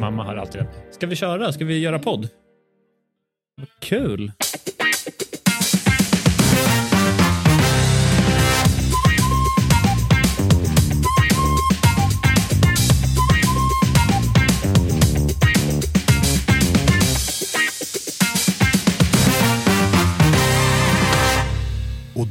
[0.00, 0.70] Mamma har alltid den.
[0.90, 1.52] Ska vi köra?
[1.52, 2.28] Ska vi göra podd?
[3.56, 4.32] Vad kul!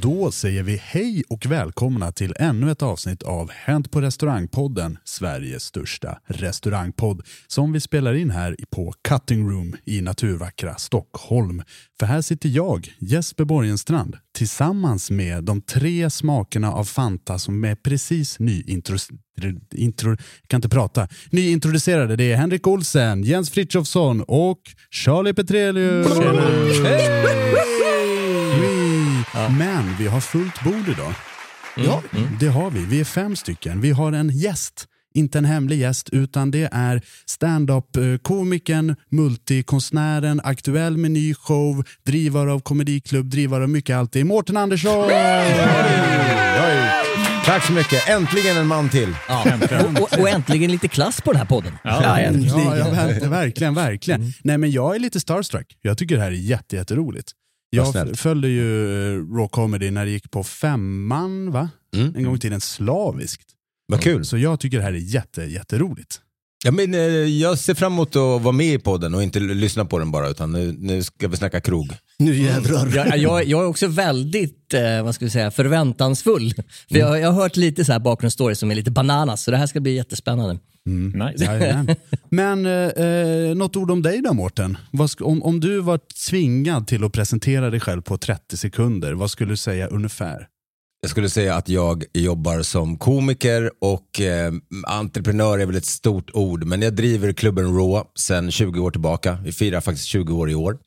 [0.02, 5.64] Då säger vi hej och välkomna till ännu ett avsnitt av Hänt på restaurangpodden, Sveriges
[5.64, 11.64] största restaurangpodd, som vi spelar in här på Cutting Room i naturvackra Stockholm.
[12.00, 17.76] För här sitter jag, Jesper Borgenstrand, tillsammans med de tre smakerna av Fanta som är
[17.76, 18.98] precis nyintro...
[19.76, 20.18] Intro,
[20.48, 21.08] kan inte prata.
[21.30, 22.16] Nyintroducerade.
[22.16, 24.62] Det är Henrik Olsen, Jens Frithiofsson och
[24.92, 26.08] Charlie Petrelius.
[29.34, 31.14] Men vi har fullt bord idag.
[31.76, 32.04] Ja,
[32.40, 32.86] det har vi.
[32.86, 33.82] Vi är fem stycken.
[33.82, 34.86] Vi har en gäst.
[35.14, 42.60] Inte en hemlig gäst, utan det är stand-up-komikern, multikonstnären, aktuell med ny show, drivare av
[42.60, 44.12] komediklubb, drivare av mycket allt.
[44.12, 45.10] Det är Mårten Andersson!
[47.46, 48.10] Tack så mycket.
[48.10, 49.16] Äntligen en man till.
[49.96, 51.74] Och, och, och äntligen lite klass på den här podden.
[51.84, 54.34] Ja, ja, ja, ver- verkligen, verkligen.
[54.44, 55.68] Nej, men jag är lite starstruck.
[55.82, 57.32] Jag tycker det här är jätte, jätteroligt.
[57.70, 58.20] Jag snällt.
[58.20, 61.70] följde ju eh, Raw Comedy när det gick på femman, va?
[61.96, 62.16] Mm.
[62.16, 63.50] En gång i tiden slaviskt.
[63.88, 64.26] Vad kul.
[64.26, 66.22] Så jag tycker det här är jätte, jätteroligt.
[66.66, 69.86] Ja, men, eh, jag ser fram emot att vara med i podden och inte lyssna
[69.86, 71.94] på den bara, utan nu, nu ska vi snacka krog.
[72.20, 72.96] Nu jävlar.
[72.96, 76.54] Jag, jag, jag är också väldigt eh, vad ska vi säga, förväntansfull.
[76.90, 79.58] För jag, jag har hört lite så här bakgrundsstories som är lite bananas, så det
[79.58, 80.60] här ska bli jättespännande.
[80.86, 81.46] Nice.
[81.46, 81.96] Jajamän.
[82.30, 84.78] Men eh, eh, något ord om dig då Mårten?
[85.20, 86.00] Om, om du var
[86.30, 90.48] tvingad till att presentera dig själv på 30 sekunder, vad skulle du säga ungefär?
[91.02, 94.54] Jag skulle säga att jag jobbar som komiker och eh,
[94.88, 99.38] entreprenör är väl ett stort ord, men jag driver klubben Raw sedan 20 år tillbaka.
[99.44, 100.78] Vi firar faktiskt 20 år i år.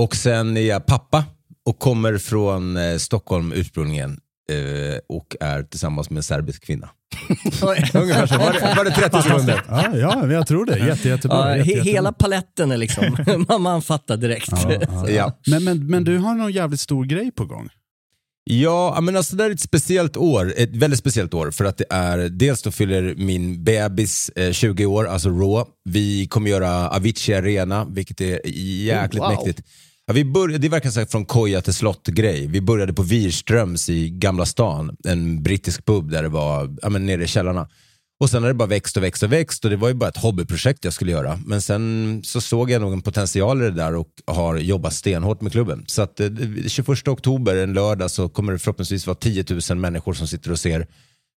[0.00, 1.24] Och sen är jag pappa
[1.66, 4.20] och kommer från eh, Stockholm ursprungligen
[4.50, 6.88] eh, och är tillsammans med en serbisk kvinna.
[7.94, 8.38] Ungefär så.
[8.38, 9.62] Var det, var det 30 sekunder?
[9.68, 10.78] Ja, ja men jag tror det.
[10.78, 11.36] Jätte, jättebra.
[11.50, 11.92] Ja, Jätte, jättebra.
[11.92, 13.16] hela paletten är liksom,
[13.48, 14.48] man, man fattar direkt.
[14.52, 15.08] Ja, ja.
[15.08, 15.32] Ja.
[15.46, 17.68] Men, men, men du har någon jävligt stor grej på gång.
[18.44, 20.52] Ja, men alltså det är ett speciellt år.
[20.56, 24.86] Ett väldigt speciellt år för att det är, dels då fyller min bebis eh, 20
[24.86, 25.70] år, alltså Raw.
[25.84, 28.40] Vi kommer göra Avicii Arena, vilket är
[28.84, 29.46] jäkligt Oh, wow.
[29.46, 29.68] mäktigt.
[30.06, 32.46] Ja, vi började, det verkar sagt från koja till slott-grej.
[32.46, 37.06] Vi började på Wirströms i Gamla stan, en brittisk pub där det var ja, men
[37.06, 37.68] nere i källarna.
[38.20, 40.08] Och sen har det bara växt och växt och växt och det var ju bara
[40.08, 41.38] ett hobbyprojekt jag skulle göra.
[41.46, 45.40] Men sen så såg jag nog en potential i det där och har jobbat stenhårt
[45.40, 45.84] med klubben.
[45.86, 46.28] Så att eh,
[46.66, 50.58] 21 oktober, en lördag, så kommer det förhoppningsvis vara 10 000 människor som sitter och
[50.58, 50.86] ser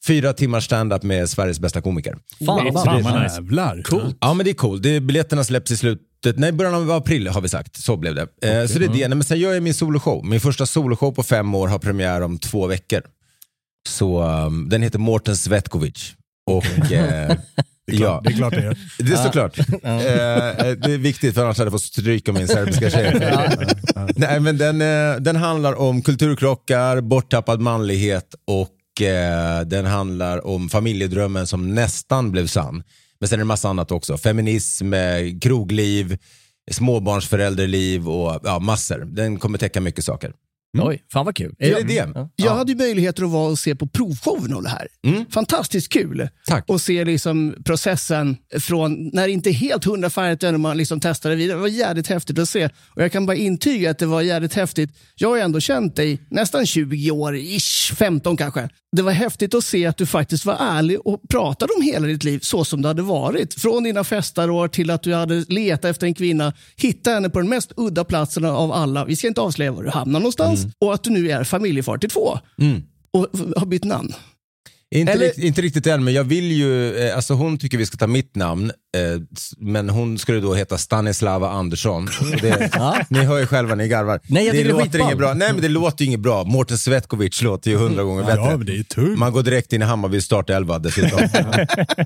[0.07, 2.18] fyra timmars stand-up med Sveriges bästa komiker.
[2.45, 3.12] Fan vad Fan, bra.
[3.12, 3.35] vad nice.
[3.35, 3.81] Jävlar.
[3.81, 4.18] Coolt.
[4.21, 4.83] Ja men det är coolt.
[4.83, 7.77] Det, biljetterna släpps i slutet, nej början av april har vi sagt.
[7.77, 8.21] Så blev det.
[8.21, 9.07] Eh, så det är det.
[9.07, 10.25] Nej, men sen gör jag min soloshow.
[10.25, 13.01] Min första soloshow på fem år har premiär om två veckor.
[13.89, 16.13] Så um, den heter Mårten Svetkovic.
[16.45, 17.38] Och eh,
[17.86, 18.78] Det är ja, klart det, är klart det är.
[18.98, 19.60] det är såklart.
[19.60, 19.66] Eh,
[20.75, 23.34] det är viktigt för annars hade jag fått stryk av min serbiska tjej.
[24.16, 30.69] Nej, men den, eh, den handlar om kulturkrockar, borttappad manlighet och eh, den handlar om
[30.69, 32.84] familjedrömmen som nästan blev sann.
[33.19, 34.18] Men sen är det en massa annat också.
[34.18, 36.18] Feminism, eh, krogliv,
[36.72, 39.00] småbarnsförälderliv och ja, massor.
[39.06, 40.34] Den kommer täcka mycket saker.
[40.81, 41.56] Oj, fan vad kul.
[41.60, 42.12] Det är det.
[42.16, 42.30] Ja.
[42.36, 44.88] Jag hade ju möjligheter att vara och se på provshowen av det här.
[45.30, 46.30] Fantastiskt kul.
[46.48, 46.66] Tack.
[46.68, 51.00] Och se liksom processen från när det inte är helt hundrafärdigt än när man liksom
[51.00, 51.58] testade vidare.
[51.58, 52.66] Det var jävligt häftigt att se.
[52.66, 54.90] Och jag kan bara intyga att det var jävligt häftigt.
[55.16, 58.69] Jag har ju ändå känt dig nästan 20 år, ish, 15 kanske.
[58.96, 62.24] Det var häftigt att se att du faktiskt var ärlig och pratade om hela ditt
[62.24, 63.54] liv så som det hade varit.
[63.54, 67.50] Från dina festarår till att du hade letat efter en kvinna, hittat henne på den
[67.50, 69.06] mest udda platsen av alla.
[69.06, 70.62] Vi ska inte avslöja var du hamnar någonstans.
[70.80, 72.39] Och att du nu är familjefar till två.
[73.13, 73.27] Och
[73.57, 74.13] har bytt namn.
[74.95, 77.86] Inte, Eller- rikt, inte riktigt än, men jag vill ju, eh, alltså hon tycker vi
[77.86, 78.65] ska ta mitt namn,
[78.98, 79.21] eh,
[79.57, 82.10] men hon skulle då heta Stanislava Andersson.
[82.42, 82.71] Det,
[83.10, 84.19] Ni hör ju själva, ni garvar.
[84.27, 85.33] Nej, jag det låter inget bra.
[85.33, 86.44] Nej men det låter ju inget bra.
[86.44, 88.42] Mårten Svetkovic låter ju hundra gånger bättre.
[88.42, 89.16] Ja, men det är tur.
[89.16, 91.19] Man går direkt in i Hammarby startelva dessutom.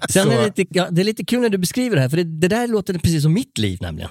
[0.10, 2.18] Sen är det, lite, ja, det är lite kul när du beskriver det här, för
[2.18, 4.10] det, det där låter precis som mitt liv nämligen.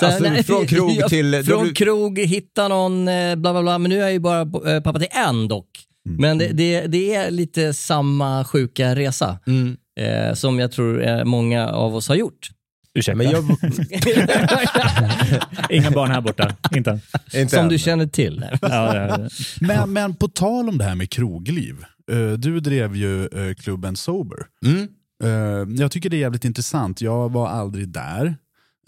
[0.00, 3.78] Så, Alltså, från krog ja, till- Från krog, hitta någon, eh, bla bla bla.
[3.78, 5.68] Men nu är jag ju bara eh, pappa till en dock.
[6.06, 6.20] Mm.
[6.20, 9.38] Men det, det, det är lite samma sjuka resa.
[9.46, 9.76] Mm.
[10.00, 12.48] Eh, som jag tror eh, många av oss har gjort.
[12.94, 13.16] Ursäkta.
[13.16, 13.44] Men jag,
[15.70, 16.56] Inga barn här borta.
[16.76, 17.00] Inte.
[17.34, 17.68] inte som än.
[17.68, 18.44] du känner till.
[18.62, 19.18] Ja, ja, ja.
[19.60, 21.76] Men, men på tal om det här med krogliv.
[22.38, 23.28] Du drev ju
[23.58, 24.38] klubben Sober.
[24.64, 24.88] Mm.
[25.76, 27.00] Jag tycker det är jävligt intressant.
[27.00, 28.36] Jag var aldrig där.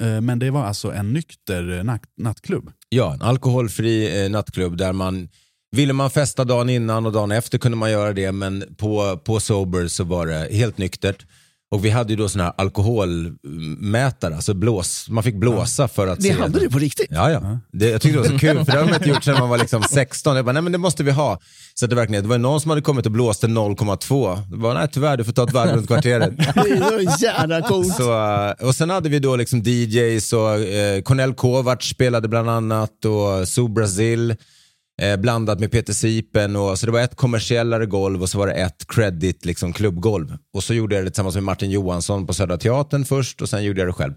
[0.03, 2.73] Eh, men det var alltså en nykter eh, natt, nattklubb.
[2.89, 5.29] Ja, en alkoholfri eh, nattklubb där man
[5.77, 9.41] Ville man festa dagen innan och dagen efter kunde man göra det, men på, på
[9.41, 11.27] Sober så var det helt nyktert.
[11.71, 16.17] Och vi hade ju då såna här alkoholmätare, alltså blås, man fick blåsa för att
[16.21, 16.33] Det se.
[16.33, 17.07] hade du på riktigt.
[17.11, 17.59] Ja, ja.
[17.73, 19.49] Det, jag tyckte det var så kul, för det har man inte gjort sedan man
[19.49, 20.37] var liksom 16.
[20.37, 21.41] Jag bara, nej men det måste vi ha.
[21.75, 24.51] Så det, verkligen, det var någon som hade kommit och blåste 0,2.
[24.51, 26.37] Det var, nej tyvärr, du får ta ett varv runt kvarteret.
[26.37, 27.95] Det är så jävla coolt.
[27.97, 28.13] Så,
[28.67, 33.49] och sen hade vi då liksom DJs och eh, Cornel Kovacs spelade bland annat och
[33.49, 34.35] Sue Brazil
[34.99, 36.57] eh, blandat med Peter Sipen.
[36.57, 40.37] Och, så det var ett kommersiellare golv och så var det ett credit liksom, klubbgolv.
[40.55, 43.65] Och så gjorde jag det tillsammans med Martin Johansson på Södra Teatern först och sen
[43.65, 44.15] gjorde jag det själv.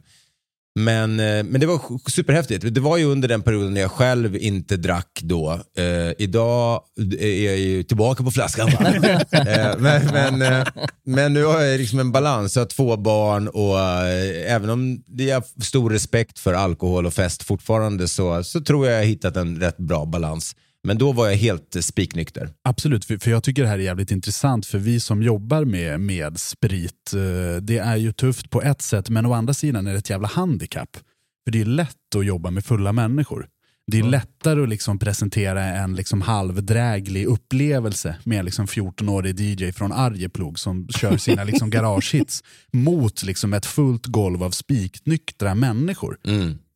[0.79, 2.73] Men, eh, men det var superhäftigt.
[2.73, 5.59] Det var ju under den perioden när jag själv inte drack då.
[5.77, 6.81] Eh, idag
[7.19, 8.67] är jag ju tillbaka på flaskan.
[9.31, 10.67] eh, men, men, eh,
[11.05, 12.55] men nu har jag liksom en balans.
[12.55, 17.13] Jag har två barn och eh, även om det är stor respekt för alkohol och
[17.13, 20.55] fest fortfarande så, så tror jag jag har hittat en rätt bra balans.
[20.83, 22.49] Men då var jag helt eh, spiknykter.
[22.63, 25.99] Absolut, för, för jag tycker det här är jävligt intressant för vi som jobbar med,
[25.99, 29.91] med sprit, eh, det är ju tufft på ett sätt men å andra sidan är
[29.91, 30.97] det ett jävla handikapp.
[31.43, 33.47] För det är lätt att jobba med fulla människor.
[33.87, 39.91] Det är lättare att liksom presentera en liksom halvdräglig upplevelse med liksom 14-årig DJ från
[39.91, 46.17] Arjeplog som kör sina liksom garagehits mot liksom ett fullt golv av spiknyktra människor.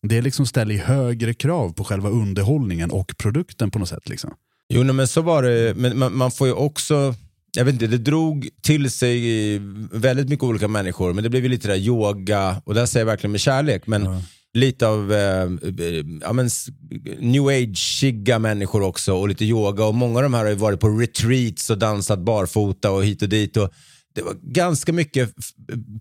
[0.07, 4.09] Det liksom ställer högre krav på själva underhållningen och produkten på något sätt.
[4.09, 4.33] Liksom.
[4.69, 5.74] Jo, nej, men så var det.
[5.75, 7.15] Men man, man får ju också,
[7.57, 9.59] jag vet inte, det drog till sig
[9.91, 13.12] väldigt mycket olika människor, men det blev ju lite där yoga, och det säger jag
[13.12, 14.21] verkligen med kärlek, men
[14.53, 15.50] lite av eh,
[16.21, 16.50] ja, men,
[17.19, 20.79] new age-iga människor också och lite yoga och många av de här har ju varit
[20.79, 23.57] på retreats och dansat barfota och hit och dit.
[23.57, 23.69] Och,
[24.15, 25.34] det var ganska mycket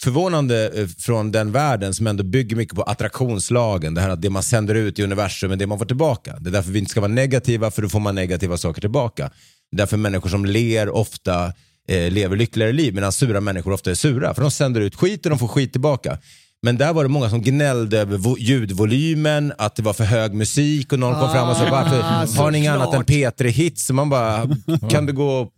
[0.02, 3.94] förvånande eh, från den världen som ändå bygger mycket på attraktionslagen.
[3.94, 6.37] Det här att det man sänder ut i universum är det man får tillbaka.
[6.40, 9.30] Det är därför vi inte ska vara negativa, för då får man negativa saker tillbaka.
[9.71, 11.52] Det är därför människor som ler ofta
[11.88, 14.35] eh, lever lyckligare liv, medan sura människor ofta är sura.
[14.35, 16.18] För de sänder ut skit och de får skit tillbaka.
[16.62, 20.35] Men där var det många som gnällde över vo- ljudvolymen, att det var för hög
[20.35, 22.02] musik och någon kom fram och sa varför
[22.42, 23.88] har ni inget annat än P3 Hits?
[23.88, 24.49] Och man bara,
[24.90, 25.49] kan du gå...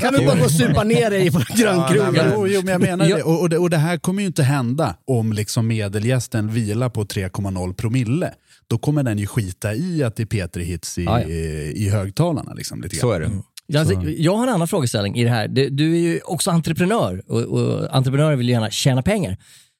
[0.00, 2.26] Kan du bara gå och supa ner dig på grannkrogen?
[2.34, 3.16] Jo, jo, men jag menar Ja.
[3.16, 3.22] det.
[3.22, 3.58] Och, och det.
[3.58, 8.32] Och det här kommer ju inte hända om liksom medelgästen vilar på 3,0 promille.
[8.66, 11.28] Då kommer den ju skita i att det är P3 Hits i, Ja, ja.
[11.28, 12.52] i, i högtalarna.
[12.54, 13.00] Liksom, lite grann.
[13.00, 13.30] Så är det.
[13.66, 15.48] Ja, Alltså, jag har en annan frågeställning i det här.
[15.48, 19.36] Du, du är ju också entreprenör och, och entreprenörer vill ju gärna tjäna pengar.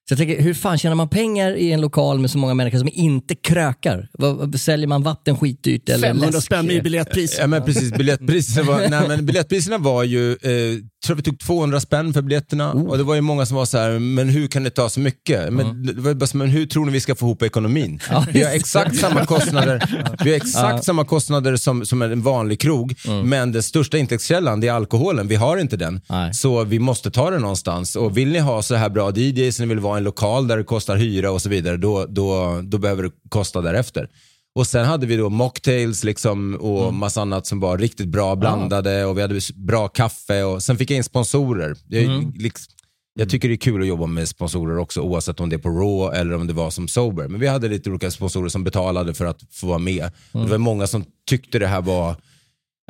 [0.09, 2.79] Så jag tänker, hur fan tjänar man pengar i en lokal med så många människor
[2.79, 4.09] som inte krökar?
[4.13, 6.47] Vad, säljer man vatten skitdyrt eller 500 läsk?
[6.47, 7.37] spänn i biljettpris.
[7.41, 11.81] Ja men precis, biljettpriserna var, nej, men biljettpriserna var ju, eh, tror vi tog 200
[11.81, 12.87] spänn för biljetterna Oh.
[12.87, 15.01] och det var ju många som var så här, men hur kan det ta så
[15.01, 15.53] mycket?
[15.53, 18.01] Men, det var bara men hur tror ni vi ska få ihop ekonomin?
[18.11, 22.61] Ja, vi har exakt samma kostnader, vi har exakt samma kostnader som, som en vanlig
[22.61, 26.01] krog, men den största intäktskällan det är alkoholen, vi har inte den.
[26.09, 26.35] Nej.
[26.35, 29.67] Så vi måste ta den någonstans och vill ni ha så här bra DJs, ni
[29.67, 32.79] vill vara i en lokal där det kostar hyra och så vidare, då, då, då
[32.79, 34.09] behöver det kosta därefter.
[34.55, 39.05] Och sen hade vi då mocktails liksom och massa annat som var riktigt bra blandade
[39.05, 41.77] och vi hade bra kaffe och sen fick jag in sponsorer.
[41.89, 42.73] Jag, liksom,
[43.15, 45.69] jag tycker det är kul att jobba med sponsorer också oavsett om det är på
[45.69, 47.29] Raw eller om det var som Sober.
[47.29, 50.11] Men vi hade lite olika sponsorer som betalade för att få vara med.
[50.33, 52.17] Och det var många som tyckte det här var,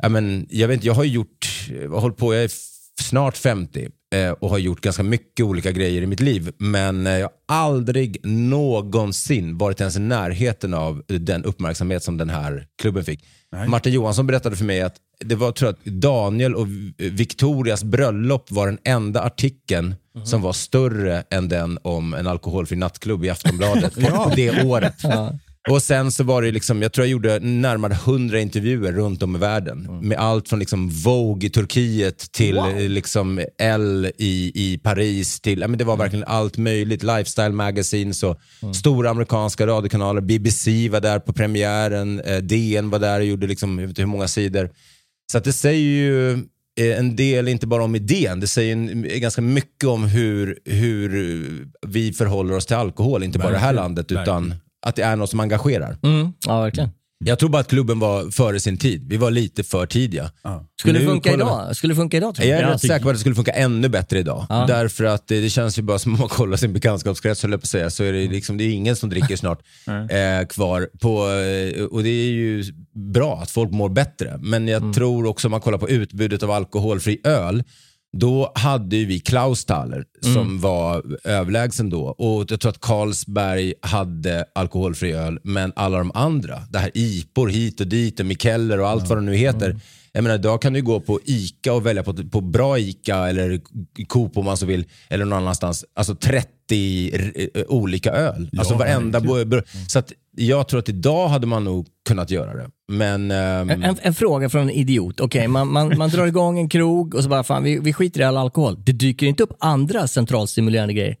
[0.01, 2.51] ja, men, jag vet inte, jag har gjort, jag har hållit på, jag är
[3.01, 3.89] snart 50 eh,
[4.39, 6.51] och har gjort ganska mycket olika grejer i mitt liv.
[6.57, 12.29] Men eh, jag har aldrig någonsin varit ens i närheten av den uppmärksamhet som den
[12.29, 13.25] här klubben fick.
[13.67, 18.65] Martin Johansson berättade för mig att det var tror jag, Daniel och Victorias bröllop var
[18.65, 24.31] den enda artikeln som var större än den om en alkoholfri nattklubb i Aftonbladet på
[24.35, 24.95] det året.
[25.69, 29.35] Och sen så var det liksom, jag tror jag gjorde närmare 100 intervjuer runt om
[29.35, 29.99] i världen.
[30.01, 35.41] Med allt från liksom Vogue i Turkiet till eh, liksom L i, i Paris.
[35.41, 37.03] Till, men det var verkligen allt möjligt.
[37.03, 38.39] Lifestyle magazines och
[38.75, 40.21] stora amerikanska radiokanaler.
[40.21, 42.19] BBC var där på premiären.
[42.19, 44.69] Eh, DN var där och gjorde liksom, jag vet inte hur många sidor.
[45.31, 46.31] Så det säger ju
[46.79, 51.67] eh, en del, inte bara om idén, det säger en, ganska mycket om hur, hur
[51.87, 53.23] vi förhåller oss till alkohol.
[53.23, 54.53] Inte bara i det här landet, utan.
[54.85, 55.97] Att det är något som engagerar.
[56.03, 56.89] Mm, ja, verkligen.
[57.25, 59.05] Jag tror bara att klubben var före sin tid.
[59.09, 60.31] Vi var lite för tidiga.
[60.79, 61.75] Skulle det funka idag?
[61.75, 62.63] Skulle det funka idag tror Jag du?
[62.65, 64.45] är rätt säker på att det skulle funka ännu bättre idag.
[64.49, 64.65] Ja.
[64.67, 67.59] Därför att det, det känns ju bara som om man kollar sin bekantskapskrets, höll jag
[67.61, 70.89] på att säga, så är det, liksom, det är ingen som dricker snart eh, kvar.
[71.01, 72.63] På, eh, och det är ju
[73.13, 74.37] bra att folk mår bättre.
[74.39, 77.63] Men jag tror också om man kollar på utbudet av alkoholfri öl,
[78.17, 82.01] då hade vi Klausthaler som var överlägsen då.
[82.01, 87.47] Och jag tror att Carlsberg hade alkoholfri öl, men alla de andra, det här IPOR
[87.47, 89.79] hit och dit och Mikeller och allt vad det nu heter.
[90.11, 93.61] Jag menar, idag kan du gå på ICA och välja på, på bra ICA eller
[94.07, 95.85] Coop om man så vill, eller någon annanstans.
[95.95, 98.49] Alltså 30 r- eh, olika öl.
[98.57, 100.11] Alltså varenda bo, Så att
[100.47, 102.69] jag tror att idag hade man nog kunnat göra det.
[102.91, 103.31] Men...
[103.31, 105.19] ehm, En, en, en fråga från en idiot.
[105.19, 108.21] Okej, man, man, man drar igång en krog och så bara, fan vi, vi skiter
[108.21, 108.77] i all alkohol.
[108.85, 111.15] Det dyker inte upp andra centralstimulerande grejer.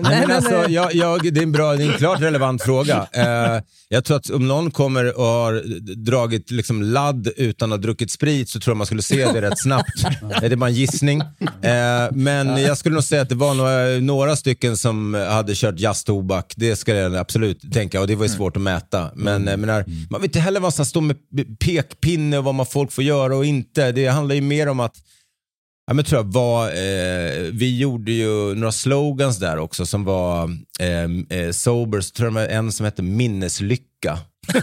[0.00, 3.06] Nej, men alltså, jag, jag, det, är en bra, det är en klart relevant fråga.
[3.20, 5.62] Eh, jag tror att om någon kommer och har
[6.04, 9.42] dragit liksom ladd utan att ha druckit sprit så tror jag man skulle se det
[9.42, 9.90] rätt snabbt.
[10.22, 11.20] Eh, det är bara en gissning.
[11.20, 15.78] Eh, men jag skulle nog säga att det var några, några stycken som hade kört
[15.78, 16.54] jazztobak.
[16.56, 19.10] Det ska jag absolut tänka och det var ju svårt att mäta.
[19.14, 21.16] Men eh, menar, man vill inte heller vara så här, stå med
[21.58, 23.92] pekpinne och vad man folk får göra och inte.
[23.92, 24.94] Det handlar ju mer om att
[25.90, 30.50] Ja, men tror jag var, eh, vi gjorde ju några slogans där också som var
[30.80, 34.18] eh, eh, sober, så tror jag var en som hette minneslycka.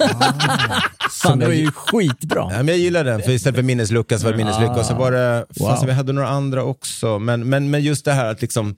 [1.12, 2.48] Fan, det var ju skitbra.
[2.52, 4.72] Ja, men jag gillar den, för istället för minneslucka så var det minneslycka.
[4.72, 7.20] Och så var det, fast vi hade några andra också.
[7.20, 8.76] Men, men, men just det här att liksom,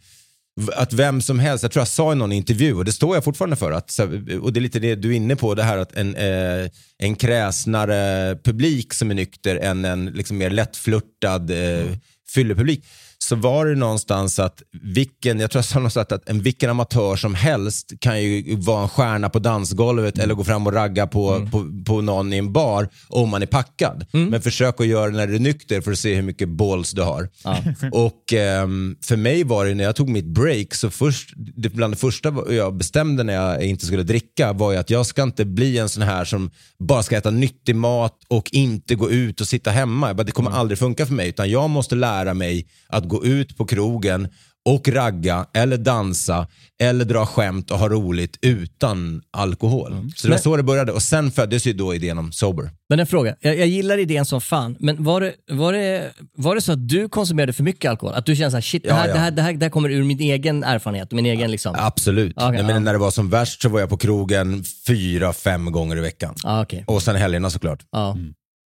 [0.75, 3.23] att vem som helst, jag tror jag sa i någon intervju, och det står jag
[3.23, 3.99] fortfarande för, att,
[4.41, 7.15] och det är lite det du är inne på, det här att en, eh, en
[7.15, 11.85] kräsnare publik som är nykter än en liksom mer lättflörtad eh,
[12.33, 12.83] fyllepublik.
[13.29, 17.15] Så var det någonstans att vilken, jag tror jag sa någonstans att en vilken amatör
[17.15, 21.47] som helst kan ju vara en stjärna på dansgolvet eller gå fram och ragga på,
[21.51, 24.05] på, på någon i en bar om man är packad.
[24.11, 26.91] Men försök att göra det när du är nykter för att se hur mycket balls
[26.91, 27.29] du har.
[27.91, 31.93] Och ehm, för mig var det när jag tog mitt break, så först, det, bland
[31.93, 35.45] det första jag bestämde när jag inte skulle dricka var ju att jag ska inte
[35.45, 39.47] bli en sån här som bara ska äta nyttig mat och inte gå ut och
[39.47, 40.13] sitta hemma.
[40.13, 43.57] Bara, det kommer aldrig funka för mig, utan jag måste lära mig att gå ut
[43.57, 44.27] på krogen
[44.65, 46.47] och ragga eller dansa
[46.81, 49.91] eller dra skämt och ha roligt utan alkohol.
[50.15, 52.69] Så det var Men- så det började och sen föddes ju då idén om sober.
[52.89, 56.55] Men en fråga, jag, jag gillar idén som fan, men var det, var, det, var
[56.55, 58.15] det så att du konsumerade för mycket alkohol?
[58.15, 59.13] Att du kände såhär, shit, det här, ja.
[59.13, 61.75] Det, här, det, här, det här kommer ur min egen erfarenhet, min egen liksom...
[61.79, 62.33] Absolut.
[62.37, 62.79] Okej, Nej, men ja.
[62.79, 66.35] när det var som värst så var jag på krogen fyra, fem gånger i veckan.
[66.43, 66.83] Ja, okej.
[66.87, 67.85] Och sen helgerna såklart.
[67.91, 68.17] Ja.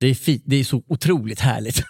[0.02, 1.76] Det, är fi- det är så otroligt härligt.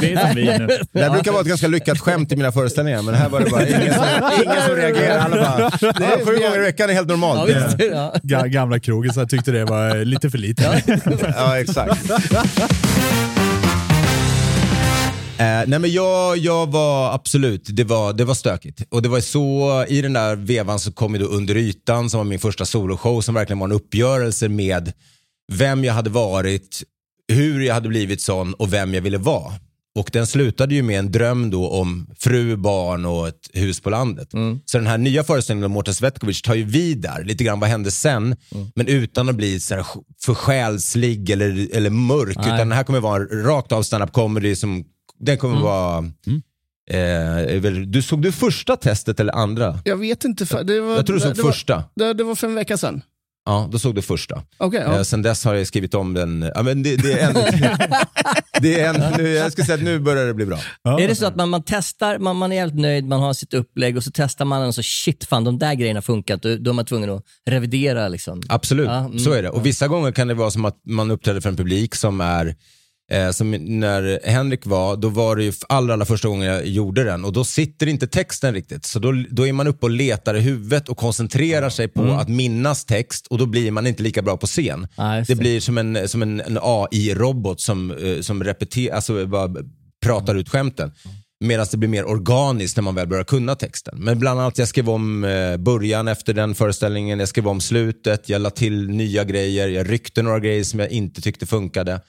[0.00, 0.78] Det är som vi nu.
[0.92, 3.50] Det här brukar vara ett ganska lyckat skämt i mina föreställningar, men här var det
[3.50, 4.04] bara ingen som,
[4.44, 5.22] ingen som reagerade.
[5.22, 7.48] Alla bara, ja, sju gånger i veckan är helt Ja, normalt.
[7.50, 8.14] visst, ja.
[8.22, 10.82] Ga- Gamla krogisar tyckte det var lite för lite.
[11.36, 12.10] Ja, exakt.
[15.38, 18.82] Eh, nej men jag, jag var absolut, det var, det var stökigt.
[18.90, 22.18] Och det var så, i den där vevan så kom ju då Under ytan som
[22.18, 24.92] var min första soloshow som verkligen var en uppgörelse med
[25.50, 26.82] vem jag hade varit,
[27.32, 29.52] hur jag hade blivit sån och vem jag ville vara.
[29.98, 33.90] Och den slutade ju med en dröm då om fru, barn och ett hus på
[33.90, 34.28] landet.
[34.64, 37.70] Så den här nya föreställningen om Mårten Svetkovic tar ju vid där, lite grann vad
[37.70, 38.36] hände sen,
[38.74, 39.86] men utan att bli så här
[40.24, 42.36] för själslig eller, eller mörk.
[42.36, 42.46] Nej.
[42.46, 44.84] Utan den här kommer vara rakt av stand-up comedy som,
[45.20, 46.04] den kommer vara
[46.90, 49.78] Eh, väl- du, såg du första testet eller andra?
[49.84, 50.46] Jag vet inte.
[50.46, 51.84] För, det var, Jag tror du såg det var, första.
[51.96, 53.02] Det, det var för en vecka sedan.
[53.50, 54.42] Ja, då såg du första.
[54.58, 54.96] Okej, ja.
[54.96, 56.50] Eh, sen dess har jag skrivit om den.
[56.54, 57.34] Ja, men det, det är en,
[58.60, 60.58] det är en, nu, jag skulle säga att nu börjar det bli bra.
[60.84, 63.54] Är det så att man, man testar, man, man är helt nöjd, man har sitt
[63.54, 66.70] upplägg och så testar man och så shit fan de där grejerna funkat, då, då
[66.70, 68.42] är man tvungen att revidera liksom.
[68.48, 69.50] Absolut, Ja, mm, så är det.
[69.50, 72.54] Och vissa gånger kan det vara som att man uppträder för en publik som är
[73.10, 77.04] Eh, som när Henrik var, då var det ju allra, allra första gången jag gjorde
[77.04, 78.84] den och då sitter inte texten riktigt.
[78.84, 82.28] Så då, då är man uppe och letar i huvudet och koncentrerar sig på att
[82.28, 84.88] minnas text och då blir man inte lika bra på scen.
[84.96, 85.34] Det det.
[85.34, 89.50] blir som en, som en, en AI-robot som, eh, som repeterar, alltså bara
[90.04, 90.92] pratar ut skämten.
[91.44, 93.98] Medan det blir mer organiskt när man väl börjar kunna texten.
[93.98, 98.28] Men bland annat, jag skrev om eh, början efter den föreställningen, jag skrev om slutet,
[98.28, 102.00] jag la till nya grejer, jag ryckte några grejer som jag inte tyckte funkade.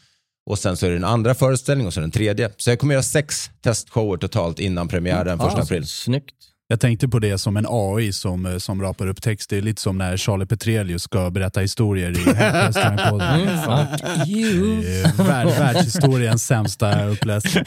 [0.45, 2.51] Och sen så är det en andra föreställning och så den tredje.
[2.57, 5.87] Så jag kommer göra sex testshower totalt innan premiären första Ah, april.
[5.87, 6.35] Snyggt.
[6.71, 9.49] Jag tänkte på det som en AI som, eh, som rapar upp text.
[9.49, 12.15] Det är lite som när Charlie Petrelius ska berätta historier i
[14.27, 14.81] you.
[14.81, 17.63] Det är Värld, världshistoriens sämsta uppläsning.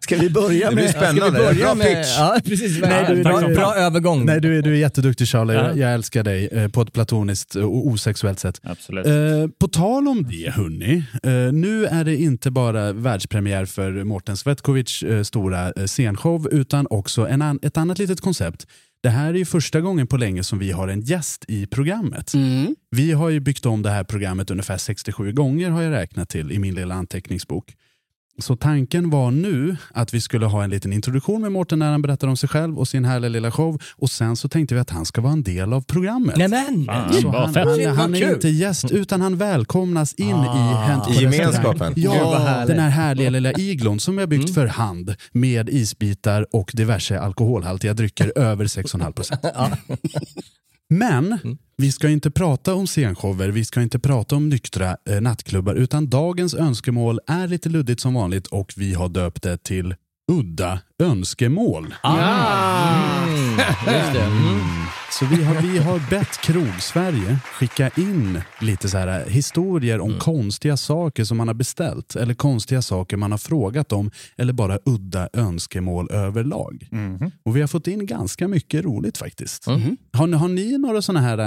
[0.00, 0.94] Ska vi börja Det blir med...
[0.94, 1.38] spännande.
[1.38, 2.14] Börja Bra med, pitch.
[2.18, 2.80] ja, precis.
[2.80, 4.24] Nej, du- bra, du- bra övergång.
[4.26, 5.54] Nej, du är, du är jätteduktig Charlie.
[5.54, 5.66] Ja.
[5.66, 8.60] Jag, jag älskar dig eh, på ett platoniskt och osexuellt sätt.
[8.62, 9.06] Absolut.
[9.06, 9.12] Eh,
[9.60, 11.02] på tal om det, hörni.
[11.22, 17.28] Eh, nu är det inte bara världspremiär för Mårten Svetkovics eh, stora scenshow, utan också
[17.28, 18.37] en an- ett annat litet koncept.
[19.02, 22.34] Det här är ju första gången på länge som vi har en gäst i programmet.
[22.34, 22.76] Mm.
[22.90, 26.52] Vi har ju byggt om det här programmet ungefär 67 gånger har jag räknat till
[26.52, 27.74] i min lilla anteckningsbok.
[28.38, 32.02] Så tanken var nu att vi skulle ha en liten introduktion med Mårten när han
[32.02, 33.82] berättar om sig själv och sin härliga lilla show.
[33.96, 36.36] Och sen så tänkte vi att han ska vara en del av programmet.
[36.36, 36.84] Nämen!
[36.86, 41.10] Fan, Så han, han, han är inte gäst utan han välkomnas in i Hänt på
[41.10, 41.92] I gemenskapen.
[41.96, 47.20] Ja, den här härliga lilla iglon som jag byggt för hand med isbitar och diverse
[47.20, 49.40] alkoholhaltiga drycker över 6,5 procent.
[50.90, 51.38] Men
[51.76, 56.10] vi ska inte prata om scenshower, vi ska inte prata om nyktra eh, nattklubbar, utan
[56.10, 59.94] dagens önskemål är lite luddigt som vanligt och vi har döpt det till
[60.32, 61.94] Udda önskemål.
[62.04, 63.58] Mm,
[63.96, 64.24] just det.
[64.24, 64.87] Mm.
[65.12, 70.76] Så vi har, vi har bett Krog-Sverige skicka in lite så här historier om konstiga
[70.76, 75.28] saker som man har beställt eller konstiga saker man har frågat om eller bara udda
[75.32, 76.88] önskemål överlag.
[77.42, 79.66] Och vi har fått in ganska mycket roligt faktiskt.
[80.12, 81.38] Har, ni- har ni några sådana här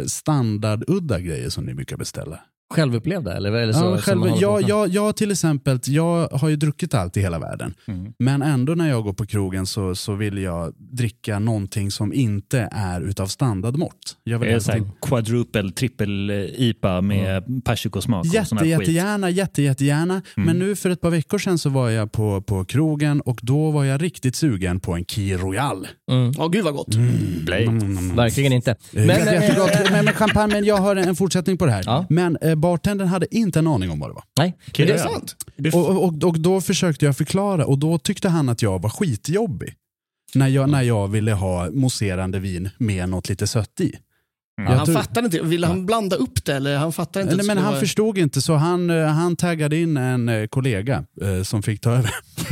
[0.00, 2.38] eh, standardudda grejer som ni brukar beställa?
[2.70, 3.52] Självupplevda eller?
[3.52, 7.20] eller så, Ja, själv, jag, jag, jag till exempel, jag har ju druckit allt i
[7.20, 7.74] hela världen.
[8.18, 12.68] Men ändå när jag går på krogen så, så vill jag dricka någonting som inte
[12.72, 14.16] är utav standardmått.
[14.24, 18.68] Jag vill Det är quadruple, trippel IPA med persikosmak och Jätte, skit.
[18.68, 20.22] jättegärna, jätte, jättegärna.
[20.36, 23.70] Men nu för ett par veckor sedan så var jag på, på krogen och då
[23.70, 25.88] var jag riktigt sugen på en Key Royal.
[26.10, 26.32] Mm.
[26.38, 26.94] Ja, gud vad gott.
[27.44, 27.64] Blade.
[28.14, 28.76] Verkligen inte.
[28.92, 29.42] Men, Men, eh,
[29.92, 31.82] men, men champagne, men jag har en fortsättning på det här.
[31.86, 32.06] Ja.
[32.10, 34.24] Men eh, bartendern hade inte en aning om vad det var.
[34.36, 34.58] nej.
[34.72, 35.36] Kul, Det är sant.
[35.74, 39.74] Och, och, och då försökte jag förklara och då tyckte han att jag var skitjobbig.
[40.34, 43.94] När jag, när jag ville ha mousserande vin med något lite sött i.
[44.64, 45.42] Ja, Jag han tror- fattar inte.
[45.42, 47.36] Ville han blanda upp det eller han fattar inte?
[47.36, 51.04] Nej, men han vara- förstod inte så han, eh, han taggade in en eh, kollega
[51.22, 52.10] eh, som fick ta över.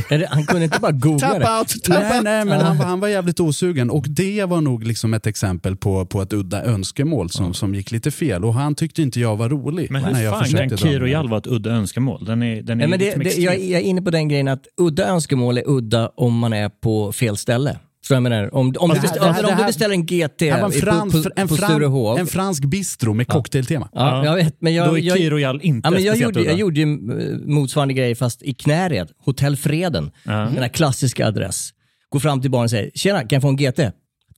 [0.09, 1.59] Det, han kunde inte bara googla Tap det.
[1.59, 2.23] out, Nej, out.
[2.23, 5.75] nej, men han, var- han var jävligt osugen och det var nog liksom ett exempel
[5.75, 9.35] på, på ett udda önskemål som, som gick lite fel och han tyckte inte jag
[9.37, 9.91] var rolig.
[9.91, 10.93] Men när hur fan kan.
[10.99, 12.25] Royal vara ett udda önskemål?
[12.25, 14.27] Den är, den är Nej, men det, liksom det, jag, jag är inne på den
[14.27, 17.77] grejen att udda önskemål är udda om man är på fel ställe.
[18.09, 18.55] Förstår vad jag menar?
[18.55, 20.81] Om, om, Fast du, beställer, här- om du beställer en GT här var en, i-
[20.81, 23.89] frans, på, på, en, på fran, en fransk bistro med cocktailtema.
[23.93, 26.43] Ja, jag vet, men jag, Då är jag, Key Royal inte ja, men jag, gjorde,
[26.43, 30.11] jag gjorde ju eh, motsvarande grej fast i Knäred, Hotell Freden.
[30.23, 31.69] Den här klassiska adress.
[32.09, 33.79] Går fram till baren och säger, tjena kan jag få en GT?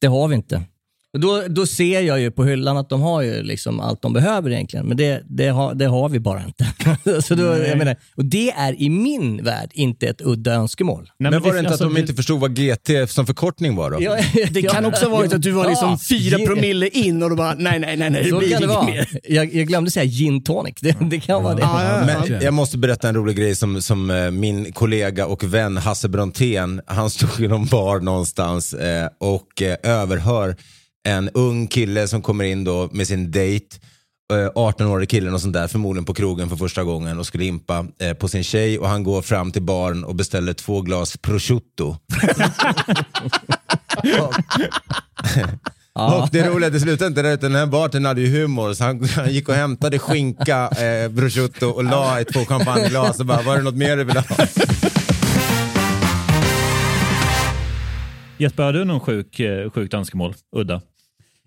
[0.01, 0.61] Det har vi inte.
[1.17, 4.51] Då, då ser jag ju på hyllan att de har ju liksom allt de behöver
[4.51, 6.67] egentligen, men det, det, har, det har vi bara inte.
[7.21, 11.09] så då, jag menar, och det är i min värld inte ett udda önskemål.
[11.19, 13.91] Nej, Men var det inte alltså, att de inte förstod vad GT som förkortning var
[13.91, 13.97] då?
[14.01, 14.17] Ja,
[14.51, 17.29] Det kan också ha varit att du var liksom Ja, fyra gin- promille in och
[17.29, 18.85] då bara, nej, nej, nej, nej det Så blir kan det inget vara.
[18.85, 19.07] mer.
[19.23, 20.75] Jag, jag glömde säga gin tonic.
[20.81, 21.61] Det, det kan vara det.
[21.61, 22.25] Ja, ja, ja.
[22.29, 26.09] Men jag måste berätta en rolig grej som, som eh, min kollega och vän Hasse
[26.09, 30.55] Brontén, han stod i någon bar någonstans eh, och eh, överhör
[31.07, 33.77] en ung kille som kommer in då med sin dejt,
[34.33, 37.85] eh, 18-årig killen och sånt där, förmodligen på krogen för första gången och skulle impa
[37.99, 41.95] eh, på sin tjej och han går fram till baren och beställer två glas prosciutto.
[45.93, 48.83] Och det roliga, det slutade inte där utan den här barten hade ju humor så
[48.83, 53.41] han, han gick och hämtade skinka, eh, prosciutto och la i två champagneglas och bara,
[53.41, 54.25] var det något mer du vill ha?
[58.37, 60.33] Jesper, har du någon sjuk, eh, sjukt önskemål?
[60.55, 60.81] Udda?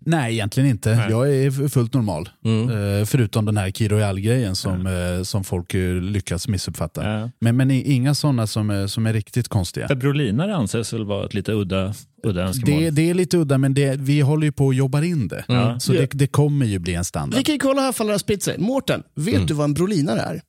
[0.07, 0.95] Nej, egentligen inte.
[0.95, 1.11] Nej.
[1.11, 2.29] Jag är fullt normal.
[2.45, 7.11] Eh, förutom den här Key Royal-grejen som, eh, som folk eh, lyckas missuppfatta.
[7.21, 7.31] Ja.
[7.41, 9.89] Men, men inga sådana som, är- som är riktigt konstiga.
[9.89, 12.81] Febrolinare anses väl vara ett lite udda, udda önskemål.
[12.83, 15.45] Det, det är lite udda, men det, vi håller ju på och jobbar in det.
[15.49, 15.81] Ja.
[15.81, 17.39] Så det, det kommer ju bli en standard.
[17.39, 18.59] Vi kan ju kolla här ifall det har spritt sig.
[18.59, 19.47] Mårten, vet Mm.
[19.47, 20.41] du vad en brolinare är?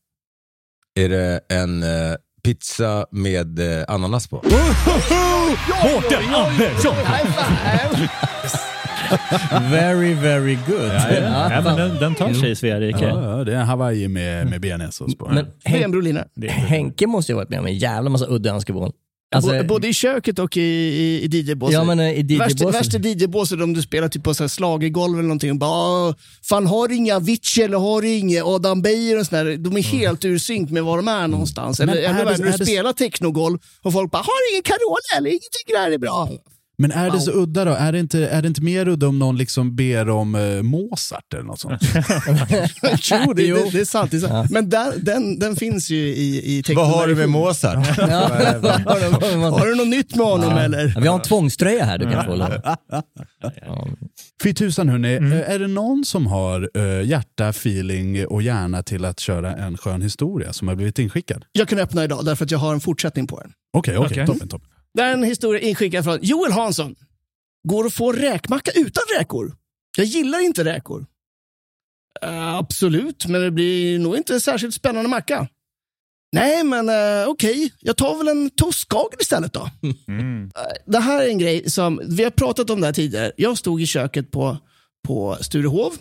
[1.00, 1.90] Är det en eh,
[2.44, 4.36] pizza med eh, ananas på?
[5.82, 6.96] Håkan Andersson!
[9.72, 10.86] Very, very good.
[10.94, 11.52] Ja, ja.
[11.52, 12.90] ja, men den, den tar sig i Sverige.
[13.02, 15.26] Ja, ja, det är en Hawaii med, med bearnaisesås på.
[15.28, 16.50] Men Det är en Hen-.
[16.50, 18.92] Henke måste ju ha varit med om en jävla massa udda önskemål.
[19.36, 21.74] Alltså, Både i köket och i, i, i DJ-båset.
[21.74, 22.62] Ja, men, eh, i DJ-båset.
[22.62, 25.52] Värst, värst är DJ-båset om du spelar typ på så här slagergolv eller någonting.
[25.52, 25.72] Och bara,
[26.10, 26.14] "Ah,
[26.50, 29.58] fan har du inga Avicii eller har du inget Adam Beijer och sådär.
[29.58, 31.80] De är helt ur synk med var de är någonstans.
[31.80, 34.18] Eller Men är ännu det- värre när är du det- spelar technogolv och folk bara,
[34.24, 35.30] har du ingen Carola eller?
[35.30, 36.30] Ingen tycker det här är bra.
[36.78, 37.72] Men är det så udda då?
[37.72, 41.34] Är det inte, är det inte mer udda om någon liksom ber om eh, Mozart
[41.34, 41.82] eller något sånt?
[43.12, 44.12] jo, det, det, det är sant.
[44.12, 44.52] Det är sant.
[44.52, 47.30] Men där, den, den finns ju i, i Vad har du med.
[47.30, 47.76] Mozart?
[47.98, 50.92] Har du något nytt med honom eller?
[50.96, 52.60] Ja, vi har en tvångströja här du kan få.
[52.92, 53.04] Ja.
[54.44, 55.32] Fy tusan hörni, Mm.
[55.32, 59.78] eh, är det någon som har eh, hjärta, feeling och hjärna till att köra en
[59.78, 61.46] skön historia som har blivit inskickad?
[61.52, 63.52] Jag kan öppna idag därför att jag har en fortsättning på den.
[63.78, 64.26] Okej, okej, Okej.
[64.26, 64.70] toppen, toppen.
[64.96, 66.96] Det är en historia inskickad från Joel Hansson.
[67.68, 69.56] Går att få räkmacka utan räkor?
[69.98, 71.06] Jag gillar inte räkor.
[72.22, 75.48] Eh, absolut, men det blir nog inte särskilt spännande macka.
[76.32, 77.74] Nej, men uh, okej.
[77.80, 79.70] Jag tar väl en toastkager istället då.
[80.08, 80.44] Mm.
[80.56, 83.32] Eh, Det här är en grej som, vi har pratat om det här tidigare.
[83.38, 84.58] Jag stod i köket på,
[85.08, 85.94] på Sturehov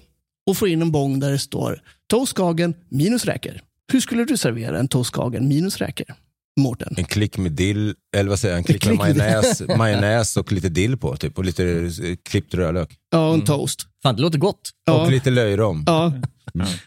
[0.46, 3.60] och får in en bång där det står toastkagen minus räkor.
[3.92, 6.14] Hur skulle du servera en toastkagen minus räkor?
[6.60, 6.94] Mårten?
[6.96, 10.36] En klick med dill, eller vad säger jag, en klick med klick med majonnäs, majonnäs
[10.36, 12.96] och lite dill på typ, och lite eh, klippt rödlök.
[13.10, 13.86] Ja, och en toast.
[14.04, 14.60] Fan, det låter gott.
[14.86, 14.92] Ja.
[15.04, 15.84] Och lite löjrom.
[15.86, 16.12] Ja.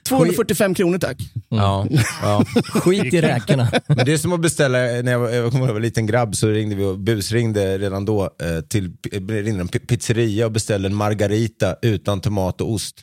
[0.09, 1.17] 245 kronor tack.
[1.49, 1.85] Ja,
[2.21, 2.43] ja.
[2.63, 3.71] Skit i räkorna.
[3.87, 6.05] Men det är som att beställa, när jag var, jag kommer ihåg, jag var liten
[6.05, 10.45] grabb så ringde vi och busringde redan då eh, till eh, ringde en pi- pizzeria
[10.45, 12.95] och beställde en margarita utan tomat och ost.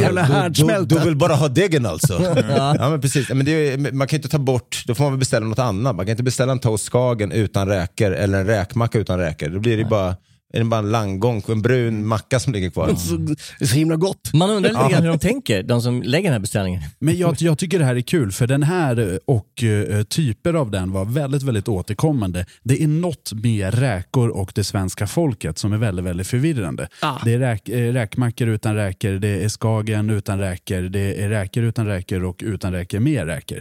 [0.00, 0.94] Jävla Du, härdsmälta.
[0.98, 2.22] du vill bara ha degen alltså?
[2.56, 2.90] ja.
[2.90, 3.28] men precis.
[3.28, 5.96] Men det är, man kan inte ta bort, då får man väl beställa något annat.
[5.96, 9.48] Man kan inte beställa en toast Skagen utan räkor eller en räkmacka utan räkor.
[9.48, 10.16] Då blir det bara,
[10.52, 12.94] är det bara en langgång, en brun macka som ligger kvar.
[12.96, 14.30] Så, det är så himla gott.
[14.34, 16.82] Man undrar lite grann hur de tänker, de som lägger den här beställningen.
[16.98, 20.54] Men jag, jag tycker det här är kul, för den här eh, och eh, typer
[20.54, 22.46] av den var väldigt, väldigt återkommande.
[22.62, 26.88] Det är något med räkor och det svenska folket som är väldigt, väldigt förvirrande.
[27.00, 27.18] Ah.
[27.24, 31.64] Det är räk, eh, räkmackor utan räkor, det är skagen utan räkor, det är räkor
[31.64, 33.60] utan räkor och utan räkor med räkor.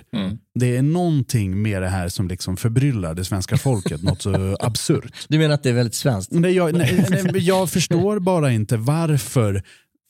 [0.55, 5.25] Det är någonting med det här som liksom förbryllar det svenska folket, något så absurt.
[5.27, 6.31] Du menar att det är väldigt svenskt?
[6.31, 9.63] Nej, jag, nej, nej, jag förstår bara inte varför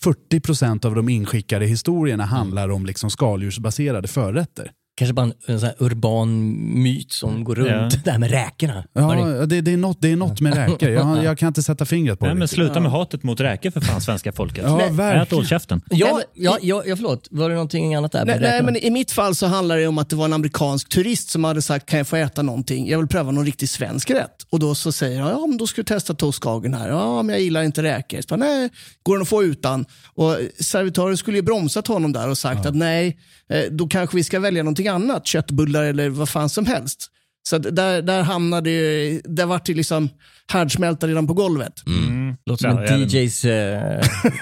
[0.04, 4.72] 40% av de inskickade historierna handlar om liksom skaldjursbaserade förrätter.
[4.98, 8.00] Kanske bara en, en sån här urban myt som går runt, Ja.
[8.04, 8.84] det här med räkorna.
[8.94, 10.90] Ja, det, det, är något, det är något med räkor.
[10.90, 12.40] Jag, jag kan inte sätta fingret på Nej, det.
[12.40, 14.64] men sluta med hatet mot räkor för fan, svenska folket.
[14.68, 15.22] Ja, Nej, verkligen.
[15.22, 15.82] Ät håll käften.
[15.90, 17.28] Ja, ja, ja, ja, förlåt.
[17.32, 18.26] Var det någonting annat där?
[18.26, 20.90] Nej, nej, men i mitt fall så handlar det om att det var en amerikansk
[20.90, 22.90] turist som hade sagt, kan jag få äta någonting?
[22.90, 24.46] Jag vill pröva någon riktigt svensk rätt.
[24.50, 26.90] Och då så säger han, ja men då ska du testa toastkagen här.
[26.90, 28.22] Ja, men jag gillar inte räkor.
[28.30, 28.70] Så nej,
[29.04, 29.86] går den att få utan?
[30.14, 34.24] Och servitören skulle ju bromsat honom där och sagt att nej, eh, då kanske vi
[34.24, 35.28] ska välja någonting annat.
[35.28, 37.12] Köttbullar eller vad fan som helst.
[37.48, 40.10] Så där, där hamnade ju, där vart det liksom
[40.48, 41.74] härdsmälta redan på golvet.
[41.88, 42.15] Mm.
[42.50, 43.52] Låter som Ja, en DJs eh,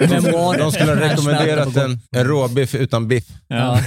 [0.00, 0.58] memoar.
[0.58, 3.24] De skulle ha rekommenderat en, en råbiff utan biff.
[3.48, 3.80] Ja.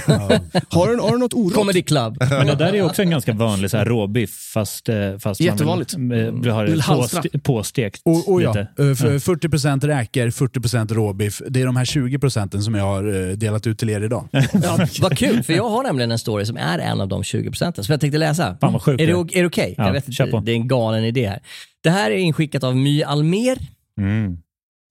[0.68, 1.54] Har, du, har du något oråd?
[1.54, 2.16] Comedy Club.
[2.30, 5.96] Men det där är också en ganska vanlig så här råbiff fast, eh, fast Jättevanligt.
[5.96, 8.60] man vill, vill ha Vill det påste, påstekt Och, och ja, lite.
[8.60, 11.42] eh, för 40% räkor, 40% råbiff.
[11.48, 14.28] Det är de här 20% som jag har eh, delat ut till er idag.
[14.62, 17.50] Ja, vad kul, för jag har nämligen en story som är en av de 20
[17.50, 18.56] procenten som jag tänkte läsa.
[18.60, 19.46] Fan, vad sjukt är det, det är.
[19.46, 19.74] okej?
[19.78, 20.40] Ja, jag vet kör inte, på.
[20.44, 21.40] det är en galen idé här.
[21.82, 23.58] Det här är inskickat av My Almer
[23.98, 24.32] Mm.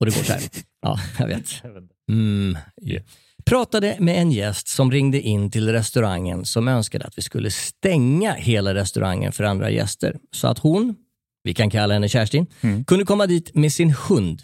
[0.00, 0.42] och det går så här.
[0.82, 1.62] Ja, jag vet.
[2.10, 2.58] Mm.
[2.82, 3.02] Yeah.
[3.44, 8.32] Pratade med en gäst som ringde in till restaurangen som önskade att vi skulle stänga
[8.32, 10.16] hela restaurangen för andra gäster.
[10.32, 10.96] Så att hon,
[11.42, 12.84] vi kan kalla henne Kerstin, Mm.
[12.84, 14.42] kunde komma dit med sin hund.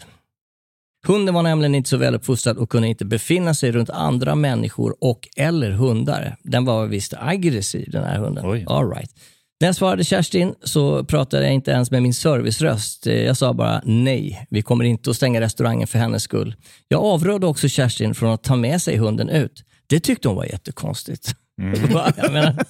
[1.07, 5.27] Hunden var nämligen inte så väluppfostrad och kunde inte befinna sig runt andra människor och
[5.35, 6.37] eller hundar.
[6.43, 8.45] Den var visst aggressiv den här hunden.
[8.45, 8.65] Oj.
[8.67, 9.11] All right.
[9.59, 13.05] När jag svarade Kerstin så pratade jag inte ens med min serviceröst.
[13.05, 16.55] Jag sa bara nej, vi kommer inte att stänga restaurangen för hennes skull.
[16.87, 19.63] Jag avrådde också Kerstin från att ta med sig hunden ut.
[19.87, 21.35] Det tyckte hon var jättekonstigt.
[21.93, 22.13] Va?
[22.17, 22.65] jag menar,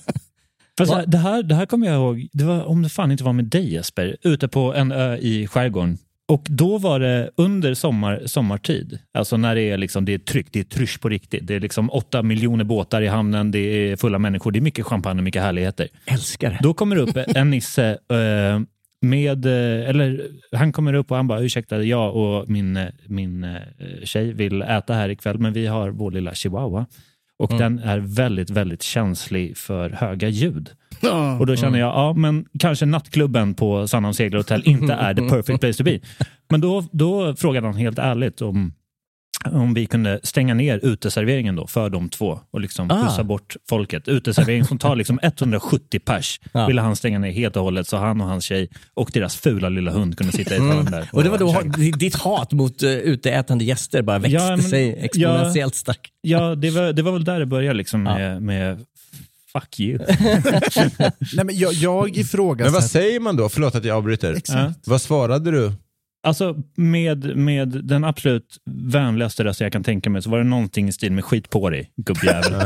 [0.77, 3.33] Fast det, här, det här kommer jag ihåg, det var, om det fan inte var
[3.33, 5.97] med dig Jesper, ute på en ö i skärgården.
[6.27, 10.47] Och då var det under sommar, sommartid, alltså när det är, liksom, det är tryck,
[10.51, 11.47] det är trysch på riktigt.
[11.47, 14.85] Det är liksom åtta miljoner båtar i hamnen, det är fulla människor, det är mycket
[14.85, 15.87] champagne och mycket härligheter.
[16.05, 16.59] älskar det.
[16.61, 18.59] Då kommer det upp en nisse eh,
[19.01, 23.43] med, eh, eller han kommer upp och han bara ursäkta, jag och min, eh, min
[23.43, 23.61] eh,
[24.03, 26.85] tjej vill äta här ikväll men vi har vår lilla chihuahua.
[27.37, 30.69] Och den är väldigt, väldigt känslig för höga ljud.
[31.39, 35.59] Och då känner jag, ja men kanske nattklubben på Sandhamn Segelhotell inte är the perfect
[35.59, 35.99] place to be.
[36.49, 38.73] Men då, då frågade han helt ärligt om,
[39.51, 43.03] om vi kunde stänga ner uteserveringen då för de två och liksom Ah.
[43.03, 44.07] pussa bort folket.
[44.07, 46.67] Uteservering som tar liksom 170 pers Ja.
[46.67, 49.69] ville han stänga ner helt och hållet så han och hans tjej och deras fula
[49.69, 50.97] lilla hund kunde sitta i ett hörn där.
[50.97, 51.07] Mm.
[51.11, 51.61] Och det var då
[51.97, 56.11] ditt hat mot uh, uteätande gäster bara växte Ja, men- sig exponentiellt starkt.
[56.21, 58.17] Ja, det var, det var väl där det började liksom Ja.
[58.17, 58.85] med, med
[59.53, 59.99] fuck you.
[61.35, 62.81] Nej, men jag, jag Men vad ifrågasätter...
[62.81, 63.49] säger man då?
[63.49, 64.33] Förlåt att jag avbryter.
[64.33, 64.87] Exakt.
[64.87, 65.71] Vad svarade du?
[66.25, 70.87] Alltså med, med den absolut vänligaste rösten jag kan tänka mig så var det någonting
[70.87, 72.53] i stil med skit på dig, gubbjävel.
[72.53, 72.59] eh,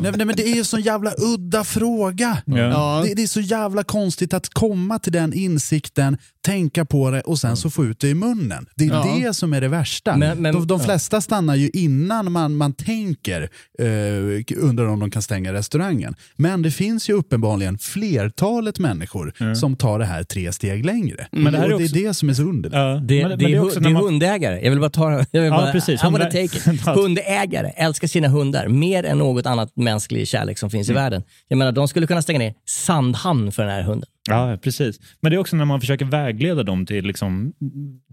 [0.00, 2.38] Nej, nej, men det är ju sån jävla udda fråga.
[2.44, 2.58] ja.
[2.58, 3.02] Ja.
[3.06, 7.38] Det, det är så jävla konstigt att komma till den insikten, tänka på det och
[7.38, 8.66] sen så få ut det i munnen.
[8.76, 9.16] Det är Ja.
[9.20, 10.16] det som är det värsta.
[10.16, 10.84] Men- men- de de ja.
[10.86, 13.42] flesta stannar ju innan man, man tänker,
[13.78, 16.14] eh, undrar om de kan stänga restaurangen.
[16.36, 21.26] Men det finns ju uppenbarligen flertalet människor som tar det här tre steg längre.
[21.32, 22.74] Men det här är också- det är det som är underligt.
[22.74, 24.60] Ja, Det, men- det, men är, också det är man- hundägare.
[24.62, 26.02] Jag vill bara ta jag vill Ja, bara, precis.
[26.02, 26.80] I wanna Hundä- take it.
[26.86, 31.02] Hundägare älskar sina hundar mer än något annat mänsklig kärlek som finns i Mm.
[31.02, 31.22] världen.
[31.48, 34.08] Jag menar, de skulle kunna stänga ner Sandhamn för den här hunden.
[34.28, 34.98] Ja, precis.
[35.20, 37.52] Men det är också när man försöker vägleda dem till liksom,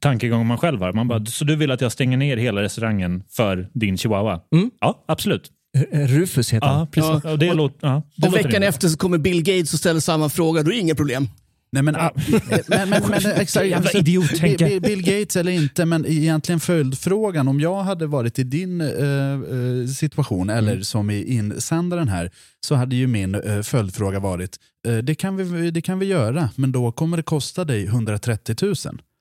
[0.02, 0.94] tankegångar man själv har.
[0.94, 4.40] Man bara, så du vill att jag stänger ner hela restaurangen för din chihuahua?
[4.56, 4.72] Mm.
[4.82, 5.52] Ja, absolut.
[5.78, 6.80] R- Rufus heter han.
[6.80, 7.22] Ja, precis.
[7.24, 7.32] Ja.
[7.32, 10.00] Och det Och- låter, ja, det Och veckan efter så kommer Bill Gates och ställer
[10.00, 11.28] samma fråga, då är det inga problem.
[11.72, 12.12] Nej, men, ah,
[12.68, 14.66] men, men, men, exakt, Jävla alltså, idiottänke.
[14.66, 17.48] Bill, Bill Gates eller inte, men egentligen följdfrågan.
[17.48, 22.32] Om jag hade varit i din eh, eh, situation, eller som i insändaren här,
[22.66, 26.50] så hade ju min eh, följdfråga varit, eh, det, kan vi, det kan vi göra,
[26.56, 28.76] men då kommer det kosta dig 130 000.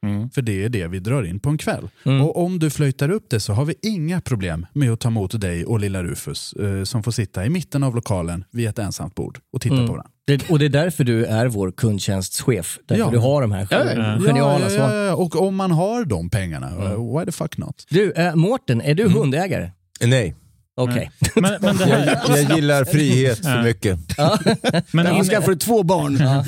[0.06, 0.30] Mm.
[0.30, 1.88] För det är det vi drar in på en kväll.
[2.04, 5.40] Och om du flöjtar upp det så har vi inga problem med att ta emot
[5.40, 9.14] dig och lilla Rufus eh, som får sitta i mitten av lokalen vid ett ensamt
[9.14, 9.86] bord och titta Mm.
[9.86, 10.10] på varandra.
[10.26, 12.78] Det, och det är därför du är vår kundtjänstchef.
[12.86, 13.10] Därför Ja.
[13.10, 13.78] du har de här Ja,
[14.26, 14.60] geniala ja.
[14.60, 14.96] ja, svaren.
[14.96, 17.84] ja, ja, och om man har de pengarna, eh, why the fuck not?
[17.90, 19.14] Du, äh, Mårten, är du Mm.
[19.18, 19.70] hundägare?
[20.00, 20.34] Nej,
[20.76, 21.10] Okej.
[21.34, 22.20] Men, men det här...
[22.28, 23.62] jag gillar frihet för Ja.
[23.62, 23.98] mycket.
[24.92, 26.16] Men Därför in, skaffar du två barn.
[26.20, 26.44] Ja.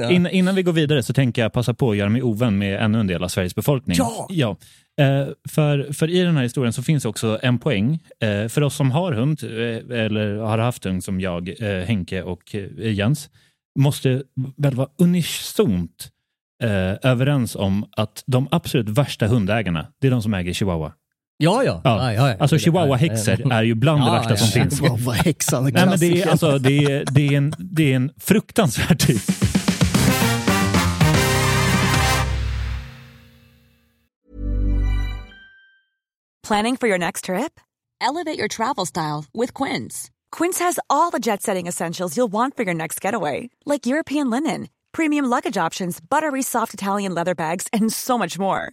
[0.00, 0.10] Ja.
[0.10, 2.82] in, innan vi går vidare så tänker jag passa på att göra mig ovän med
[2.82, 3.96] ännu en del av Sveriges befolkning.
[3.98, 4.26] Ja!
[4.30, 4.56] ja.
[5.00, 7.98] Eh, för, för i den här historien så finns också en poäng.
[8.20, 11.48] Eh, för oss som har hund, eh, eller har haft hund som jag,
[11.86, 13.30] Henke och Jens,
[13.78, 14.22] måste
[14.56, 16.08] väl vara unisont
[17.02, 20.92] överens om att de absolut värsta hundägarna, det är de som äger chihuahua.
[21.36, 21.80] Ja, ja.
[21.84, 22.12] Ja.
[22.12, 22.36] ja, ja.
[22.38, 24.68] Alltså chihuahua-häxor är ju bland det värsta ja, som ja.
[24.68, 24.80] finns.
[24.80, 27.96] Vad vad häxan, Nej, men det, är, alltså, det, är, det, är en, det är
[27.96, 29.22] en fruktansvärd typ.
[36.48, 37.60] Planning for your next trip?
[38.00, 40.10] Elevate your travel style with Quince.
[40.32, 44.28] Quince has all the jet setting essentials you'll want for your next getaway, like European
[44.30, 48.72] linen, premium luggage options, buttery soft Italian leather bags, and so much more.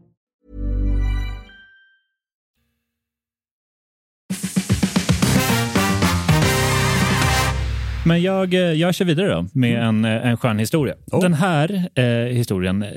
[8.05, 10.05] Men jag, eh, jag kör vidare då med Mm.
[10.05, 10.95] en, eh, en skön historia.
[11.11, 11.21] Oh.
[11.21, 12.89] Den här eh, historien eh,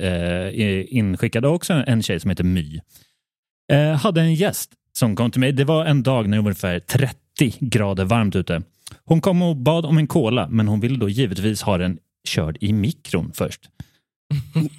[0.61, 2.81] är inskickad av också en tjej som heter My.
[3.73, 5.53] Eh, hade en gäst som kom till mig.
[5.53, 7.17] Det var en dag när det var ungefär 30
[7.61, 8.63] grader varmt ute.
[9.05, 12.59] Hon kom och bad om en cola, men hon ville då givetvis ha den körd
[12.61, 13.61] i mikron först.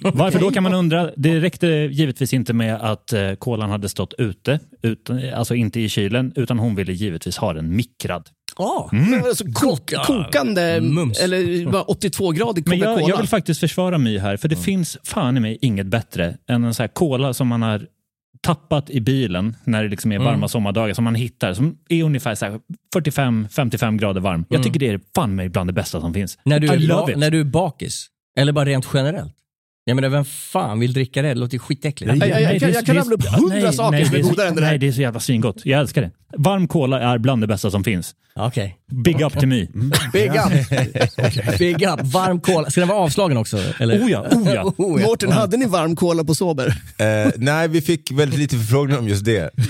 [0.14, 1.10] Varför då kan man undra.
[1.16, 5.88] Det räckte givetvis inte med att eh, kolan hade stått ute, utan, alltså inte i
[5.88, 8.28] kylen, utan hon ville givetvis ha den mikrad.
[8.58, 9.24] Ja, Mm.
[9.24, 11.18] Alltså, kok, kokande, Mums.
[11.20, 11.42] eller
[11.90, 13.08] 82-gradig Men jag, Coca-Cola.
[13.08, 16.64] jag vill faktiskt försvara My här, för det finns fan i mig inget bättre än
[16.64, 17.86] en sån här cola som man har
[18.40, 20.48] tappat i bilen när det liksom är varma Mm.
[20.48, 22.60] sommardagar som man hittar som är ungefär så här
[22.96, 24.44] 45-55 grader varm.
[24.48, 26.38] Jag tycker det är fan mig bland det bästa som finns.
[26.44, 28.06] När du, är, när du är bakis?
[28.38, 29.32] Eller bara rent generellt?
[29.88, 31.28] Jag menar, vem fan vill dricka det?
[31.28, 32.12] Det låter ju skitäckligt.
[32.16, 34.60] Jag- jag- jag kan- jag kan rabbla upp hundra saker som är godare än det
[34.60, 34.68] där.
[34.68, 35.56] Nej, det är så jävla svingott.
[35.64, 36.10] Jag älskar det.
[36.38, 38.14] Varm cola är bland det bästa som finns.
[38.38, 38.76] Okej.
[39.04, 39.68] Big up till My.
[40.12, 41.58] Big up.
[41.58, 42.00] Big up.
[42.02, 42.70] Varm cola.
[42.70, 43.58] Ska den vara avslagen också?
[43.80, 44.00] Eller?
[44.00, 44.62] Oh ja, oh ja.
[44.78, 45.06] Oh ja.
[45.06, 46.66] Mårten, hade ni varm cola på Sober?
[46.98, 49.50] Eh, nej, vi fick väldigt lite förfrågningar om just det.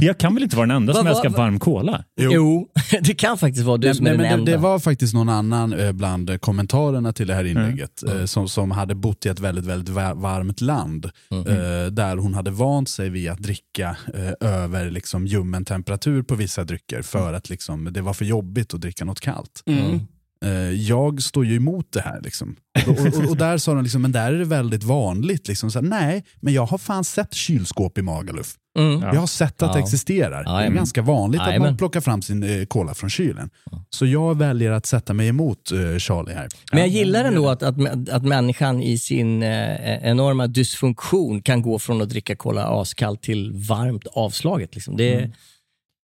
[0.00, 2.04] Jag kan väl inte vara den enda som va- älskar va- varm cola?
[2.20, 2.68] Jo.
[3.02, 4.52] det kan faktiskt vara du Nej, som är nej, den men det, enda.
[4.52, 8.18] det var faktiskt någon annan eh, bland kommentarerna till det här inlägget Mm.
[8.18, 12.34] eh, som, som hade bott i ett väldigt, väldigt va- varmt land eh, där hon
[12.34, 17.32] hade vant sig vid att dricka eh, över liksom, ljummen temperatur på vissa drycker för
[17.32, 19.62] att liksom, det var för jobbigt att dricka något kallt.
[19.66, 20.00] Mm.
[20.44, 22.20] Eh, jag står ju emot det här.
[22.22, 22.56] Liksom.
[22.86, 25.48] Och, och, och, och där sa de, liksom, men där är det väldigt vanligt.
[25.48, 28.54] Liksom, så här, Nej, men jag har fan sett kylskåp i Magaluf.
[28.78, 29.00] Mm.
[29.00, 29.84] Jag har sett att det Ja.
[29.84, 30.44] existerar.
[30.44, 31.68] det är ganska vanligt att Jajamän.
[31.68, 33.50] man plockar fram sin eh, cola från kylen.
[33.90, 36.48] Så jag väljer att sätta mig emot eh, Charlie här.
[36.72, 41.78] Men jag gillar ändå att, att, att människan i sin eh, enorma dysfunktion kan gå
[41.78, 44.74] från att dricka cola askallt till varmt avslaget.
[44.74, 44.96] Liksom.
[44.96, 45.32] Det, Mm.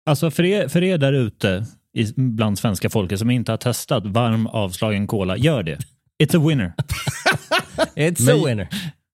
[0.10, 1.65] Alltså för er, för er där ute
[2.00, 5.78] i- bland svenska folket som inte har testat varm avslagen cola, gör det.
[6.24, 6.74] It's a winner.
[7.96, 8.68] It's Men- a winner.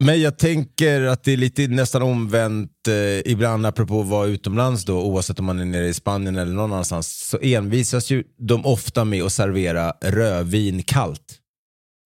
[0.04, 4.86] Men jag tänker att det är lite nästan omvänt eh, ibland apropå att vara utomlands
[4.86, 8.66] då, oavsett om man är nere i Spanien eller någon annanstans, så envisas ju de
[8.66, 11.22] ofta med att servera rödvin kallt.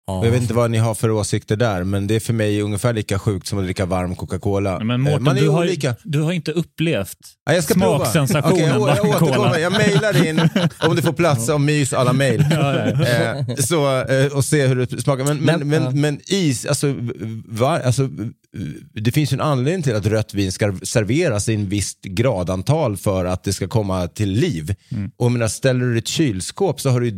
[0.06, 2.60] Och Jag vet inte vad ni har för åsikter där, men det är för mig
[2.60, 4.78] ungefär lika sjukt som att dricka varm Coca-Cola.
[4.78, 5.88] Men Eh, Mårten, Man är du, har, olika.
[5.88, 9.58] ju- du har inte upplevt Ja, jag ska smaksensationen Okej, jag, jag varm återkommer.
[9.58, 10.40] Jag mejlar in,
[10.88, 12.44] om det får plats, om mys alla mejl.
[12.50, 13.06] Ja, ja.
[13.06, 15.24] Eh, så, eh, och se hur det smakar.
[15.24, 15.90] Men, men, Men, ja.
[15.90, 16.94] men is, alltså,
[17.46, 18.08] va, alltså,
[18.94, 22.96] det finns ju en anledning till att rött vin ska serveras i en visst gradantal
[22.96, 24.74] för att det ska komma till liv.
[24.92, 25.10] Mm.
[25.16, 27.12] Och jag menar, ställer du det i ett kylskåp så har du ju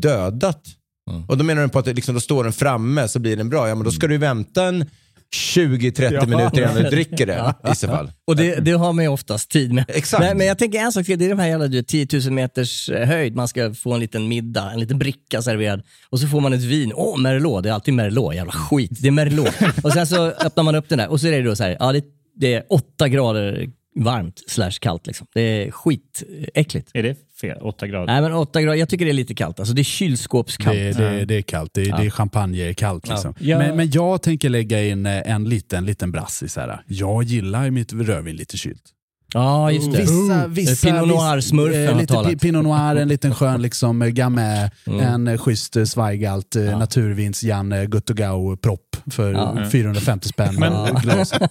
[1.06, 1.30] dödat.
[1.30, 3.68] Och då menar du på att liksom, då står den framme så blir den bra.
[3.68, 4.84] Ja, men då ska du vänta en
[5.36, 6.26] 20-30 Ja.
[6.26, 8.12] minuter innan du dricker det i så fall.
[8.26, 9.84] Och det, det har man ju oftast tid med.
[9.88, 10.20] Exakt.
[10.22, 12.06] Men, men jag tänker en sak till, det är de här jävla du, vet, 10
[12.12, 16.20] 000 meters eh, höjd, man ska få en liten middag, en liten bricka serverad och
[16.20, 16.92] så får man ett vin.
[16.94, 19.54] Åh, Merlot, det är alltid Merlot, jävla skit, det är Merlot.
[19.84, 21.76] och sen så öppnar man upp den där och så är det då så här,
[21.80, 22.02] ja det,
[22.36, 25.26] det är åtta grader varmt slash kallt liksom.
[25.34, 26.90] Det är skitäckligt.
[26.94, 27.58] Är det fel?
[27.62, 28.06] Åtta grader?
[28.06, 29.60] Nej men åtta grader, jag tycker det är lite kallt.
[29.60, 30.76] Alltså det är kylskåpskallt.
[30.78, 31.96] Det, det, det är kallt, det, Ja.
[31.96, 33.08] det är champagnekallt.
[33.08, 33.34] Liksom.
[33.38, 33.58] Ja.
[33.58, 36.82] Men, men jag tänker lägga in eh, en liten, liten brass så här.
[36.86, 38.82] Jag gillar mitt rödvin lite kylt.
[39.34, 39.98] Ja, just det.
[40.00, 44.70] Vissa, vissa, Pinot Noir-smurfen eh, har lite Pinot Noir, en liten skön liksom, eh, Gamay,
[44.86, 45.00] Mm.
[45.00, 49.56] en eh, schysst eh, Zweigalt, eh, naturvins Jan eh, Guttogau propp för Ja.
[49.72, 50.54] 450 spänn.
[50.58, 50.72] Men-.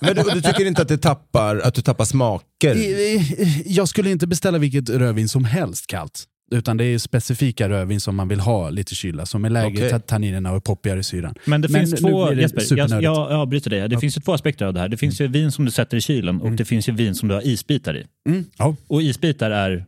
[0.01, 2.75] Men du, du tycker inte att, det tappar, att du tappar smaker?
[2.75, 6.23] I- i- Jag skulle inte beställa vilket rödvin som helst kallt.
[6.51, 9.89] Utan det är specifika rödvin som man vill ha lite kyla, som är lägre Okej.
[9.89, 11.35] ta- tanninerna och poppigare i syran.
[11.45, 13.89] Men det finns två, det Jesper, jag, jag avbryter dig.
[13.89, 14.89] Det finns ju två aspekter av det här.
[14.89, 17.29] Det finns ju vin som du sätter i kylen och det finns ju vin som
[17.29, 18.05] du har isbitar i.
[18.29, 18.75] Mm, ja.
[18.87, 19.85] Och isbitar är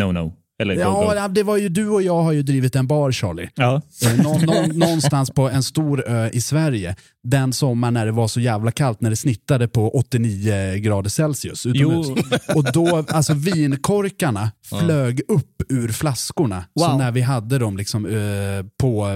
[0.00, 0.32] no-no.
[0.60, 0.74] Eller.
[0.74, 3.48] Ja, ja, det var ju du och jag har ju drivit en bar Charlie.
[3.54, 3.82] Ja.
[4.06, 6.96] Eh, Nå, nå, någonstans på en stor ö i Sverige.
[7.22, 11.66] Den sommaren när det var så jävla kallt, när det snittade på 89 grader Celsius
[11.66, 12.08] utomhus.
[12.54, 14.50] Och då, alltså vinkorkarna
[14.80, 16.64] flög upp ur flaskorna.
[16.78, 16.98] Så Wow.
[16.98, 18.12] när vi hade dem liksom eh,
[18.80, 19.06] på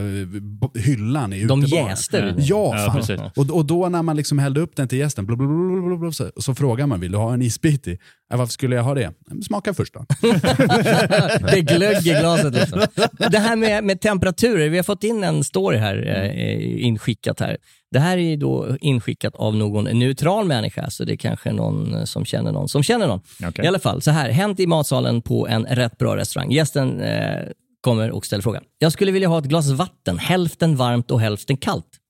[0.61, 1.87] b- hyllan i De utebaren.
[1.89, 3.03] jäste Ja.
[3.09, 6.55] Ja, och, och då när man liksom hällde upp den till gästen, blub, så, så
[6.55, 7.99] frågar man, vill du ha en isbit i?
[8.35, 9.13] Varför skulle jag ha det?
[9.47, 10.05] Smaka först då.
[11.41, 12.55] det är glögg i glaset.
[12.55, 12.87] Liksom.
[13.31, 17.57] Det här med, med temperaturer, vi har fått in en story här eh, inskickat här.
[17.91, 22.25] Det här är då inskickat av någon neutral människa, så det är kanske någon som
[22.25, 23.21] känner någon som känner någon.
[23.47, 23.65] Okej.
[23.65, 26.53] I alla fall, så här, hänt i matsalen på en rätt bra restaurang.
[26.53, 27.41] Gästen eh,
[27.81, 28.63] kommer och ställer frågan.
[28.79, 32.01] Jag skulle vilja ha ett glas vatten, hälften varmt och hälften kallt.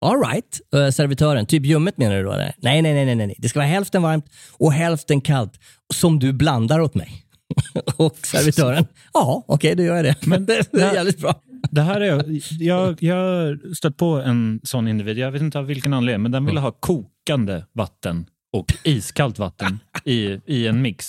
[0.00, 1.46] All right, eh, servitören.
[1.46, 2.32] Typ ljummet menar du då?
[2.32, 2.54] Eller?
[2.58, 3.34] Nej, nej, nej, nej, nej.
[3.38, 5.60] Det ska vara hälften varmt och hälften kallt
[5.94, 7.25] som du blandar åt mig.
[7.96, 10.26] och servitören, ja, okej, då gör jag det.
[10.26, 11.34] Men det är jävligt bra.
[11.70, 12.24] Det här är,
[12.62, 16.32] jag, jag har stött på en sån individ, jag vet inte av vilken anledning, men
[16.32, 21.08] den ville ha kokande vatten och iskallt vatten i, i en mix.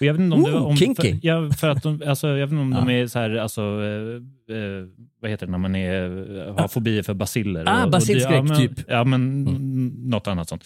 [0.00, 1.10] Och jag vet inte om det Ooh, om, kinky.
[1.10, 3.60] För, ja, för att de, alltså, jag vet inte om de är så här, alltså,
[3.60, 4.84] eh, eh,
[5.22, 6.08] vad heter det när man är,
[6.60, 7.64] har fobier för basiller?
[7.66, 8.72] Ah, det- basilskräck, ja, typ.
[8.88, 10.64] Ja, men n- något annat sånt.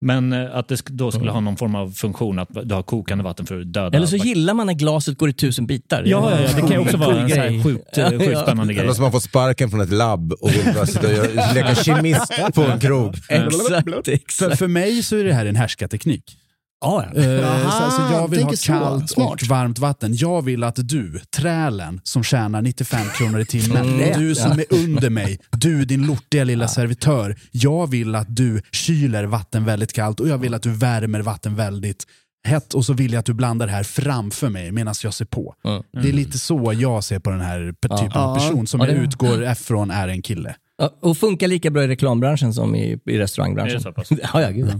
[0.00, 3.24] Men eh, att det då skulle ha någon form av funktion att du har kokande
[3.24, 3.96] vatten för att döda.
[3.96, 6.02] Eller så gillar man när glaset går i tusen bitar.
[6.06, 8.40] Ja, ja, ja, det kan ju också vara en så här sjukt, eh, Ja, sjukt
[8.40, 8.84] spännande grej.
[8.84, 10.50] Eller som man får sparken från ett labb och
[10.88, 13.14] sitta och leka kemist på en krog.
[13.28, 14.58] Exakt, För, exakt.
[14.58, 16.38] för mig så är det här en härskarteknik.
[16.80, 17.20] Ja, ja.
[17.22, 18.66] Eh, så, alltså jag vill ha så.
[18.72, 19.42] kallt Smart.
[19.42, 20.16] och varmt vatten.
[20.16, 24.20] Jag vill att du, trälen som tjänar 95 kronor i timmen, Mm.
[24.20, 27.36] du som är under mig, du din lortiga lilla servitör.
[27.50, 31.54] Jag vill att du kyler vatten väldigt kallt och jag vill att du värmer vatten
[31.54, 32.04] väldigt
[32.48, 35.24] hett och så vill jag att du blandar det här framför mig medan jag ser
[35.24, 35.54] på.
[35.64, 35.82] Mm.
[35.92, 38.86] Det är lite så jag ser på den här pe- typen av person som Ja,
[38.88, 40.56] jag utgår ifrån är en kille.
[40.78, 43.70] Ja, Och funkar lika bra i reklambranschen som i, i restaurangbranschen.
[43.70, 44.08] Är det så pass?
[44.32, 44.66] Ja, ja, gud.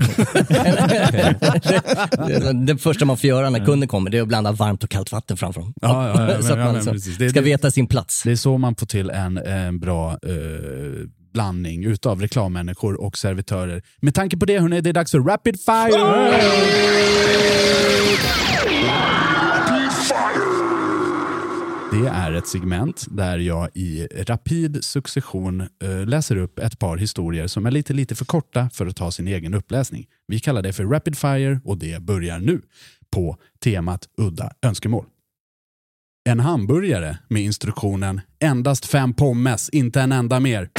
[2.28, 4.90] det, det första man får göra när kunden kommer det är att blanda varmt och
[4.90, 5.74] kallt vatten framför dem.
[5.80, 6.92] Ja, ja, ja, så att man liksom.
[7.18, 8.22] Det- ska det- veta sin plats.
[8.24, 10.16] Det är så man får till en, en bra eh,
[11.32, 13.82] blandning utav reklammänniskor och servitörer.
[14.00, 16.36] Med tanke på det, hörni, det är dags för Rapid Fire!
[21.92, 27.46] Det är ett segment där jag i rapid succession eh, läser upp ett par historier
[27.46, 30.06] som är lite, lite för korta för att ta sin egen uppläsning.
[30.26, 32.62] Vi kallar det för Rapid Fire och det börjar nu
[33.10, 35.06] på temat udda önskemål.
[36.28, 40.70] En hamburgare med instruktionen endast fem pommes, inte en enda mer.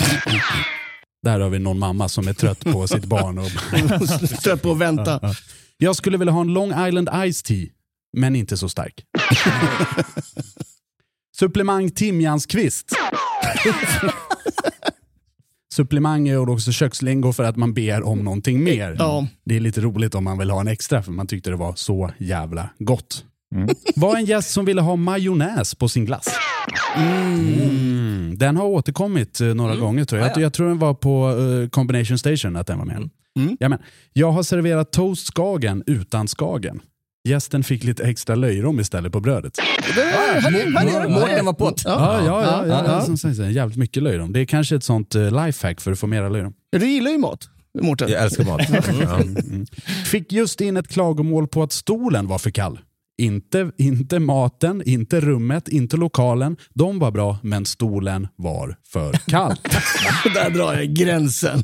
[1.23, 3.37] Där har vi någon mamma som är trött på sitt barn.
[3.37, 5.35] Och Trött på att vänta.
[5.77, 7.67] Jag skulle vilja ha en Long Island Ice Tea,
[8.17, 9.05] men inte så stark.
[11.39, 12.89] Supplemang timjanskvist.
[15.73, 18.95] Supplemang är också kökslingo för att man ber om någonting mer.
[18.99, 19.27] Ja.
[19.45, 21.73] Det är lite roligt om man vill ha en extra för man tyckte det var
[21.75, 23.25] så jävla gott.
[23.95, 26.27] Var en gäst som ville ha majonnäs på sin glass.
[26.95, 28.37] Mm.
[28.37, 30.25] Den har återkommit eh, några gånger tror jag.
[30.25, 30.33] Ah, ja.
[30.35, 30.45] jag.
[30.45, 33.09] Jag tror den var på eh, Combination Station att den var med.
[33.59, 33.79] Ja, men,
[34.13, 36.81] jag har serverat toast skagen utan skagen.
[37.27, 39.53] Gästen fick lite extra löjrom istället på brödet.
[41.09, 41.73] Mårten var på.
[41.85, 43.05] Ja, ja, ja.
[43.23, 44.33] ja, Jävligt mycket löjrom.
[44.33, 46.53] Det är kanske ett sånt eh, lifehack för att få mera löjrom.
[46.71, 47.49] Du gillar ju mat,
[47.81, 48.09] Mårten.
[48.09, 48.61] Jag älskar mat.
[49.01, 49.15] Ja.
[49.15, 49.65] Mm.
[50.05, 52.79] Fick just in ett klagomål på att stolen var för kall.
[53.21, 56.57] Inte, inte maten, inte rummet, inte lokalen.
[56.73, 59.55] De var bra, men stolen var för kall.
[60.33, 61.63] Där drar jag gränsen.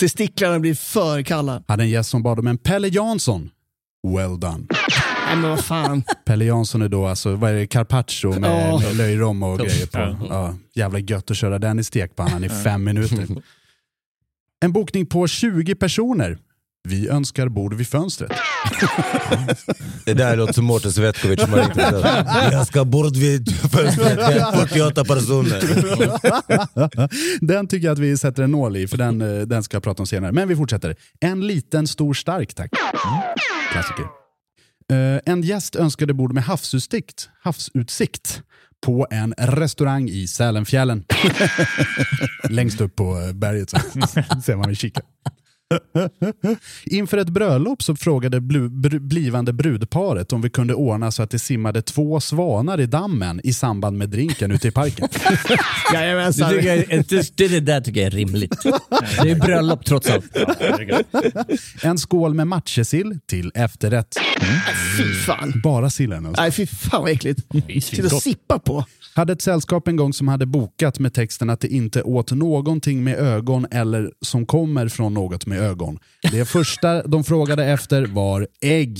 [0.00, 1.62] Testiklarna blir för kalla.
[1.68, 3.50] Hade en gäst som bad om en Pelle Jansson.
[4.02, 4.66] Well done.
[5.26, 6.02] Nej men vad fan.
[6.26, 8.78] Pelle Jansson är då alltså, vad är det, carpaccio med, Ja.
[8.80, 10.26] med löjrom och grejer på.
[10.30, 10.54] Ja.
[10.74, 13.26] Jävla gött att köra den i stekpannan i fem minuter.
[14.60, 16.38] En bokning på 20 personer.
[16.88, 18.32] Vi önskar bord vid fönstret.
[20.04, 21.76] Det där låter som Mårten Svetkovic som har ringt
[22.52, 25.60] Jag ska bort vid fönstret med 48 personer.
[27.46, 29.82] den tycker jag att vi sätter en nål i, för den, eh, den ska jag
[29.82, 30.32] prata om senare.
[30.32, 30.96] Men vi fortsätter.
[31.20, 32.70] En liten stor stark, tack.
[33.72, 34.06] Klassiker.
[34.92, 38.42] Uh, en gäst önskade bord med havsutsikt, havsutsikt
[38.86, 41.04] på en restaurang i Sälenfjällen.
[42.48, 43.76] Längst upp på eh, berget så
[44.44, 45.00] ser man vid kika.
[46.84, 51.30] Inför ett bröllop så frågade blu, br, blivande brudparet om vi kunde ordna så att
[51.30, 55.08] det simmade två svanar i dammen i samband med drinken ute i parken.
[55.92, 56.50] Det, Jajamensan.
[56.50, 58.62] tycker jag, det, det, det där tycker jag är rimligt.
[59.22, 60.36] Det är bröllop trots allt.
[61.82, 64.16] En skål med matjessill till efterrätt.
[64.98, 65.60] Fy fan.
[65.64, 66.26] Bara sillen.
[66.26, 66.42] Alltså.
[66.42, 67.40] Nej fy fan vad äckligt.
[67.82, 68.84] Sitta och sippa på.
[69.14, 73.04] Hade ett sällskap en gång som hade bokat med texten att det inte åt någonting
[73.04, 75.98] med ögon eller som kommer från något med ögon.
[76.32, 78.98] Det första de frågade efter var ägg.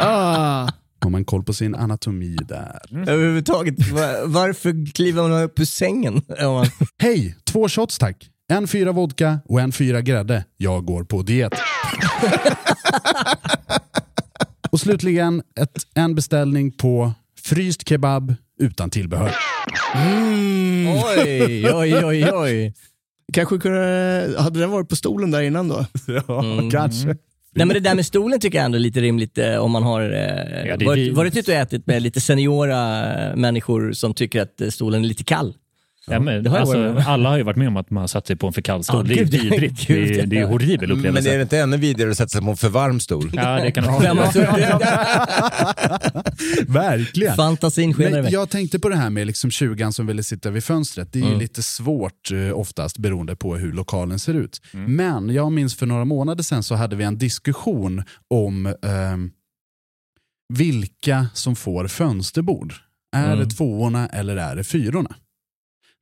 [0.00, 0.68] Ah.
[1.02, 2.80] Har man koll på sin anatomi där?
[3.08, 6.22] Överhuvudtaget, var, varför kliver man upp ur sängen?
[6.98, 8.30] Hej, två shots tack.
[8.52, 10.44] En fyra vodka och en fyra grädde.
[10.56, 11.52] Jag går på diet.
[14.70, 17.12] och slutligen ett, en beställning på
[17.42, 19.36] fryst kebab utan tillbehör.
[21.16, 22.74] Oj, oj, oj, oj.
[23.32, 25.86] Kanske kunde, hade den varit på stolen där innan då?
[26.28, 26.70] Ja, Mm.
[26.70, 27.06] kanske.
[27.54, 29.82] Nej men det där med stolen tycker jag ändå är lite rimligt eh, om man
[29.82, 32.76] har eh, Ja, varit, varit ute och ätit med lite seniora
[33.36, 35.54] människor som tycker att eh, stolen är lite kall.
[36.06, 38.26] Ja, men, det har alltså, alla har ju varit med om att man har satt
[38.26, 39.08] sig på en för kall stol.
[39.08, 39.86] Ja, det är gud, vidrigt.
[39.86, 41.30] gud, det, är, det är en horribel Men upplevelse.
[41.32, 43.30] är det inte ännu vidare att sätta sig på en för varm stol?
[43.34, 44.16] Ja, det kan men
[46.66, 47.36] Verkligen.
[47.36, 48.32] Fantasin skenar Men iväg.
[48.32, 51.12] jag tänkte på det här med liksom 20 som ville sitta vid fönstret.
[51.12, 54.60] Det är ju lite svårt eh, oftast beroende på hur lokalen ser ut.
[54.72, 59.30] Men jag minns för några månader sedan så hade vi en diskussion om ehm,
[60.54, 62.74] vilka som får fönsterbord.
[63.16, 63.38] Är Mm.
[63.38, 65.14] det tvåorna eller är det fyrorna?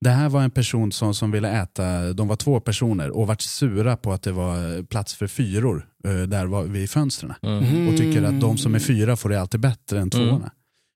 [0.00, 3.40] Det här var en person som, som ville äta, de var två personer och vart
[3.40, 7.34] sura på att det var eh, plats för fyror eh, där var vid fönstren.
[7.42, 7.88] Mm.
[7.88, 10.52] Och tycker att de som är fyra får det alltid bättre än tvåorna.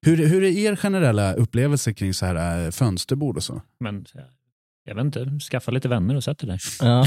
[0.07, 3.63] Hur, hur är er generella upplevelse kring så här äh, fönsterbord och så?
[3.81, 4.07] Men
[4.85, 6.61] jag vet inte, skaffa lite vänner och sätt dig där.
[6.81, 7.07] Ja.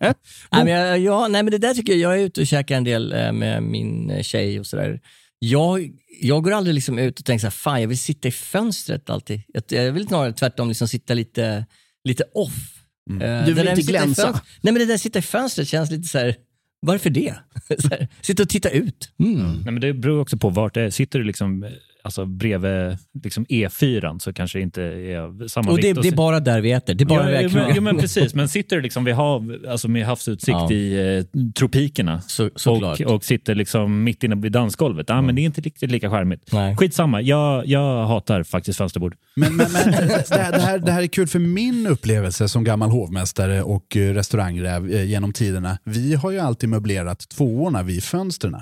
[0.52, 2.76] nej, men jag, ja, nej men det där tycker jag, jag är ute och käkar
[2.76, 5.00] en del eh, med min eh, tjej och sådär.
[5.38, 8.30] Jag, jag går aldrig liksom ut och tänker så här, fan jag vill sitta i
[8.30, 9.42] fönstret alltid.
[9.48, 11.66] Jag, jag vill snarare tvärtom liksom sitta lite,
[12.04, 12.84] lite off.
[13.10, 14.22] Eh, Du det vill inte glänsa.
[14.22, 16.36] fönstret- Nej men det där att sitta i fönstret känns lite så här.
[16.80, 17.34] varför det?
[17.78, 19.10] så här, sitta och titta ut.
[19.18, 19.52] Mm.
[19.52, 20.90] Nej, men det beror också på vart det är.
[20.90, 21.70] Sitter du liksom, eh,
[22.08, 26.02] alltså, bredvid liksom E4 så kanske det inte är samma Och det, vikt.
[26.02, 26.94] det är bara där vi äter.
[26.94, 29.88] Det är bara ja, men, ja, men precis, men sitter du liksom vid hav, alltså
[29.88, 30.72] med havsutsikt Ja.
[30.72, 31.24] i eh,
[31.58, 35.60] tropikerna Så, och, och sitter liksom mitt inne vid dansgolvet, ja, men det är inte
[35.60, 36.52] riktigt lika charmigt.
[36.52, 36.76] Nej.
[36.76, 39.14] Skitsamma, jag, jag hatar faktiskt fönsterbord.
[39.36, 42.64] Men, men, men det, här, det, här, det här är kul för min upplevelse som
[42.64, 45.78] gammal hovmästare och eh, restaurangräv eh, genom tiderna.
[45.84, 48.56] Vi har ju alltid möblerat tvåorna vid fönstren.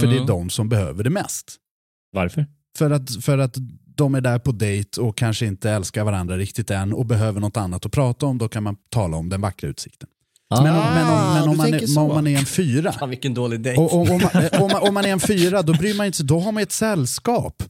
[0.00, 0.26] För det är Mm.
[0.26, 1.56] de som behöver det mest.
[2.12, 2.46] Varför?
[2.76, 3.56] För att, för att
[3.94, 7.56] de är där på dejt och kanske inte älskar varandra riktigt än och behöver något
[7.56, 8.38] annat att prata om.
[8.38, 10.08] Då kan man tala om den vackra utsikten.
[10.48, 12.92] Ah, Men, om, men, om, men du om, man är, om man är en fyra
[12.92, 13.80] Fan vilken dålig dejt.
[13.80, 16.22] Och, och, om, man, om, man, om man är en fyra, då bryr man inte.
[16.22, 17.62] Då har man ett sällskap.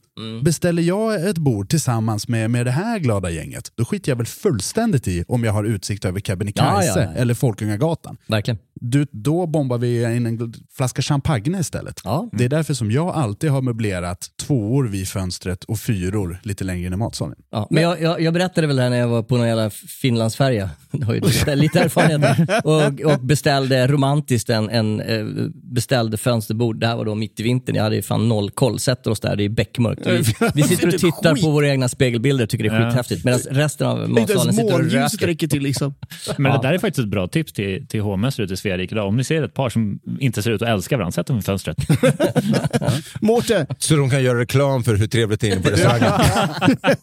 [0.42, 4.26] Beställer jag ett bord tillsammans med, med det här glada gänget, då skiter jag väl
[4.26, 7.20] fullständigt i om jag har utsikt över Kebnekaise Ja, ja, ja.
[7.20, 8.16] eller Folkungagatan.
[8.26, 8.58] Verkligen.
[8.80, 12.00] Du, då bombar vi in en flaska champagne istället.
[12.32, 16.86] Det är därför som jag alltid har möblerat tvåor vid fönstret och fyror lite längre
[16.86, 17.36] in i matsalen.
[17.50, 19.70] Ja, men jag, jag, jag berättade väl det här när jag var på någon jävla
[19.70, 26.16] Finlandsfärja, det har ju du lite erfarenhet och, och beställde romantiskt en, en eh, beställde
[26.16, 26.80] fönsterbord.
[26.80, 28.78] Det här var då mitt i vintern, jag hade ju fan noll koll.
[28.78, 30.06] Sätter oss där, det är beckmörkt.
[30.06, 30.22] Vi,
[30.54, 33.24] vi sitter och tittar på våra egna spegelbilder och tycker det är skithäftigt.
[33.24, 35.26] Medan resten av matsalen sitter och röker.
[35.26, 35.94] räcker till liksom.
[36.38, 39.08] Men det där är faktiskt ett bra tips till, till hovmästare ute i Sverige idag.
[39.08, 41.42] Om ni ser ett par som inte ser ut att älska varandra, sätt dem i
[41.42, 41.76] fönstret.
[43.20, 43.66] Mårten.
[43.78, 46.12] Så de kan göra reklam för hur trevligt det är inne på restaurangen.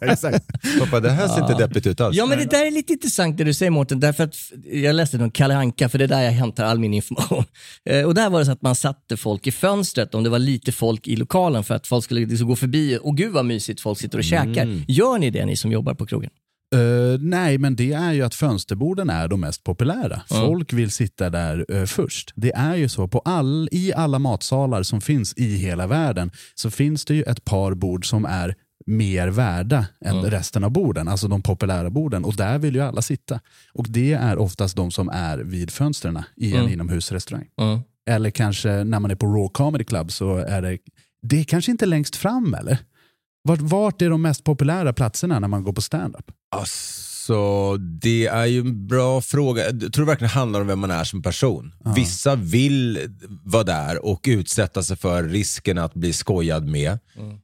[0.00, 0.44] Exakt.
[0.80, 2.16] Pappa, det här ser inte deppigt ut alls.
[2.16, 4.34] Ja, men det där är lite intressant det du säger Mårten, därför att
[4.72, 7.44] jag läste någon Kalle Anka, för det är där jag hämtar all min information.
[7.90, 10.38] Eh, Och där var det så att man satte folk i fönstret om det var
[10.38, 13.80] lite folk i lokalen för att folk skulle liksom gå förbi och gud vad mysigt
[13.80, 14.62] folk sitter och käkar.
[14.62, 14.82] Mm.
[14.88, 16.30] Gör ni det ni som jobbar på krogen?
[16.74, 20.22] Eh, nej, men det är ju att fönsterborden är de mest populära.
[20.30, 20.36] Ja.
[20.46, 22.32] Folk vill sitta där eh, först.
[22.36, 26.70] Det är ju så, på all, i alla matsalar som finns i hela världen så
[26.70, 28.54] finns det ju ett par bord som är
[28.86, 30.30] mer värda än Mm.
[30.30, 32.24] resten av borden, alltså de populära borden.
[32.24, 33.40] Och där vill ju alla sitta.
[33.72, 36.72] Och det är oftast de som är vid fönstren i en Mm.
[36.72, 37.46] inomhusrestaurang.
[37.60, 37.78] Mm.
[38.10, 40.78] Eller kanske när man är på Raw Comedy Club så är det,
[41.22, 42.78] det är kanske inte längst fram eller?
[43.48, 46.30] Vart, vart är de mest populära platserna när man går på stand-up?
[47.24, 49.64] Alltså, det är ju en bra fråga.
[49.64, 51.72] Jag tror det verkligen handlar om vem man är som person.
[51.94, 52.98] Vissa vill
[53.44, 56.98] vara där och utsätta sig för risken att bli skojad med.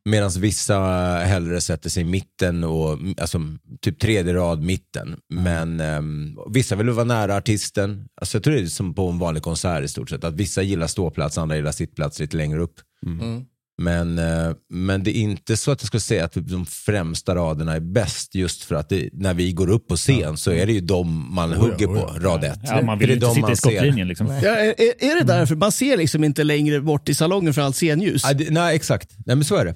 [0.05, 0.79] Medan vissa
[1.25, 3.41] hellre sätter sig i mitten, och, alltså
[3.81, 5.17] typ tredje rad mitten.
[5.35, 8.09] Men ehm, vissa vill vara nära artisten.
[8.21, 10.25] Alltså, jag tror det är som på en vanlig konsert i stort sett.
[10.25, 12.75] Att vissa gillar ståplats, andra gillar sittplats lite längre upp.
[13.07, 13.45] Mm.
[13.83, 17.75] Men, eh, men det är inte så att jag skulle säga att de främsta raderna
[17.77, 20.73] är bäst just för att det, när vi går upp på scen så är det
[20.73, 22.07] ju de man Oh ja, hugger oh ja.
[22.07, 22.59] på, rad ett.
[22.63, 23.71] Ja, man vill det är inte de sitta man i ser.
[23.71, 24.27] skottlinjen, liksom.
[24.27, 24.75] Ja, är,
[25.05, 25.55] är det därför?
[25.57, 28.23] Man ser liksom inte längre bort i salongen för allt scenljus.
[28.25, 29.11] Ja, det, nej, exakt.
[29.27, 29.75] Nej, men så är det.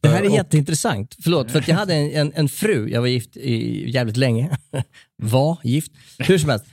[0.00, 1.16] Det här är Och- jätteintressant.
[1.22, 4.50] Förlåt, för att jag hade en, en, en fru, jag var gift i jävligt länge.
[5.22, 5.92] var gift.
[6.18, 6.64] Hur som helst.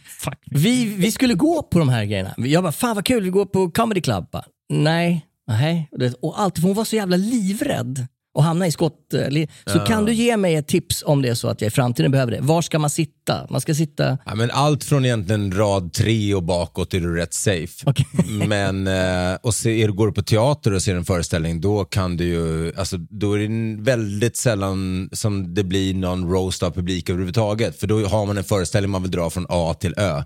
[0.46, 2.34] Vi, vi skulle gå på de här grejerna.
[2.38, 4.28] Jag bara, fan vad kul, vi går på comedy club.
[4.32, 5.90] Bara, Nej, nej.
[5.92, 8.08] Och Och alltid, hon var så jävla livrädd
[8.40, 9.14] att hamna i skott.
[9.14, 9.30] eh,
[9.66, 9.86] Så Ja.
[9.86, 12.32] kan du ge mig ett tips om det är så att jag i framtiden behöver
[12.32, 12.42] det?
[12.42, 13.48] Var ska man sitta?
[13.50, 14.18] Man ska sitta...
[14.26, 17.94] Ja, men allt från egentligen rad tre och bakåt är du rätt safe.
[18.48, 22.18] Men, eh, och se, är du går på teater och ser en föreställning, då kan
[22.18, 27.10] du ju, alltså, då är det väldigt sällan som det blir någon roast av publik
[27.10, 27.80] överhuvudtaget.
[27.80, 30.24] För då har man en föreställning man vill dra från A till Ö.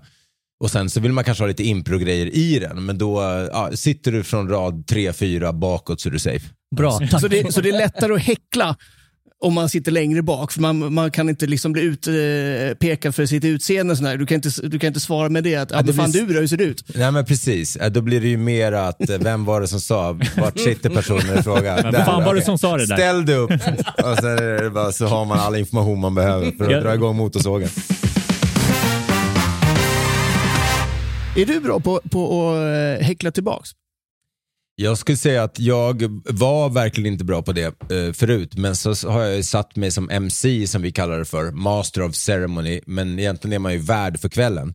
[0.60, 4.12] Och sen så vill man kanske ha lite impro-grejer i den, men då ja, sitter
[4.12, 6.46] du från rad 3-4 bakåt så är du safe.
[6.76, 8.76] Bra, Så det, så det är lättare att häckla
[9.40, 13.44] om man sitter längre bak, för man, man kan inte liksom bli utpekad för sitt
[13.44, 13.96] utseende.
[13.96, 14.16] sådär.
[14.16, 16.34] Du, kan inte, du kan inte svara med det att, ja, det fan blir- du
[16.34, 16.84] då, hur ser du ut?
[16.94, 20.18] Nej men precis, då blir det ju mer att, eh, vem var det som sa,
[20.36, 21.82] vart sitter personen i fråga?
[21.90, 22.96] Där, fan var det som sa det där?
[22.96, 26.50] Ställ dig upp och sen är det bara, så har man all information man behöver
[26.58, 27.68] för att dra igång motorsågen.
[31.38, 33.70] Är du bra på, på att eh, häckla tillbaks?
[34.76, 39.10] Jag skulle säga att jag var verkligen inte bra på det eh, förut, men så
[39.10, 42.80] har jag ju satt mig som MC, som vi kallar det för, Master of Ceremony,
[42.86, 44.74] men egentligen är man ju värd för kvällen.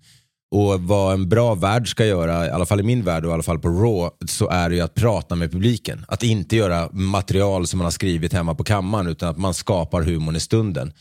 [0.56, 3.34] Och vad en bra värd ska göra, i alla fall i min värld och i
[3.34, 6.06] alla fall på Raw, så är det ju att prata med publiken.
[6.08, 10.02] Att inte göra material som man har skrivit hemma på kammaren, utan att man skapar
[10.02, 10.94] humorn i stunden.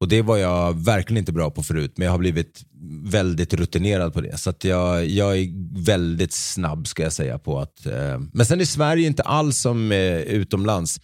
[0.00, 2.64] Och det var jag verkligen inte bra på förut, men jag har blivit
[3.02, 4.38] väldigt rutinerad på det.
[4.38, 5.48] Så att jag, jag är
[5.84, 7.86] väldigt snabb ska jag säga på att...
[7.86, 11.00] Eh, men sen är Sverige inte alls som eh, utomlands.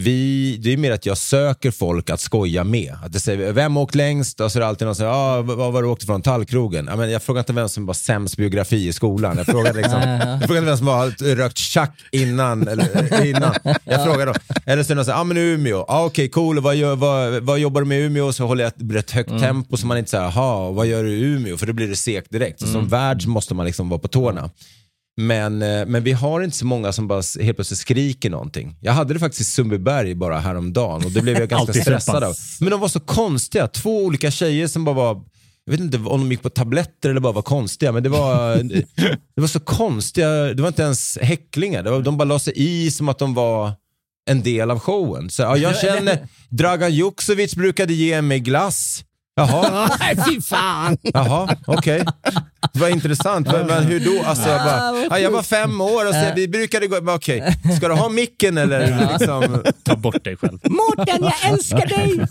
[0.00, 2.94] Vi, det är mer att jag söker folk att skoja med.
[3.04, 4.40] Att det säger, vem har åkt längst?
[4.40, 6.22] Och så är det alltid någon som säger, ah, vad var du åkte från?
[6.22, 6.86] Tallkrogen?
[6.90, 9.36] Ja, men jag frågar inte vem som var sämst biografi i skolan.
[9.36, 10.00] Jag frågar, liksom,
[10.40, 12.68] jag frågar inte vem som har rökt tjack innan.
[12.68, 13.54] Eller, eh, innan.
[13.84, 14.34] Jag frågar då.
[14.66, 15.84] Eller så är det någon som säger, ah, men Umeå.
[15.88, 16.60] Ah, Okej, okay, cool.
[16.60, 18.32] Vad, gör, vad, vad jobbar du med i Umeå?
[18.32, 21.10] Så håller jag ett rätt högt tempo så man inte säger, jaha, vad gör du
[21.10, 21.56] i Umeå?
[21.56, 22.60] För då blir det segt direkt.
[22.60, 24.50] Så som värd måste man liksom vara på tårna.
[25.20, 28.76] Men, eh, men vi har inte så många som bara helt plötsligt skriker någonting.
[28.80, 32.34] Jag hade det faktiskt i Sundbyberg bara häromdagen och det blev jag ganska stressad av.
[32.60, 33.68] Men de var så konstiga.
[33.68, 35.22] Två olika tjejer som bara var,
[35.64, 38.56] jag vet inte om de gick på tabletter eller bara var konstiga, men det var,
[39.34, 41.82] det var så konstiga, det var inte ens häcklingar.
[41.82, 43.72] Var, de bara la sig i som att de var
[44.30, 45.30] en del av showen.
[45.30, 49.04] Så, ja, jag känner, Dragan Juksovic brukade ge mig glass.
[49.38, 49.88] Jaha.
[50.00, 50.96] Nej, fy fan!
[51.02, 52.04] Jaha, okej.
[52.72, 53.46] Vad intressant.
[53.52, 54.28] Men, men hur då?
[54.28, 56.96] Alltså, jag, bara, ja, jag var fem år och så, vi brukade gå...
[57.14, 59.62] Okej, ska du ha micken eller liksom...
[59.82, 60.58] Ta bort dig själv.
[60.64, 62.26] Mårten, jag älskar dig!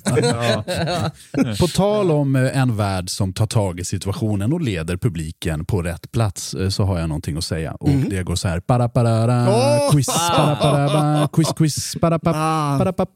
[1.60, 5.82] På tal om eh, en värld som tar tag i situationen och leder publiken på
[5.82, 7.72] rätt plats eh, så har jag någonting att säga.
[7.72, 8.60] Och Det går så här.
[8.60, 9.92] Paraparara, Åh!
[9.92, 12.36] quiz, paraparaba, quiz, quiz, parapap,
[12.80, 13.10] parapap,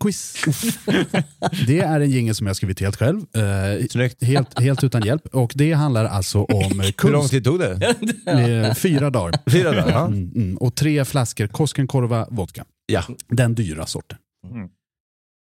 [0.00, 0.34] quiz.
[1.66, 3.20] Det är en jingel som jag skrivit helt själv.
[3.36, 5.26] Eh, helt, helt utan hjälp.
[5.34, 7.30] Och Det handlar alltså om eh, Hur lång kunst.
[7.30, 7.94] tid tog det?
[8.26, 9.50] Eh, Fyra dagar.
[9.50, 9.90] Fyra dagar?
[9.90, 10.06] Ja.
[10.06, 10.56] Mm, mm.
[10.56, 12.64] Och tre flaskor Koskenkorva vodka.
[12.86, 13.02] ja.
[13.28, 14.18] Den dyra sorten.
[14.54, 14.68] Mm.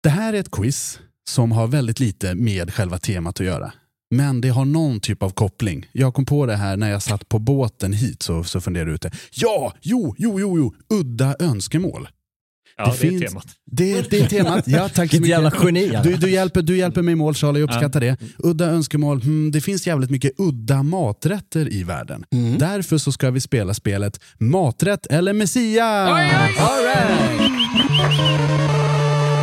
[0.03, 3.73] Det här är ett quiz som har väldigt lite med själva temat att göra.
[4.15, 5.85] Men det har någon typ av koppling.
[5.91, 8.95] Jag kom på det här när jag satt på båten hit så, så funderade jag
[8.95, 9.11] ut det.
[9.31, 12.07] Ja, jo, jo, jo, jo, udda önskemål.
[12.85, 13.45] Ja, det, finns- är temat.
[13.71, 14.63] Det, det är temat.
[14.67, 15.29] Ja, tack så mycket.
[15.29, 15.99] jävla geni.
[16.03, 18.17] Du, du, hjälper, du hjälper mig i mål Charlie, jag uppskattar det.
[18.37, 19.21] Udda önskemål.
[19.21, 22.23] Hmm, det finns jävligt mycket udda maträtter i världen.
[22.59, 26.09] Därför så ska vi spela spelet Maträtt eller Messias.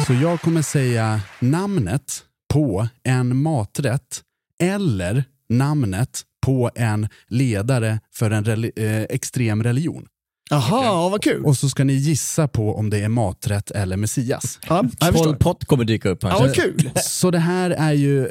[0.06, 2.22] Så jag kommer säga namnet
[2.52, 4.22] på en maträtt
[4.62, 10.06] eller namnet på en ledare för en reli- eh, extrem religion.
[10.50, 11.44] Jaha, vad kul.
[11.44, 14.58] Och så ska ni gissa på om det är maträtt eller Messias.
[14.68, 15.36] Ja, Pol.
[15.36, 16.30] Pot kommer dyka upp här.
[16.30, 16.90] Ja, vad kul.
[16.96, 18.28] Så det här är ju,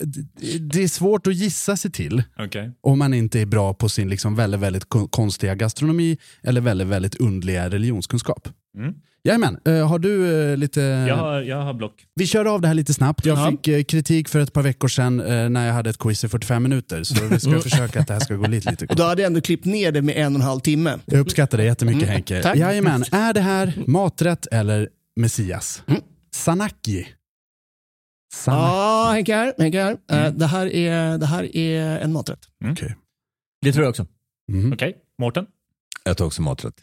[0.59, 2.71] det är svårt att gissa sig till Okej.
[2.81, 6.87] om man inte är bra på sin liksom väldigt, väldigt ko- konstiga gastronomi eller väldigt,
[6.87, 8.49] väldigt undliga religionskunskap.
[8.77, 8.93] Mm.
[9.23, 10.81] Jajamän, uh, har du eh, lite...
[10.81, 12.05] Jag, har, jag har block.
[12.15, 13.25] Vi kör av det här lite snabbt.
[13.25, 13.51] Jag Ja.
[13.51, 15.17] fick eh, kritik för ett par veckor sedan
[15.53, 17.03] när jag hade ett quiz i 45 minuter.
[17.03, 19.41] Så vi ska försöka att det här ska gå lite, lite Och du hade ändå
[19.41, 20.99] klippt ner det med en och en halv timme.
[21.05, 22.41] Jag uppskattar det jättemycket Henke.
[22.43, 22.55] tack.
[22.57, 25.83] Jajamän, är det här maträtt eller Messias?
[26.35, 27.07] Sanaki.
[28.33, 28.61] Sanaki.
[28.61, 29.53] Ja, Henke här.
[29.57, 29.97] Henke här.
[30.27, 32.39] Eh, det, här är, det här är en maträtt.
[32.71, 32.95] Okej.
[33.61, 34.05] Det tror jag också.
[34.51, 34.73] Mhm.
[34.73, 35.45] Okej, Mårten?
[36.03, 36.73] Jag tog också maträtt.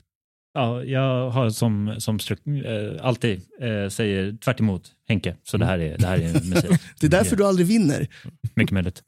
[0.56, 5.78] Ja, jag har som, som eh, alltid eh, säger tvärt emot Henke, så det här
[5.78, 6.80] är, det här är en Messias.
[7.00, 8.08] Det är därför du aldrig vinner.
[8.54, 9.02] Mycket möjligt.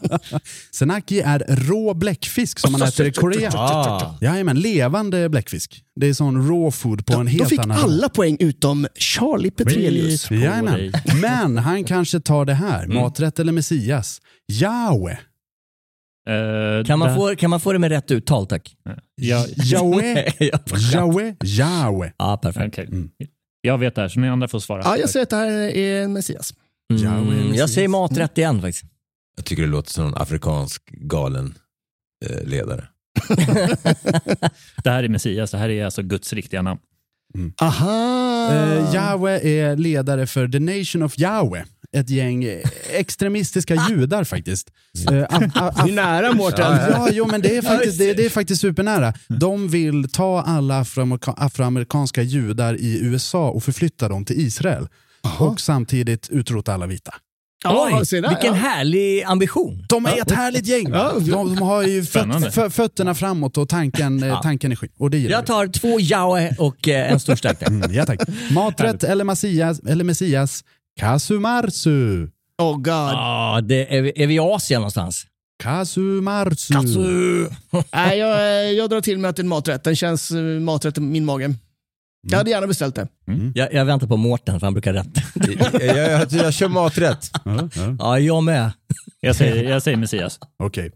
[0.70, 3.50] Senaki är rå bläckfisk som man äter i Korea.
[3.54, 4.18] Ah.
[4.20, 5.82] Jajamän, levande bläckfisk.
[6.00, 9.50] Det är sån raw food på en Då helt fick annan alla poäng utom Charlie
[9.50, 10.30] Petrelius.
[10.30, 10.92] Jajamän.
[11.22, 14.20] Men han kanske tar det här, maträtt eller Messias.
[14.52, 15.18] Yahweh.
[16.30, 18.76] Eh, Kan man, få, kan man få det med rätt uttal tack?
[19.14, 20.32] Ja, Yahweh.
[20.38, 20.58] Ja,
[20.92, 21.34] Yahweh.
[21.44, 22.10] Yahweh.
[22.18, 22.74] Ja, perfekt.
[22.74, 22.86] okej.
[22.86, 23.10] Mm.
[23.60, 24.82] Jag vet det här, så ni andra får svara.
[24.84, 26.54] Ja, jag säger att det här är en Messias.
[26.92, 28.84] Mm, jag säger maträtt igen faktiskt.
[29.36, 31.54] Jag tycker det låter som en afrikansk galen
[32.26, 32.88] eh, ledare.
[34.84, 36.80] Det här är Messias, det här är alltså Guds riktiga namn.
[37.60, 38.48] Aha!
[38.52, 41.64] Uh, Yahweh är ledare för The Nation of Yahweh.
[41.94, 42.44] Ett gäng
[42.90, 44.70] extremistiska judar faktiskt.
[45.10, 46.76] Eh, af- af- Det är nära Mårten.
[46.90, 49.12] Ja, jo, men det är, faktiskt, det, det är faktiskt supernära.
[49.28, 54.88] De vill ta alla afroamerika- afroamerikanska judar i USA och förflytta dem till Israel.
[55.38, 57.14] Och samtidigt utrota alla vita.
[57.64, 58.60] Ja, Oj, se där, vilken ja.
[58.60, 59.84] härlig ambition.
[59.88, 60.90] De är ett härligt gäng.
[60.90, 64.94] De, de har ju föt, fö, fötterna framåt och tanken, eh, tanken är skit.
[64.98, 67.62] Och det gillar Jag tar två Jaue och eh, en stor stark.
[67.68, 68.20] Mm, ja, tack.
[68.50, 70.64] Maträtt eller Messias, eller Messias?
[71.00, 72.26] Kasumarsu.
[72.62, 72.86] Oh god.
[72.88, 75.26] Ja, det är, vi- är vi i Asien någonstans?
[75.62, 76.74] Kasumarsu.
[77.92, 79.84] Nej, jag, jag drar till med att det är en maträtt.
[79.84, 81.54] Den känns eh, maträtt i min mage.
[82.26, 83.08] Jag hade gärna beställt det.
[83.54, 85.06] Jag, jag väntar på Mårten för han brukar rätt.
[85.34, 87.30] jag, jag, jag, jag kör maträtt.
[87.44, 87.96] Ja, ja.
[87.98, 88.72] Ja, jag med.
[89.20, 90.38] Jag säger, jag säger Messias.
[90.58, 90.86] Okej.
[90.86, 90.92] Eh,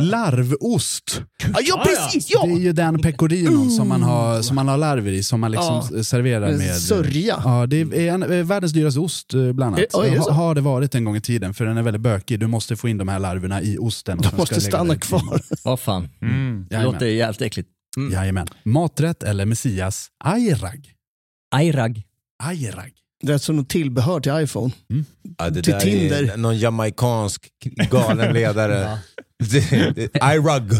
[0.00, 1.22] larvost.
[1.52, 2.30] Ja, ja precis!
[2.30, 2.46] Ja!
[2.46, 5.50] Det är ju den pecorinon som man har, som man har larver i, som man
[5.50, 6.02] liksom Ja.
[6.04, 7.40] serverar Med sörja.
[7.44, 9.94] Ja, det är en, eh, världens dyraste ost eh, bland annat.
[9.94, 10.18] Eh, är det?
[10.18, 12.40] Ha, har det varit en gång i tiden, för den är väldigt bökig.
[12.40, 14.18] Du måste få in de här larverna i osten.
[14.18, 15.40] och De måste stanna kvar.
[15.64, 16.08] Vad fan.
[16.22, 16.66] Mm.
[16.70, 17.68] Det låter jävligt äckligt.
[17.96, 18.12] Mm.
[18.12, 18.46] Jajamän.
[18.62, 20.08] Maträtt eller Messias?
[20.24, 20.92] Ayrag.
[21.54, 22.02] Ajrag.
[22.42, 22.90] Ayrag.
[23.24, 24.72] Rätt som något tillbehör till iPhone.
[25.38, 26.32] Ja, det Till där Tinder.
[26.32, 27.48] är någon jamaicansk
[27.90, 28.74] galen ledare.
[28.78, 28.98] Det-
[29.50, 29.72] det-
[30.34, 30.72] I-rug.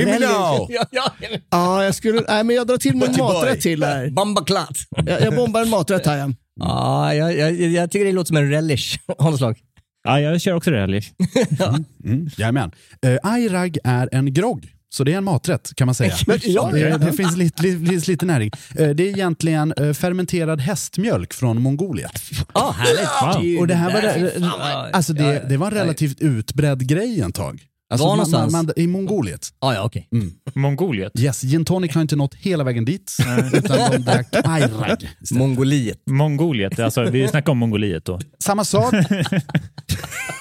[0.00, 0.66] Eller me now.
[0.70, 1.12] Ja, ja.
[1.50, 4.10] Ja, jag, skulle, nej, men jag drar till med en maträtt till här.
[4.10, 4.76] Bambaklat.
[5.06, 6.18] Jag, jag bombar en maträtt här.
[6.18, 6.30] Ja.
[6.60, 9.58] Ja, jag, jag, jag tycker det låter som en relish av något slag.
[10.04, 10.82] Ja, jag kör också det.
[10.82, 11.10] Alice.
[12.04, 12.70] Mm, jajamän.
[13.06, 14.68] Uh, Ayrag är en grogg.
[14.92, 16.14] Så det är en maträtt kan man säga.
[16.42, 18.50] ja, det, det finns lite, lite, finns lite näring.
[18.76, 22.22] Eh, det är egentligen eh, fermenterad hästmjölk från Mongoliet.
[22.54, 23.60] Ja, härligt.
[23.60, 27.62] Och det här var, alltså det, det var en relativt utbredd grej ett tag.
[27.92, 28.52] Alltså Var man- någonstans?
[28.52, 29.48] man- I Mongoliet.
[29.60, 30.08] Ja, ja, okej.
[30.54, 31.12] Mongoliet.
[31.20, 33.12] Yes, gin tonic har inte nått hela vägen dit.
[33.52, 35.08] utan de drack Ayrag.
[35.32, 35.98] Mongoliet.
[36.10, 38.20] Mongoliet, alltså vi snackar om Mongoliet då.
[38.44, 38.94] Samma sak.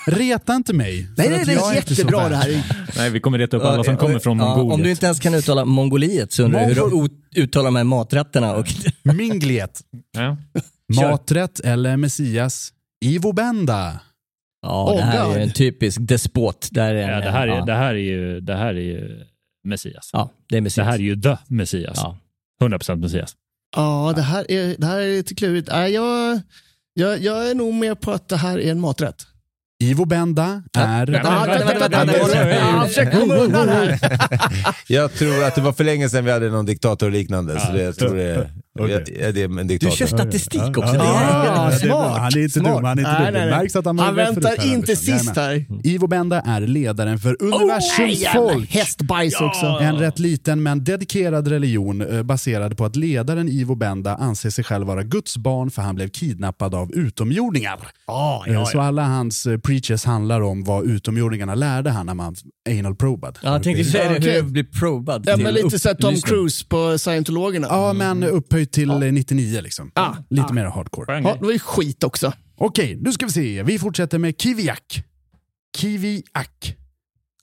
[0.08, 1.08] Reta inte mig.
[1.18, 2.64] Nej, nej, det är jättebra det här.
[2.97, 4.74] Nej, vi kommer reta upp alla som kommer från Ja, Mongoliet.
[4.74, 7.84] Om du inte ens kan uttala Mongoliet så undrar jag hur du uttalar de här
[7.84, 8.56] maträtterna.
[8.56, 8.68] Och...
[9.04, 9.82] Mingliet.
[10.12, 10.38] Ja.
[10.95, 12.70] Maträtt eller Messias.
[13.06, 13.99] Ivo Benda.
[14.62, 16.68] Ja, det här är ju en typisk despot.
[16.72, 17.66] Där är en, Ja, det, här är, ja.
[17.66, 19.26] det, här är ju, det här är ju
[19.64, 20.09] Messias.
[20.14, 20.86] Ja, det är Messias.
[20.86, 21.97] Det här är ju the Messias.
[21.97, 22.18] Ja.
[22.64, 23.36] 100% Messias.
[23.76, 25.70] Ja, det här är, det här är lite klurigt.
[25.72, 25.91] Jag,
[26.93, 29.28] jag, jag är nog med på att det här är en maträtt.
[29.82, 31.05] Ivo Benda är...
[34.88, 37.59] Jag tror att det var för länge sedan vi hade någon diktator liknande.
[37.59, 39.91] Så det, jag tror det, är det är en diktator.
[39.91, 40.95] Du kör statistik också.
[40.95, 41.72] Ja, bra.
[41.72, 42.17] smart.
[42.17, 42.76] Han är inte smart.
[42.76, 42.84] dum.
[42.86, 43.34] Han är inte Nej, dum.
[43.34, 43.49] nej, nej.
[43.59, 45.65] märks att han Han väntar inte sist här.
[45.84, 48.72] Ivo Benda är ledaren för universums jävla folk.
[48.72, 49.65] hästbajs också.
[49.65, 54.63] En rätt liten men dedikerad religion eh, baserad på att ledaren Ivo Benda anser sig
[54.63, 57.80] själv vara Guds barn för han blev kidnappad av utomjordingar.
[58.07, 58.84] Ja, Eh, ja, Så ja.
[58.84, 62.36] alla hans eh, preachers handlar om vad utomjordingarna lärde han när man
[62.80, 63.39] anal probad.
[63.43, 65.24] ja, jag tänkte säga det, hur jag blir probad.
[65.28, 66.15] Ja, men lite såhär Tom.
[66.15, 67.67] Cruise på scientologerna.
[67.69, 69.91] Ja, men upphöjt till eh, 99 liksom.
[69.95, 70.53] Ah, Lite ah.
[70.53, 71.22] mer hardcore.
[71.24, 72.34] Ja, det var ju skit också.
[72.57, 73.64] Okej, nu ska vi se.
[73.64, 75.03] Vi fortsätter med Kiviak.
[75.78, 76.76] Kiviak.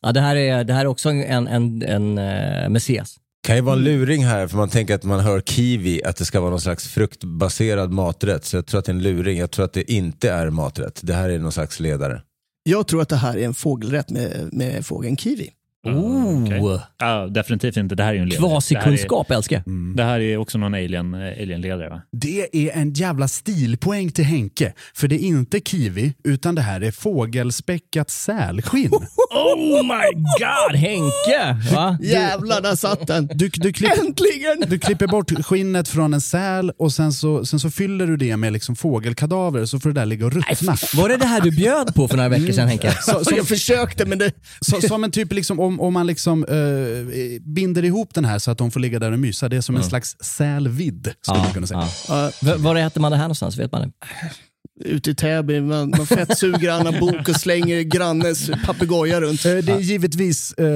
[0.00, 3.16] Ja, det här är, det här är också en, en, en uh, Messias.
[3.46, 6.24] kan ju vara en luring här, för man tänker att man hör kiwi, att det
[6.24, 8.44] ska vara någon slags fruktbaserad maträtt.
[8.44, 9.38] Så jag tror att det är en luring.
[9.38, 11.00] Jag tror att det inte är maträtt.
[11.02, 12.22] Det här är någon slags ledare.
[12.62, 15.50] Jag tror att det här är en fågelrätt med, med fågeln kiwi.
[15.86, 16.80] Oh, okej.
[16.98, 17.94] Ja, definitivt inte.
[17.94, 18.48] Det här är ju en ledare.
[18.48, 19.96] Kvasikunskap älskar jag.
[19.96, 22.02] Det här är, också någon alien, eh, alien-ledare va?
[22.12, 24.72] Det är en jävla stilpoäng till Henke.
[24.94, 28.90] För det är inte kiwi, utan det här är fågelspäckat sälskinn.
[29.30, 31.72] Oh my god, Henke!
[31.74, 31.98] Va?
[32.00, 33.26] Jävlar, där satt den.
[33.34, 34.64] Du, du, klipp, Äntligen!
[34.66, 38.36] du klipper bort skinnet från en säl och sen så, sen så fyller du det
[38.36, 40.76] med liksom fågelkadaver så får det där ligga och ruttna.
[40.94, 42.92] Var det det här du bjöd på för några veckor sedan Henke?
[43.02, 44.32] Så, som, Jag försökte, men det...
[44.60, 48.50] så, som en typ liksom, om, om man liksom eh, binder ihop den här så
[48.50, 49.48] att de får ligga där och mysa.
[49.48, 51.88] Det är som en slags sälvidd skulle man kunna säga.
[52.08, 52.30] ja.
[52.42, 53.56] V- Var äter man det här någonstans?
[53.58, 53.92] Vet man det?
[54.84, 59.44] Ute i Täby, man, man fettsuger Anna Bok och slänger grannens papegoja runt.
[59.44, 60.66] Eh, Det är givetvis eh,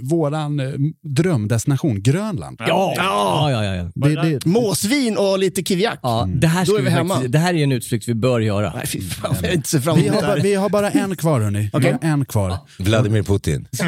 [0.00, 2.56] våran eh, drömdestination, Grönland.
[2.66, 3.74] Ja, ja, ja.
[3.74, 3.90] ja.
[3.94, 5.98] Det, det, Måsvin och lite kiviak.
[6.02, 7.14] ja det, här Då är ska vi hemma.
[7.14, 8.72] faktiskt, det här är en utflykt vi bör göra.
[8.76, 11.16] Nej, fy fan, jag inte ser fram vi, har det bara, vi har bara en
[11.16, 11.70] kvar hörni.
[11.72, 12.56] Har en kvar.
[12.78, 13.68] Vladimir Putin.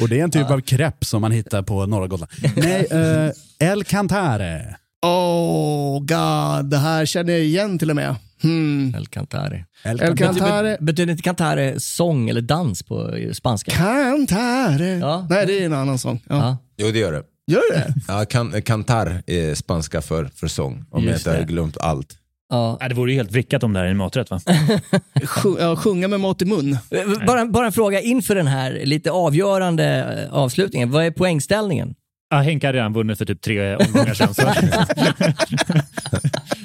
[0.00, 2.32] Och det är en typ av krepp som man hittar på norra Gotland.
[2.56, 3.30] Nej, eh,
[3.70, 4.76] El Cantare.
[5.06, 8.14] Oh god, det här känner jag igen till och med.
[8.42, 8.94] Hmm.
[8.94, 9.64] El Cantare.
[9.84, 10.76] El El Cantare.
[10.80, 13.70] Betyder inte Cantare sång eller dans på spanska?
[13.70, 14.98] Cantare.
[14.98, 15.26] Ja.
[15.30, 16.22] Nej, det är en annan sång.
[16.28, 16.36] Ja.
[16.36, 16.58] Ja.
[16.76, 17.22] Jo, det gör det.
[17.46, 17.94] Gör det?
[18.08, 22.16] Ja, kan, kantar är spanska för, för sång, om jag Just inte har glömt allt.
[22.48, 22.78] Ja.
[22.88, 24.40] Det vore ju helt vrickat om det här är en maträtt va?
[25.58, 26.78] Ja, sjunga med mat i mun.
[27.26, 29.84] Bara, bara en fråga inför den här lite avgörande
[30.24, 30.90] eh, avslutningen.
[30.90, 31.94] Vad är poängställningen?
[32.30, 34.34] Ja, Henke har redan vunnit för typ tre omgångar sedan.
[34.34, 34.42] Så.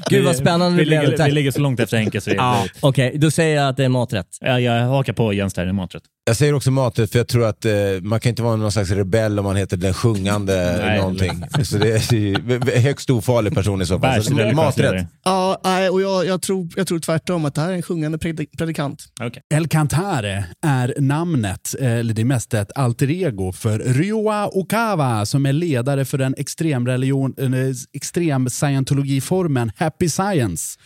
[0.10, 1.04] Gud vad spännande vi, blev.
[1.10, 3.70] ligger, vi ligger så långt efter Henke så det är Ja, Okej, då säger jag
[3.70, 4.28] att det är maträtt.
[4.40, 6.04] ja, Jag hakar på Jens där, det är maträtt.
[6.32, 7.72] Jag säger också maträtt för jag tror att eh,
[8.02, 11.00] man kan inte vara någon slags rebell om man heter den sjungande Nej.
[11.00, 11.44] någonting.
[11.64, 14.24] Så det är ju högst ofarlig person i så fall.
[14.24, 15.08] Så, maträtt.
[15.24, 15.60] Ja,
[15.92, 19.06] och jag, jag, tror, jag tror tvärtom att det här är en sjungande predik- predikant.
[19.22, 19.44] Okej.
[19.54, 25.46] El Cantare är namnet, eller det är mest ett alter ego för Ryoa Okawa som
[25.46, 30.80] är ledare för den extremreligion, eh, extrem scientologiformen Happy Science.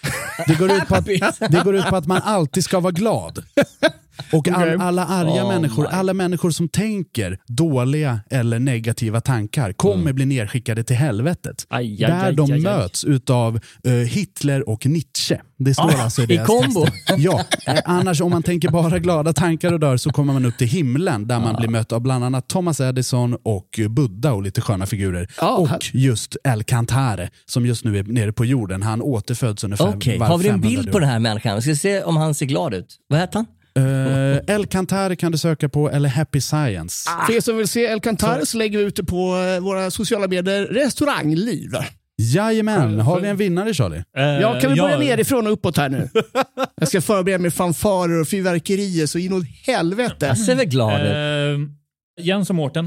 [0.48, 1.06] Det går, ut på att,
[1.50, 3.44] det går ut på att man alltid ska vara glad.
[4.34, 5.90] Och all, alla arga Oh människor, my.
[5.92, 11.66] alla människor som tänker dåliga eller negativa tankar kommer bli nedskickade till helvetet.
[11.70, 12.62] Aj, aj, Där aj, de aj, aj.
[12.62, 15.42] möts utav eh, Hitler och Nietzsche.
[15.60, 16.86] Det står alltså i i deras kombo.
[16.86, 17.16] texter.
[17.18, 20.58] Ja, eh, annars om man tänker bara glada tankar och dör så kommer man upp
[20.58, 24.62] till himlen där man blir mött av bland annat Thomas Edison och Buddha och lite
[24.62, 25.28] sköna figurer.
[25.42, 28.84] Ja, och just El Cantare som just nu är nere på jorden.
[28.84, 29.86] Han återföds ungefär
[30.20, 31.56] var har vi en 500 bild på den här människan?
[31.56, 32.96] Vi ska se om han ser glad ut.
[33.08, 33.46] Vad heter han?
[33.80, 37.10] Uh, El Cantare kan du söka på eller Happy Science.
[37.28, 39.92] För er som vill se El Cantare så lägger vi ut det på eh, våra
[39.92, 41.72] sociala medier Restaurangliv.
[42.18, 44.04] Jajamän, har vi en vinnare Charlie?
[44.18, 46.10] Eh, Ja, kan vi börja ja, nerifrån och uppåt här nu?
[46.76, 50.28] Jag ska förbereda mig fanfarer och fyrverkerier så inåt helvete.
[50.28, 51.08] Han ser väl glad ut?
[51.08, 52.86] Eh, Jens och Mårten,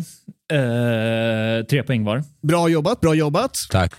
[0.53, 2.25] eh, tre poäng var.
[2.43, 3.59] Bra jobbat, bra jobbat.
[3.71, 3.93] Tack.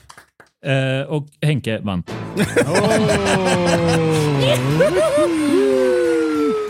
[0.66, 2.04] Eh, och Henke vann.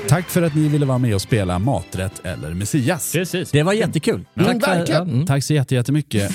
[0.09, 3.11] Tack för att ni ville vara med och spela Maträtt eller Messias.
[3.13, 3.51] Precis.
[3.51, 4.25] Det var jättekul.
[4.39, 5.25] Mm, Tack för, ja, mm.
[5.25, 6.31] Tack så jätte- jättemycket.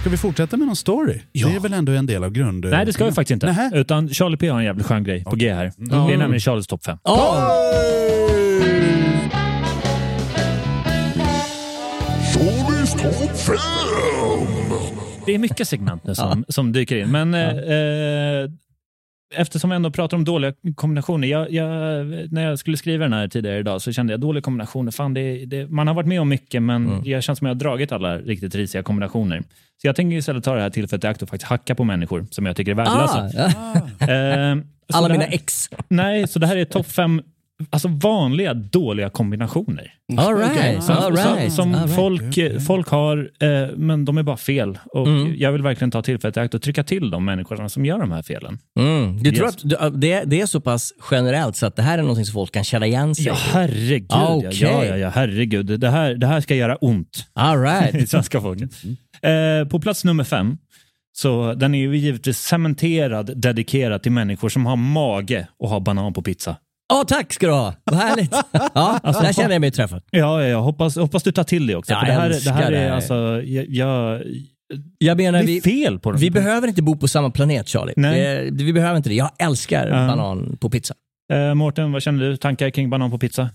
[0.00, 1.20] Ska vi fortsätta med någon story?
[1.32, 2.64] Det är väl ändå en del av grund...
[2.70, 3.46] Nej, det ska vi faktiskt inte.
[3.46, 3.70] Nähä.
[3.74, 5.72] Utan Charlie P har en jävligt skön grej på G här.
[5.76, 6.98] Det är nämligen Charlies topp 5.
[15.26, 17.10] Det är mycket segment nu som, som dyker in.
[17.10, 18.50] Men eh, eh,
[19.34, 21.28] eftersom vi ändå pratar om dåliga kombinationer.
[21.28, 21.66] Jag, jag,
[22.32, 24.92] när jag skulle skriva den här tidigare idag så kände jag dåliga kombinationer.
[24.92, 27.00] Fan, det, det, man har varit med om mycket, men Mm.
[27.04, 29.42] jag känns som jag har dragit alla riktigt risiga kombinationer.
[29.82, 32.26] Så jag tänker istället ta det här tillfället i akt och faktiskt hacka på människor
[32.30, 33.30] som jag tycker är värdelösa.
[33.56, 34.12] Ah, ja.
[34.12, 34.58] Eh,
[34.92, 35.68] Alla mina ex.
[35.88, 37.22] Nej, så det här är topp fem
[37.70, 39.92] alltså vanliga dåliga kombinationer.
[40.18, 41.96] All right, Som, all right, som, som all right.
[41.96, 44.78] folk, folk har, eh, men de är bara fel.
[44.92, 45.34] Och Mm.
[45.36, 48.12] Jag vill verkligen ta tillfället i akt och trycka till de människorna som gör de
[48.12, 48.58] här felen.
[48.78, 49.22] Mm.
[49.22, 49.54] Du tror Yes.
[49.80, 52.32] att du, det, det är så pass generellt så att det här är någonting som
[52.34, 53.36] folk kan känna igen sig Ja, i?
[53.52, 54.06] herregud.
[54.12, 55.80] Ah, ja, ja, ja, ja, herregud.
[55.80, 58.08] Det här, det här ska göra ont All i right.
[58.10, 58.70] svenska folket.
[59.22, 60.56] Eh, på plats nummer fem,
[61.12, 66.12] så den är ju givetvis cementerad, dedikerad till människor som har mage och har banan
[66.12, 66.56] på pizza.
[66.90, 67.74] Åh, tack ska du ha.
[67.84, 68.30] Vad härligt.
[68.74, 70.02] Ja, Alltså, där känner jag mig träffad.
[70.10, 71.92] Ja, ja, jag hoppas, hoppas du tar till det också.
[71.92, 72.90] Ja, för det, här, det här det är här.
[72.96, 73.14] alltså,
[73.44, 74.22] jag, jag,
[74.98, 76.20] Jag menar, det är vi, fel på dem.
[76.20, 77.92] vi behöver inte bo på samma planet Charlie.
[77.96, 78.50] Nej.
[78.50, 79.14] Det, vi behöver inte det.
[79.14, 79.94] Jag älskar Ja.
[79.94, 80.94] banan på pizza.
[81.32, 82.36] Eh, Mårten, vad känner du?
[82.36, 83.50] Tankar kring banan på pizza?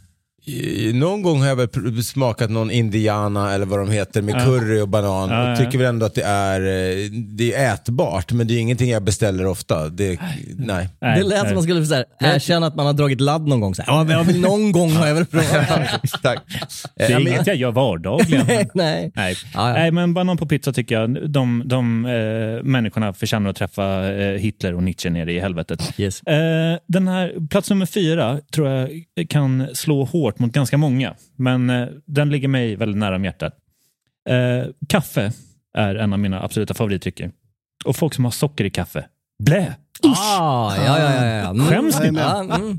[0.93, 4.39] Någon gång har jag väl smakat någon indiana eller vad de heter med Ja.
[4.39, 5.51] curry och banan Ja, ja.
[5.51, 8.89] och tycker väl ändå att det är, eh, det är ätbart men det är ingenting
[8.89, 9.89] jag beställer ofta.
[9.89, 10.19] Det,
[10.57, 10.89] nej.
[10.99, 13.75] det lät som man skulle så här, erkänna att man har dragit ladd någon gång.
[13.75, 16.01] Så här, ja, men jag vill, någon gång har jag väl provat.
[16.23, 16.39] Tack.
[16.95, 18.45] Det är inget jag gör vardagligen.
[18.47, 19.11] Nej, nej.
[19.15, 19.35] Nej.
[19.55, 24.39] Nej, men banan på pizza tycker jag, de, de eh, människorna förtjänar att träffa eh,
[24.39, 25.93] Hitler och Nietzsche nere i helvetet.
[25.97, 26.21] Yes.
[26.23, 28.89] Eh, den här, plats nummer fyra tror jag
[29.29, 33.53] kan slå hårt mot ganska många, men eh, den ligger mig väldigt nära om hjärtat.
[34.29, 35.31] Eh, kaffe
[35.73, 37.31] är en av mina absoluta favoritdrycker.
[37.85, 39.05] Och folk som har socker i kaffe.
[39.43, 39.75] Blä!
[40.03, 41.49] Ah, ja, ja, ja, ja.
[41.49, 41.65] Mm.
[41.65, 42.19] Skäms ni?
[42.19, 42.77] Ja, mm.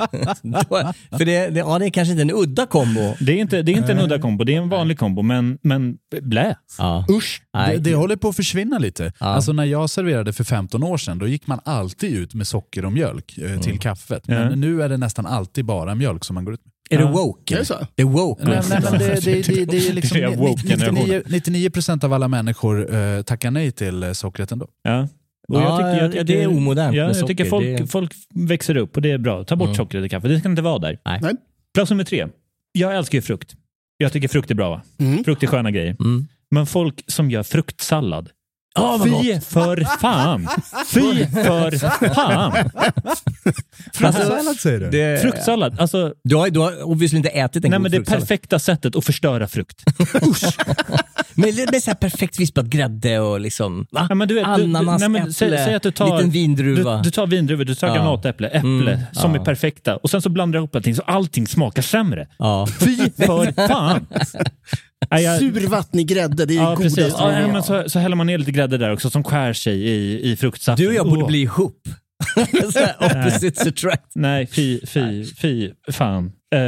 [1.11, 3.15] För det, det, ja, det är kanske inte en udda kombo.
[3.21, 5.59] Det är inte, det är inte en udda kombo, det är en vanlig kombo, men,
[5.63, 6.57] men blä.
[6.79, 7.07] Ja.
[7.11, 9.13] Usch, det, det håller på att försvinna lite.
[9.21, 9.27] Ja.
[9.27, 12.85] Alltså när jag serverade för 15 år sedan, då gick man alltid ut med socker
[12.85, 14.29] och mjölk eh, till kaffet.
[14.29, 16.73] Men nu är det nästan alltid bara mjölk som man går ut med.
[16.91, 17.07] Är Ja.
[17.07, 17.55] det woke?
[17.55, 17.87] Är det så?
[17.95, 18.45] Det är woke.
[18.45, 22.05] Nej, nej, men det, det, det, det är liksom Det är woke 99, 99 procent
[22.05, 24.69] av alla människor eh, tackar nej till eh, sockret ändå.
[24.83, 25.09] Ja.
[25.49, 29.03] Och Ja, ja, det är omodernt Ja, jag tycker folk, Det- folk växer upp och
[29.03, 29.45] det är bra.
[29.45, 29.77] Ta bort Mm.
[29.77, 30.99] sockret i kaffe, det ska inte vara där.
[31.05, 31.19] Nej.
[31.23, 31.33] Nej.
[31.75, 32.27] Plats nummer tre.
[32.73, 33.55] Jag älskar ju frukt.
[33.99, 34.71] Jag tycker frukt är bra.
[34.71, 34.83] Va?
[34.99, 35.25] Mm.
[35.25, 35.97] Frukt är sköna grejer.
[36.01, 36.27] Mm.
[36.51, 38.31] Men folk som gör fruktsallad.
[38.77, 40.49] Vad Fy för fan!
[40.95, 41.79] Fy för
[42.15, 42.53] fan!
[43.95, 44.91] Fruktsallad säger du?
[44.91, 47.97] Det, Fruktsallad, alltså, Du har, du har obviously inte ätit en nej, god men det
[47.97, 48.21] fruktsallad.
[48.23, 49.83] perfekta sättet att förstöra frukt.
[51.35, 54.07] Med, med så här perfekt vispad grädde och liksom, va?
[54.09, 56.17] Ja, men du vet, du- du- Ananas, nej, men äpple, säg, säg att du tar,
[56.17, 56.97] liten vindruva.
[56.97, 57.95] Du, du tar vindruvor, du tar Ja.
[57.95, 59.41] granatäpple, äpple Mm, som ja.
[59.41, 62.27] är perfekta och sen så blandar du ihop allting så allting smakar sämre.
[62.39, 62.67] ja.
[62.81, 64.07] Fy för fan!
[65.11, 66.97] Jag- Survattnig grädde, det är Ja, det precis.
[66.99, 67.23] godaste.
[67.23, 69.75] Ja, ja, men så, så häller man ner lite grädde där också som skär sig
[69.83, 70.85] i, i fruktsaften.
[70.85, 71.29] Du och jag borde Åh.
[71.29, 71.89] bli ihop.
[73.01, 74.13] opposites attract.
[74.15, 76.27] Nej, fy, fy, fy, fan.
[76.55, 76.61] Eh,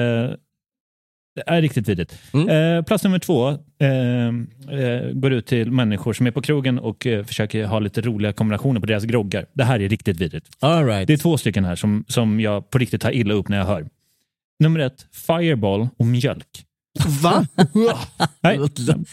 [1.36, 2.18] det är riktigt vidrigt.
[2.32, 2.48] Mm.
[2.78, 7.64] Eh, plats nummer två eh, går ut till människor som är på krogen och försöker
[7.66, 9.46] ha lite roliga kombinationer på deras groggar.
[9.54, 10.46] Det här är riktigt vidrigt.
[10.60, 11.06] All right.
[11.06, 13.64] Det är två stycken här som, som jag på riktigt tar illa upp när jag
[13.64, 13.86] hör.
[14.60, 16.64] Nummer ett, Fireball och mjölk.
[17.06, 17.46] Va?
[18.40, 18.58] Nej.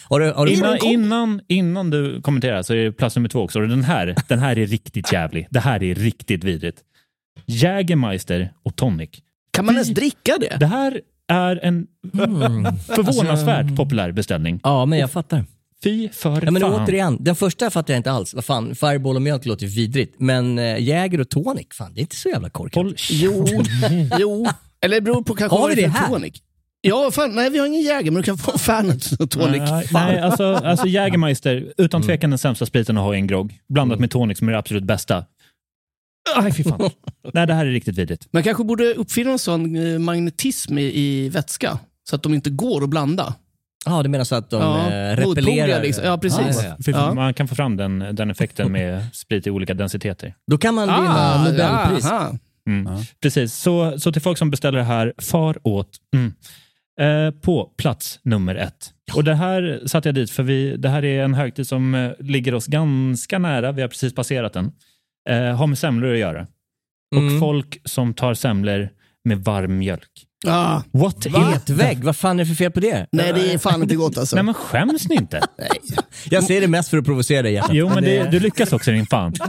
[0.09, 3.41] Har du, har du Innan, innan, innan du kommenterar så är det plats nummer två
[3.41, 3.59] också.
[3.59, 5.47] Den här, den här är riktigt jävlig.
[5.51, 6.77] Det här är riktigt vidrigt.
[7.45, 9.09] Jägermeister och tonic.
[9.51, 10.57] Kan man ens dricka det?
[10.59, 12.75] Det här är en Mm.
[12.77, 14.59] förvånansvärt populär beställning.
[14.63, 15.45] Ja, men jag fattar.
[15.83, 16.83] Fy för Ja, men fan.
[16.83, 18.33] återigen, den första fattar jag inte alls.
[18.33, 20.15] Vad fan, Fireball och mjölk låter ju vidrigt.
[20.19, 22.75] Men äh, Jäger och tonic, fan det är inte så jävla korkat.
[22.75, 23.45] Håll Jo,
[24.19, 24.45] jo.
[24.81, 26.07] Eller det beror på kanske Har vi det här?
[26.09, 26.33] tonic.
[26.87, 29.61] Ja, fan, nej vi har ingen Jäger, men du kan få Fernet och tonic.
[29.71, 32.07] Nej, nej, alltså, alltså Jägermeister, utan Mm.
[32.07, 33.59] tvekan den sämsta spriten att ha i en grogg.
[33.69, 35.25] Blandat med tonic som är det absolut bästa.
[36.35, 36.89] Aj, fy fan.
[37.33, 38.27] Nej, det här är riktigt vidrigt.
[38.33, 41.79] Man kanske borde uppfinna en sån eh, magnetism i, i vätska,
[42.09, 43.33] så att de inte går att blanda.
[43.85, 45.81] Ja, du menar så att de Ja, äh, motpoler repellerar?
[45.83, 46.05] liksom.
[46.05, 46.63] Ja, precis.
[46.63, 47.13] Ja, ja, ja.
[47.13, 50.33] Man kan få fram den, den effekten med sprit i olika densiteter.
[50.51, 52.05] Då kan man vinna Ah, Nobelpris.
[52.69, 52.89] Mm.
[53.21, 55.89] Precis, så, så till folk som beställer det här, far åt.
[56.15, 56.33] Mm.
[57.01, 58.93] Eh, på plats nummer ett.
[59.15, 62.11] Och det här satte jag dit för vi, det här är en högtid som eh,
[62.19, 63.71] ligger oss ganska nära.
[63.71, 64.71] Vi har precis passerat den.
[65.29, 66.47] Eh, har med semlor att göra.
[67.15, 67.39] Och Mm.
[67.39, 68.89] folk som tar semlor
[69.23, 70.24] med varm mjölk.
[70.47, 71.25] Ah, What
[71.55, 73.07] Etvägg, vad fan är det för fel på det?
[73.11, 74.35] nej, det är fan inte gott alltså.
[74.35, 75.41] Nej men skäms ni inte?
[76.29, 77.71] Jag säger det mest för att provocera dig hjärtat.
[77.73, 79.33] Jo, men det, du lyckas också din fan.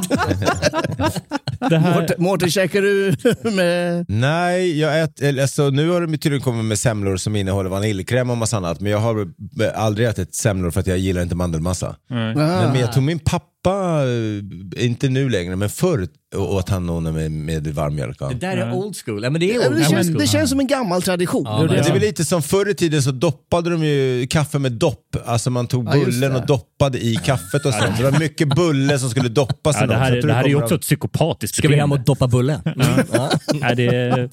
[1.71, 3.17] Det här, Mårten, Mårten, käkar du
[3.51, 4.05] med...
[4.09, 8.31] Nej, jag ät, eller, alltså, nu har de tydligen kommit med semlor som innehåller vaniljkräm
[8.31, 9.29] och massa annat, men jag har
[9.75, 11.97] aldrig ätit semlor för att jag gillar inte mandelmassa.
[12.11, 12.35] nej.
[12.35, 17.03] Men, men jag tror min pappa, eh, inte nu längre, men förr åt han nog
[17.03, 18.17] med, med varmmjölk.
[18.21, 18.29] Ja.
[18.29, 19.23] Det där är old school.
[19.25, 21.43] Ja, men det är Ja, old det, känns, det känns som en gammal tradition.
[21.47, 24.73] Ja, Det är väl lite som förr i tiden så doppade de ju kaffe med
[24.73, 25.17] dopp.
[25.25, 27.97] Alltså man tog bullen och doppade i kaffet och sånt.
[27.99, 29.77] Det var mycket bulle som skulle doppas.
[29.81, 32.01] Ja, det här, det här är ju också av- ett psykopatiskt Ska vi hem och
[32.01, 32.61] doppa bullen?
[33.13, 33.31] Ja.
[33.55, 34.29] Nej, det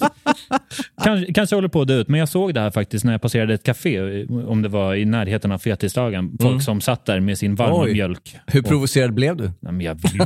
[1.04, 3.22] kanske, kanske håller på att dö ut, men jag såg det här faktiskt när jag
[3.22, 6.38] passerade ett café, om det var i närheten av fettisdagen.
[6.41, 7.93] Folk som satt där med sin varma Oj.
[7.93, 8.36] mjölk.
[8.47, 9.43] Hur provocerad blev du?
[9.43, 10.20] Nej, men jag vill ju,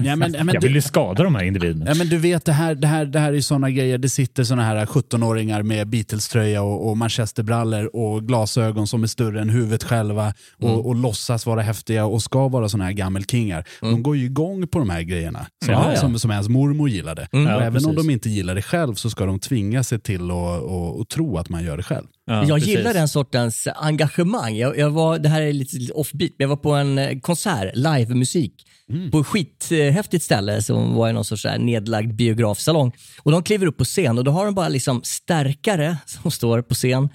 [0.00, 1.84] Ja, men, ja, men jag du, vill ju skada de här individerna.
[1.88, 3.98] Ja, men du vet, det här, det här, det här är såna grejer.
[3.98, 9.40] Det sitter såna här 17-åringar med Beatles-tröja och, och manchesterbrallor och glasögon som är större
[9.40, 10.80] än huvudet själva och, Mm.
[10.80, 13.64] och låtsas vara häftiga och ska vara såna här gammelkingar.
[13.80, 15.86] De går ju igång på de här grejerna som, Mm.
[15.86, 15.96] Ja, ja.
[16.00, 17.28] som, som ens mormor gillade.
[17.32, 17.46] Mm.
[17.46, 17.96] och även om precis.
[18.06, 21.38] de inte gillar det själv så ska de tvinga sig till att och, och tro
[21.38, 22.06] att man gör det själv.
[22.26, 22.68] Ja, jag precis.
[22.68, 24.56] gillar den sortens engagemang.
[24.56, 27.18] Jag, jag var, det här är lite, lite offbeat, men jag var på en eh,
[27.20, 28.64] konsert, livemusik,
[29.12, 32.92] på ett skithäftigt ställe som var i någon sorts här nedlagd biografsalong.
[33.22, 36.62] Och de kliver upp på scen och då har de bara liksom stärkare som står
[36.62, 37.08] på scen,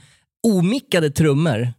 [0.43, 1.73] omickade trummor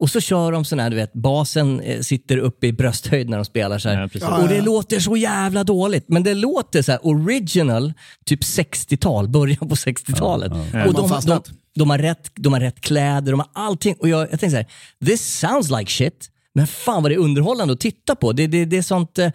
[0.00, 3.36] och så kör de sån här, du vet, basen eh, sitter uppe i brösthöjd när
[3.36, 4.10] de spelar så här.
[4.20, 7.92] Ja, och det låter så jävla dåligt, men det låter så här original,
[8.24, 10.52] typ 60-tal, början på 60-talet.
[10.52, 11.42] Man Och de, de,
[11.74, 13.94] de, har rätt, de har rätt kläder, de har allting.
[13.98, 14.66] Och jag, jag tänkte så här,
[15.06, 16.30] this sounds like shit.
[16.54, 18.32] Men fan vad det är underhållande att titta på.
[18.32, 19.30] Det, det, det är sånt, eh,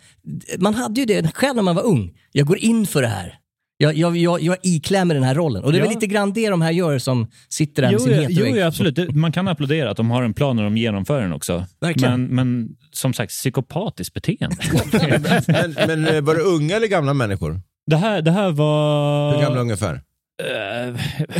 [0.58, 2.12] man hade ju det själv när man var ung.
[2.32, 3.40] Jag går in för det här.
[3.78, 5.64] Jag, jag, jag, jag iklämmer den här rollen.
[5.64, 5.94] Och det är väl Ja.
[6.00, 8.56] lite grann det de här gör som sitter där med Jo, sin jo, heteroägg.
[8.58, 8.96] jo, absolut.
[8.96, 11.66] Det- Man kan applådera att de har en plan och de genomför den också.
[11.82, 12.24] Verkligen.
[12.26, 14.56] Men, men som sagt, psykopatiskt beteende.
[15.48, 17.62] Men, men eh, var det unga eller gamla människor?
[17.88, 19.36] det, här, det här var...
[19.36, 20.02] Hur gamla ungefär?
[20.44, 20.96] Eh,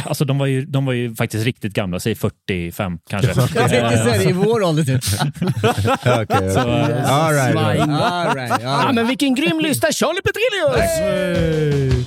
[0.06, 3.28] alltså de var, ju, de var ju faktiskt riktigt gamla, säg 45 kanske.
[3.28, 5.04] Jag tänkte säga det, i vår ålder typ.
[6.24, 6.52] Okej.
[6.52, 7.82] Så, eh, All right, all right.
[7.82, 8.96] All right, all right.
[8.96, 9.92] men vilken grym lista!
[9.92, 12.06] Charlie Petrelius!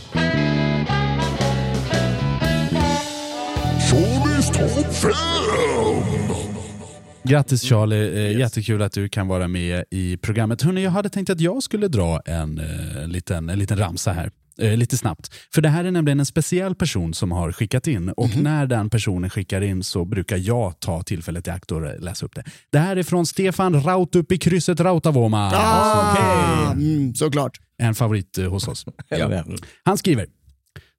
[7.23, 10.63] Grattis Charlie, eh, jättekul att du kan vara med i programmet.
[10.63, 14.31] Hörrni, jag hade tänkt att jag skulle dra en, eh, liten, en liten ramsa här.
[14.63, 15.35] Eh, lite snabbt.
[15.55, 18.91] För det här är nämligen en speciell person som har skickat in och när den
[18.91, 22.45] personen skickar in så brukar jag ta tillfället i akt och läsa upp det.
[22.71, 25.53] Det här är från Stefan Raut upp i krysset Rautavoma.
[25.55, 27.61] Ah, mm, såklart.
[27.79, 28.87] En favorit eh, hos oss.
[29.09, 29.45] Ja.
[29.85, 30.27] Han skriver.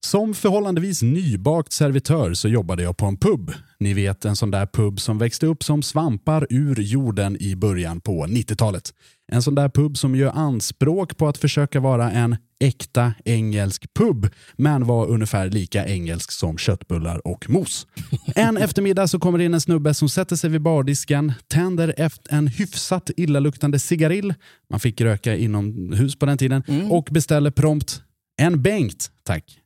[0.06, 3.52] Som förhållandevis nybakt servitör så jobbade jag på en pub.
[3.80, 8.02] Ni vet en sån där pub som växte upp som svampar ur jorden i början
[8.02, 8.94] på 90-talet.
[9.32, 14.28] En sån där pub som gör anspråk på att försöka vara en äkta engelsk pub,
[14.58, 17.88] men var ungefär lika engelsk som köttbullar och mos.
[18.36, 22.36] En eftermiddag så kommer det in en snubbe som sätter sig vid bardisken, tänder efter
[22.36, 24.34] en hyfsat illaluktande cigarill,
[24.70, 28.02] man fick röka inomhus på den tiden, och beställer prompt
[28.42, 29.60] en Bengt, tack.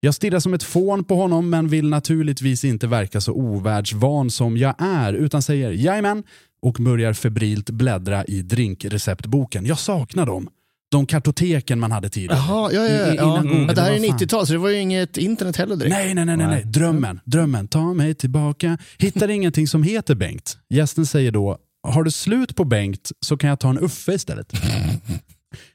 [0.00, 4.56] Jag stirrar som ett fån på honom men vill naturligtvis inte verka så ovärldsvan som
[4.56, 6.22] jag är utan säger jajamän
[6.62, 9.66] och börjar febrilt bläddra i drinkreceptboken.
[9.66, 10.48] Jag saknar dem.
[10.90, 12.36] De kartoteken man hade tidigare.
[12.36, 13.42] Jaha, ja, ja, ja.
[13.42, 14.18] Men det här är vad fan.
[14.18, 15.94] 90-tal så det var ju inget internet heller direkt.
[15.96, 16.64] Nej, nej, nej, nej, nej.
[16.64, 17.68] Drömmen, drömmen.
[17.68, 18.78] Ta mig tillbaka.
[18.98, 20.58] Hittar ingenting som heter Bengt.
[20.70, 21.58] Gästen säger då,
[21.88, 24.52] har du slut på Bengt så kan jag ta en Uffe istället.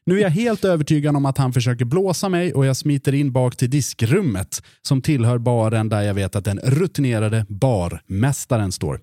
[0.05, 3.31] Nu är jag helt övertygad om att han försöker blåsa mig och jag smiter in
[3.31, 8.99] bak till diskrummet som tillhör baren där jag vet att den rutinerade barmästaren står.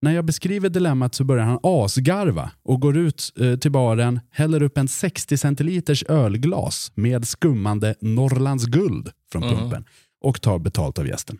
[0.00, 4.62] När jag beskriver dilemmat så börjar han asgarva och går ut eh, till baren, häller
[4.62, 9.84] upp en 60 centiliters ölglas med skummande Norrlands guld från pumpen
[10.24, 11.38] och tar betalt av gästen.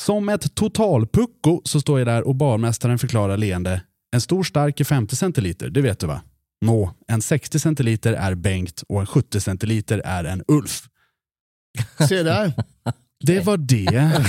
[0.00, 3.82] Som ett totalpucko så står jag där och barmästaren förklarar leende.
[4.12, 6.20] En stor stark är 50 centiliter, det vet du va?
[6.64, 10.88] Nå, en 60 centiliter är Bengt och en 70 centiliter är en Ulf.
[12.08, 12.52] Se där.
[13.26, 14.24] Det var det.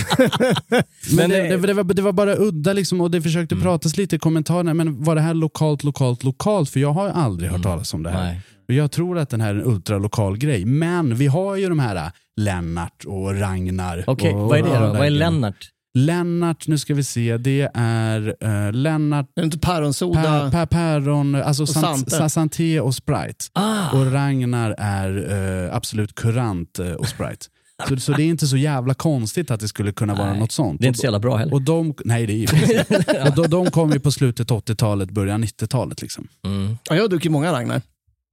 [1.17, 4.15] Men det, det, det, var, det var bara udda liksom och det försökte pratas lite
[4.15, 4.73] i kommentarerna.
[4.73, 6.69] Men var det här lokalt, lokalt, lokalt?
[6.69, 8.23] För jag har ju aldrig hört talas om det här.
[8.23, 8.41] Nej.
[8.67, 10.65] Och Jag tror att den här är en ultralokal grej.
[10.65, 12.03] Men vi har ju de här äh,
[12.41, 14.03] Lennart och Ragnar.
[14.07, 14.93] Okej, och, vad är det och då?
[14.93, 15.09] Vad är.
[15.09, 15.71] Lennart?
[15.97, 17.37] Lennart, nu ska vi se.
[17.37, 20.21] Det är uh, Lennart, Är det inte päronsoda?
[20.23, 22.11] per, per, päron, alltså sant, Sante.
[22.11, 23.45] sa- Santé och Sprite.
[23.53, 27.45] Ah, Och Ragnar är eh, Absolut Kurant eh, och Sprite.
[27.89, 30.51] Så, så det är inte så jävla konstigt att det skulle kunna vara Nej, något
[30.51, 30.81] sånt.
[30.81, 31.53] det är inte så jävla bra heller.
[31.53, 33.23] Och de, nej, det är inte.
[33.29, 36.01] Och de, de kom ju på slutet 80-talet, början 90-talet.
[36.01, 36.27] Liksom.
[36.45, 36.77] Mm.
[36.89, 37.81] Ja, jag har druckit många Ragnar.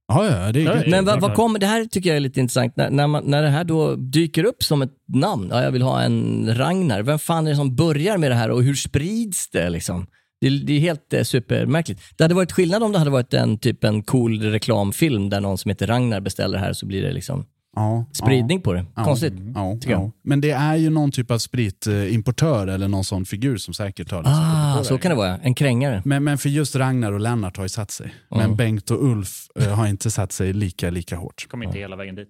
[0.07, 2.75] Ja, ja, det är Men vad, vad kommer, det här tycker jag är lite intressant,
[2.75, 5.81] när, när, man, när det här då dyker upp som ett namn, ja, jag vill
[5.81, 9.49] ha en Ragnar, vem fan är det som börjar med det här och hur sprids
[9.49, 10.07] det liksom?
[10.41, 12.01] Det, det är helt eh, supermärkligt.
[12.17, 15.57] Det hade varit skillnad om det hade varit en typ en cool reklamfilm där någon
[15.57, 17.45] som heter Ragnar beställer här så blir det liksom
[17.75, 18.85] Ja, spridning på det.
[18.95, 19.03] Ja.
[19.03, 19.33] Konstigt.
[19.55, 20.01] Ja, tycker jag.
[20.01, 20.11] ja.
[20.23, 24.19] Men det är ju någon typ av spritimportör eller någon sån figur som säkert har
[24.23, 25.37] liksom Ah, så kan det vara.
[25.37, 26.01] En krängare.
[26.05, 28.05] Men, men för just Ragnar och Lennart har ju satt sig.
[28.05, 28.47] Mm.
[28.47, 31.47] Men Bengt och Ulf eh, har inte satt sig lika, lika hårt.
[31.49, 32.29] Kom inte hela vägen dit.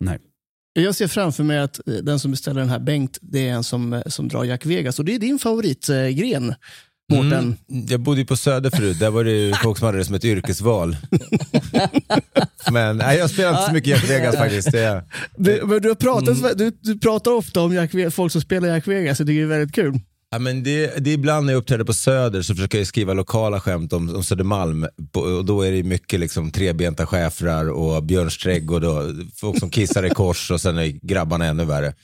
[0.00, 0.18] Nej.
[0.74, 3.64] Jag ser framför mig att eh, den som beställer den här Bengt, det är en
[3.64, 4.98] som, eh, som drar Jack Vegas.
[4.98, 6.54] Och det är din favoritgren,
[7.16, 7.56] Mårten.
[7.70, 7.86] Mm.
[7.88, 10.14] Jag bodde ju på Söder förut, där var det ju folk som hade det som
[10.14, 10.96] ett yrkesval.
[12.72, 14.72] Men nej, jag spelar inte så mycket Jack Vegas faktiskt.
[14.72, 15.04] Det
[15.36, 16.52] Du, men du, har pratat, Mm.
[16.56, 19.74] du, du pratar ofta om Jack, folk som spelar Jack Vegas, tycker det är väldigt
[19.74, 19.98] kul.
[20.30, 23.12] Ja, men det, det är ibland när jag uppträder på Söder så försöker jag skriva
[23.14, 24.86] lokala skämt om, om Södermalm.
[25.14, 29.02] Och då är det mycket liksom trebenta schäfrar och Björns trädgård och
[29.36, 31.94] folk som kissar i kors och sen är grabbarna ännu värre.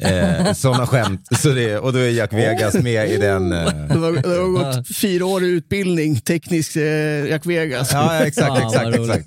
[0.00, 1.28] Eh, Sådana skämt.
[1.38, 3.52] Så det, och då är Jack Vegas med i den.
[3.52, 7.92] Eh, Du har, gått fyra år i utbildning, teknisk eh, Jack Vegas.
[7.92, 9.26] ja, exakt, exakt, exakt.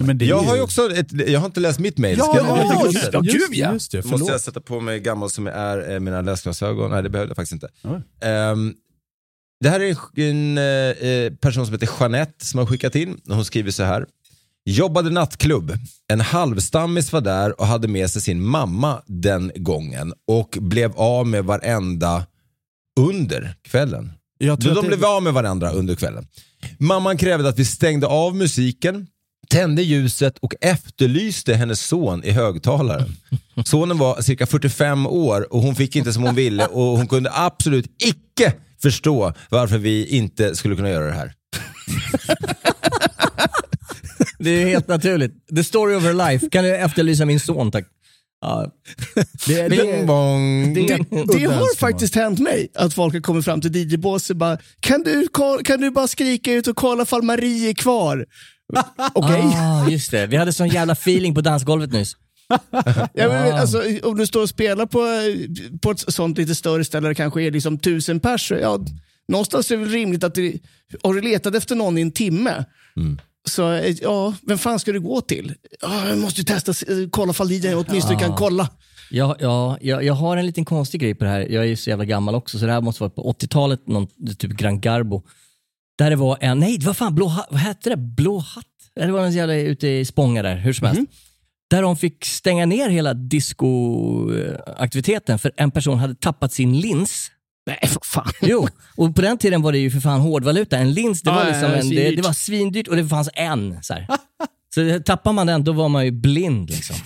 [0.00, 2.18] Men- det Jag ju- har ju också, ett, jag har inte läst mitt mail.
[2.18, 3.18] Ja, ja, just det.
[3.22, 3.72] just, Gud, ja.
[3.72, 3.96] just det.
[4.00, 4.30] Då måste Förlåt.
[4.30, 6.90] jag sätta på mig gammal som jag är, eh, mina läsglasögon.
[6.90, 7.68] Nej, det behövde jag faktiskt inte.
[7.84, 8.02] Oj.
[8.30, 8.74] Ehm,
[9.60, 13.20] det här är en eh, person som heter Jeanette som har skickat in.
[13.28, 14.06] Hon skriver så här.
[14.68, 15.78] Jobbade nattklubb.
[16.12, 21.26] En halvstammis var där och hade med sig sin mamma den gången och blev av
[21.26, 22.26] med varenda
[23.00, 24.12] under kvällen.
[24.38, 26.26] Jag De det- blev av med varandra under kvällen.
[26.78, 29.06] Mamman krävde att vi stängde av musiken,
[29.48, 33.16] tände ljuset och efterlyste hennes son i högtalaren.
[33.64, 37.30] Sonen var cirka 45 år och hon fick inte som hon ville och hon kunde
[37.34, 38.52] absolut icke
[38.82, 41.32] förstå varför vi inte skulle kunna göra det här.
[44.46, 45.32] Det är helt naturligt.
[45.56, 46.50] The story of her life.
[46.50, 47.84] Kan du efterlysa min son tack?
[48.40, 48.72] Ja.
[49.46, 50.74] Det, Bing det, bong.
[50.74, 51.54] Det, det önskemål.
[51.54, 55.28] har faktiskt hänt mig att folk har kommit fram till DJ-båset och bara kan du,
[55.64, 58.26] kan du bara skrika ut och kolla ifall Marie är kvar?
[59.14, 59.42] Okej.
[59.42, 60.26] Ah, just det.
[60.26, 62.16] Vi hade sån jävla feeling på dansgolvet nyss.
[63.14, 65.00] Ja, men, alltså, om du står och spelar på,
[65.82, 68.78] på ett sånt lite större ställe där det kanske är liksom tusen pers, ja,
[69.28, 70.58] någonstans är det väl rimligt att du,
[71.02, 72.64] har du letat efter någon i en timme,
[73.48, 75.54] så eh, ja, vem fan ska du gå till?
[75.80, 78.68] Ja, jag måste ju testa, eh, kolla ifall DJ åtminstone kan kolla.
[79.10, 81.40] Ja, ja, jag, jag har en liten konstig grej på det här.
[81.40, 84.06] Jag är ju så jävla gammal också, så det här måste vara på 80-talet, någon,
[84.38, 85.22] typ Gran Garbo.
[85.98, 87.96] Där det var en, nej, vad fan, blå, vad hette det?
[87.96, 88.64] Blå hatt?
[88.94, 91.02] Det var någon jävla ute i Spånga där, hur som helst.
[91.70, 97.30] Där de fick stänga ner hela discoaktiviteten för en person hade tappat sin lins.
[97.66, 98.32] Nej, för fan.
[98.42, 100.76] Jo, och på den tiden var det ju för fan hårdvaluta.
[100.78, 103.28] En lins, det Ja, var, liksom ja, en, det, det var svindyrt och det fanns
[103.34, 103.78] en.
[103.82, 104.06] Så, här.
[104.74, 106.70] så tappar man den, då var man ju blind.
[106.70, 106.96] Liksom.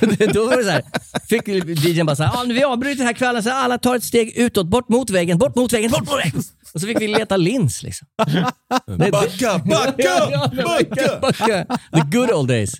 [0.00, 0.82] Så det, då var det så här,
[1.28, 1.48] fick
[1.84, 4.32] DJn bara så här, ah, nu vi avbryter här kvällen så alla tar ett steg
[4.36, 6.42] utåt, bort mot väggen, bort mot väggen, bort mot väggen.
[6.74, 7.82] Och så fick vi leta lins.
[7.82, 8.08] Liksom.
[8.86, 11.64] Det- Backa, backa, Ja, backa, backa.
[11.92, 12.72] The good old days.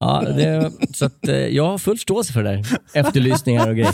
[0.00, 2.66] Ja, det, så att, eh, jag har full förståelse för det där.
[2.94, 3.92] Efterlysningar och grejer.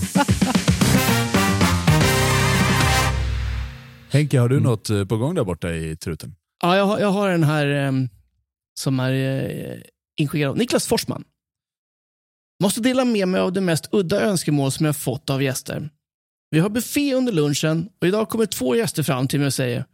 [4.14, 6.34] Henke, har du något eh, på gång där borta i truten?
[6.62, 8.08] Ja, jag, har- jag har en här em,
[8.80, 9.78] som är eh,
[10.20, 11.24] inskickad av Niklas Forsman.
[12.62, 15.90] Måste dela med mig av det mest udda önskemål som jag fått av gäster.
[16.50, 19.84] Vi har buffé under lunchen och idag kommer två gäster fram till mig och säger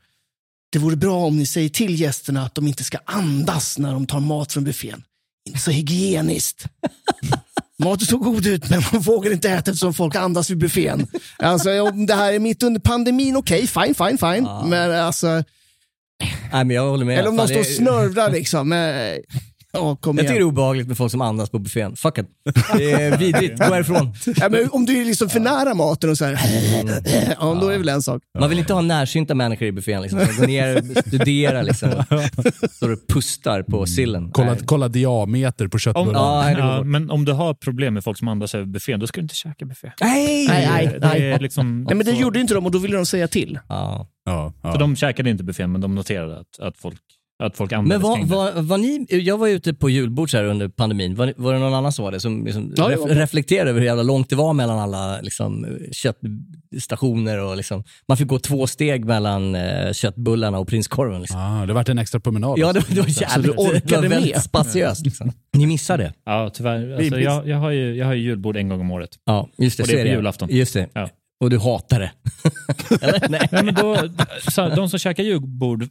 [0.73, 4.07] det vore bra om ni säger till gästerna att de inte ska andas när de
[4.07, 5.03] tar mat från buffén.
[5.49, 6.65] Inte så hygieniskt.
[7.85, 11.07] Maten såg god ut, men man vågar inte äta eftersom folk andas vid buffén.
[11.39, 14.49] Alltså, om det här är mitt under pandemin, okej, fine, fine, fine.
[14.65, 15.27] Men alltså,
[16.53, 17.19] Nej, men jag håller med.
[17.19, 18.69] eller om de står och snörvlar liksom.
[18.69, 19.19] Men,
[19.73, 20.49] ja, kom Jag tycker det är igen.
[20.49, 21.97] obehagligt med folk som andas på buffén.
[21.97, 22.27] Fuck it.
[22.77, 23.59] Det är vidrigt.
[23.59, 24.13] Gå härifrån.
[24.37, 26.33] Ja, men om du är liksom för nära maten och så här,
[27.41, 28.23] ja, då är det väl en sak.
[28.39, 30.03] Man vill inte ha närsynta människor i buffén.
[30.03, 30.21] Liksom.
[30.27, 31.63] Som går ner och studerar.
[31.63, 32.05] Liksom.
[32.71, 34.31] Står och pustar på sillen.
[34.33, 34.61] Kolla, Nej.
[34.67, 36.51] kolla diameter på köttbullarna.
[36.51, 39.21] Ja, det men om du har problem med folk som andas över buffén, då ska
[39.21, 39.93] du inte käka buffé.
[40.01, 40.47] Nej!
[40.49, 41.39] Nej, nej, Det är nej.
[41.41, 43.59] liksom, Nej, men det gjorde inte de och då ville de säga till.
[43.69, 44.07] Ja.
[44.25, 44.73] Ja, ja.
[44.73, 47.01] så de käkade inte buffén, men de noterade att, att folk
[47.41, 50.45] Att folk använder Men var, var, var ni, jag var ute på julbord så här
[50.45, 51.15] under pandemin.
[51.15, 52.21] Var, var det någon annan som var det?
[52.21, 57.39] Som liksom Ja, ref, reflekterade över hur jävla långt det var mellan alla liksom, köttstationer.
[57.39, 61.21] Och liksom, man fick gå två steg mellan eh, köttbullarna och prinskorven.
[61.21, 61.41] Liksom.
[61.41, 62.59] Ah, det vart en extra promenad.
[62.59, 63.57] Ja, det, det var Så jävligt.
[63.57, 64.43] du orkade det var väldigt med?
[64.43, 65.05] spatiöst.
[65.05, 65.33] Liksom.
[65.53, 66.13] Ni missade det.
[66.25, 66.95] Ja, tyvärr.
[66.97, 69.11] Alltså, jag, jag, har ju, jag har ju julbord en gång om året.
[69.27, 69.83] Ja, just det.
[69.83, 70.49] Och det så är på julafton.
[70.51, 70.89] Just det.
[70.93, 71.09] Ja.
[71.41, 72.11] Och du hatar det.
[73.07, 73.29] Eller?
[73.29, 73.49] Nej.
[73.53, 73.97] Nej, men då,
[74.51, 75.85] så, de som käkar julbord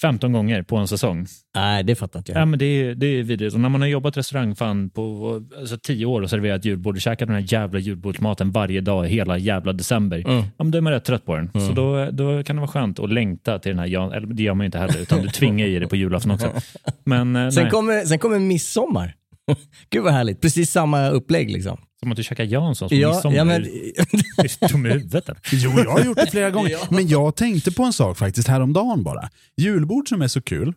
[0.00, 2.40] 15 gånger på en säsong, Nej, det fattar inte jag.
[2.40, 3.54] ja, men det, är, det är vidrigt.
[3.54, 7.00] Och när man har jobbat restaurang fan på alltså, 10 år och serverat julbord och
[7.00, 10.36] käkat den här jävla julbordsmaten varje dag hela jävla december, Mm.
[10.38, 11.50] ja, men då är man rätt trött på den.
[11.52, 14.42] Så då, då kan det vara skönt att längta till den här, jan- eller det
[14.42, 16.52] gör man ju inte heller, utan du tvingar i det på julafton också.
[17.04, 19.14] Men eh, Sen nej, kommer, sen kommer midsommar.
[19.90, 20.40] Gud vad härligt.
[20.40, 21.78] Precis samma upplägg liksom.
[22.00, 23.36] som att du käkar Janssons på Ja, midsommar.
[23.36, 25.28] ja, men, Är i huvudet?
[25.52, 26.78] Jo, jag har gjort det flera gånger.
[26.90, 29.28] Men jag tänkte på en sak faktiskt häromdagen bara.
[29.56, 30.72] Julbord som är så kul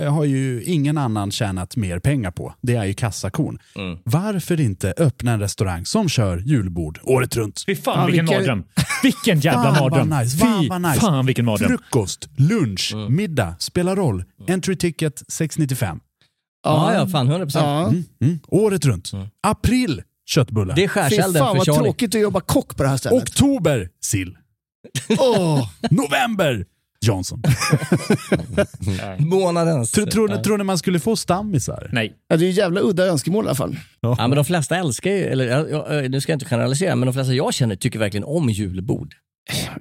[0.00, 2.54] eh, har ju ingen annan tjänat mer pengar på.
[2.62, 3.58] Det är ju kassakon.
[3.76, 3.98] Mm.
[4.04, 7.62] Varför inte öppna en restaurang som kör julbord året runt?
[7.66, 8.64] Fy fan Ja, vilken mardröm.
[9.02, 10.18] Vilken jävla Fan, mardröm.
[10.20, 11.00] nice, Fy fan, nice.
[11.00, 11.68] fan vilken mardröm.
[11.68, 13.16] Frukost, lunch, Mm.
[13.16, 14.24] middag, spelar roll.
[14.48, 16.00] Entry ticket 695.
[16.62, 17.50] Ja, ja, fan 100%.
[17.54, 17.88] Ja.
[17.88, 18.38] Mm, mm.
[18.48, 19.12] Året runt.
[19.42, 20.74] April, köttbullar.
[20.74, 21.78] Det är Fy skärselden fan för vad Charlie.
[21.78, 23.22] tråkigt att jobba kock på det här stället.
[23.22, 24.36] Oktober, sill.
[25.18, 26.64] Åh, November,
[27.04, 27.42] Johnson.
[29.18, 29.90] Månadens.
[29.90, 31.90] Tror, tror, ni- tror ni man skulle få stammisar?
[31.92, 32.12] Nej.
[32.28, 33.76] ja, det är ju jävla udda önskemål i alla fall.
[34.00, 37.06] Ja, men de flesta älskar ju, eller ja, ja, nu ska jag inte generalisera, men
[37.06, 39.14] de flesta jag känner tycker verkligen om julbord.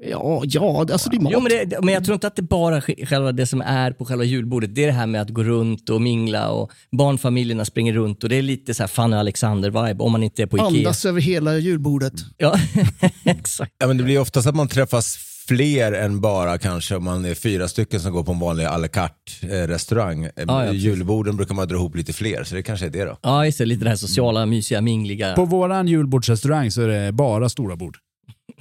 [0.02, 1.34] Ja, ja, alltså det är mat.
[1.34, 3.92] Jo, men, det, men jag tror inte att det bara är själva det som är
[3.92, 4.76] på själva julbordet.
[4.76, 8.30] Det är det här med att gå runt och mingla och barnfamiljerna springer runt och
[8.30, 10.68] det är lite så här Fanny och Alexander-vibe om man inte är på Ikea.
[10.68, 12.14] Andas över hela julbordet.
[12.38, 12.56] Ja,
[13.24, 13.72] exakt.
[13.80, 15.18] Ja, men det blir oftast att man träffas
[15.48, 18.78] fler än bara kanske om man är fyra stycken som går på en vanlig à
[18.78, 20.24] la carte eh, restaurang.
[20.24, 20.84] Eh, ja, precis.
[20.84, 23.18] Julborden brukar man dra ihop lite fler, så det kanske är det då.
[23.22, 23.66] Ja, just det.
[23.66, 25.34] Lite det här sociala, mysiga, mingliga.
[25.34, 27.98] På våran julbordsrestaurang så är det bara stora bord.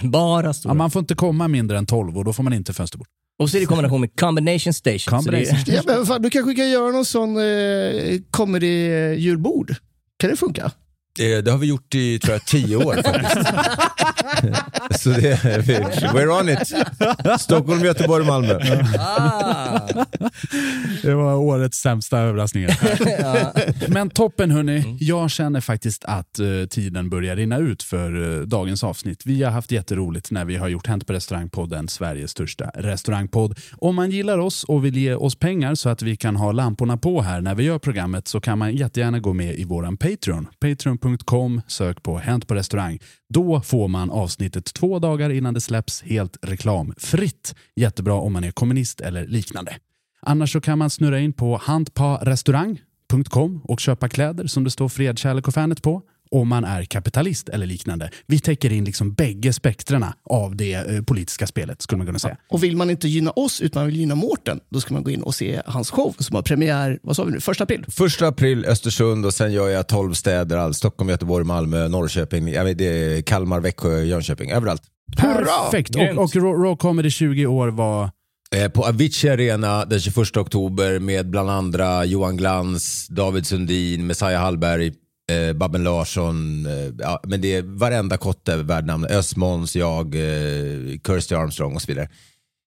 [0.02, 0.70] Bara stora.
[0.70, 3.06] Ja, man får inte komma mindre än 12 och då får man inte fönsterbord.
[3.38, 5.18] Och så är det i kombination med combination station.
[5.18, 9.74] Combination det, Ja, men fan, du kanske kan göra någon sån eh, comedy-julbord.
[10.16, 10.72] Kan det funka?
[11.16, 13.48] Det, det har vi gjort i, tror jag, tio år faktiskt.
[15.02, 15.44] så det,
[16.14, 16.72] we're on it.
[17.40, 18.58] Stockholm, Göteborg, Malmö.
[18.98, 19.80] ah,
[21.02, 22.78] Det var årets sämsta överraskningar.
[23.92, 28.84] Men toppen hörni, jag känner faktiskt att eh, tiden börjar rinna ut för eh, dagens
[28.84, 29.22] avsnitt.
[29.24, 33.58] Vi har haft jätteroligt när vi har gjort Hänt på restaurangpodden, Sveriges största restaurangpodd.
[33.72, 36.96] Om man gillar oss och vill ge oss pengar så att vi kan ha lamporna
[36.96, 40.48] på här när vi gör programmet så kan man jättegärna gå med i våran Patreon.
[41.00, 42.98] Patreon.com, sök på Hänt på restaurang.
[43.28, 47.54] Då får man avsnittet två dagar innan det släpps helt reklamfritt.
[47.76, 49.76] Jättebra om man är kommunist eller liknande.
[50.22, 55.18] Annars så kan man snurra in på Hantparestaurang.com och köpa kläder som det står fred,
[55.18, 58.10] kärlek och fanet på om man är kapitalist eller liknande.
[58.26, 62.36] Vi täcker in liksom bägge spektrarna av det eh, politiska spelet skulle man kunna säga.
[62.48, 65.10] Och vill man inte gynna oss utan man vill gynna Mårten, då ska man gå
[65.10, 67.84] in och se hans show som har premiär, vad sa vi nu, första april?
[67.88, 72.64] Första april Östersund och sen gör jag 12 städer, all, Stockholm, Göteborg, Malmö, Norrköping, jag
[72.64, 74.82] vet, det är Kalmar, Växjö, Jönköping, överallt.
[75.16, 75.96] Perfekt!
[75.96, 78.10] Och, och Raw Raw Comedy 20 år var...
[78.56, 84.40] Eh, På Avicii Arena den 21 oktober med bland andra Johan Glans, David Sundin, Messiah
[84.42, 84.92] Hallberg,
[85.30, 86.66] eh, Babben Larsson.
[86.66, 89.10] Eh, ja, men det är varenda kotte värd namnet.
[89.10, 92.08] Ösmons, jag, eh, Kirsty Armstrong och så vidare.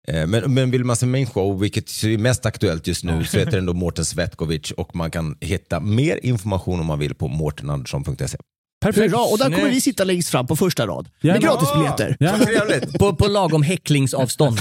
[0.07, 3.39] Eh, men, men vill man se min show, vilket är mest aktuellt just nu, så
[3.39, 7.27] heter den då Mårten Svetkovic och man kan hitta mer information om man vill på
[7.27, 8.37] mårtenandersson.se.
[8.83, 9.13] Perfekt!
[9.13, 11.07] Hurra, och där kommer vi sitta längst fram på första rad.
[11.21, 12.17] Ja, Med gratisbiljetter.
[12.19, 12.99] Ja, Trevligt!
[12.99, 14.59] på, på lagom häcklingsavstånd.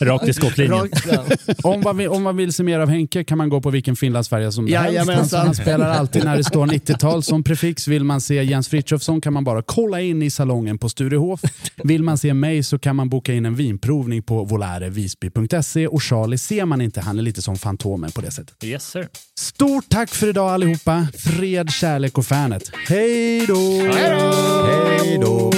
[0.00, 0.78] Rakt i skottlinjen.
[0.78, 3.70] Rakt- om, man vill, om man vill se mer av Henke kan man gå på
[3.70, 5.32] vilken Finlandsfärja som helst.
[5.34, 7.88] Han spelar alltid när det står 90-tal som prefix.
[7.88, 11.40] Vill man se Jens Frithiofsson kan man bara kolla in i salongen på Sturehof.
[11.84, 16.38] Vill man se mig så kan man boka in en vinprovning på volarevisby.se och Charlie
[16.38, 18.64] ser man inte, han är lite som Fantomen på det sättet.
[18.64, 19.08] Yes sir.
[19.40, 21.06] Stort tack för idag allihopa.
[21.18, 22.62] Fred, kärlek och fanet.
[22.88, 23.92] Hej då!
[23.92, 25.50] Hej då!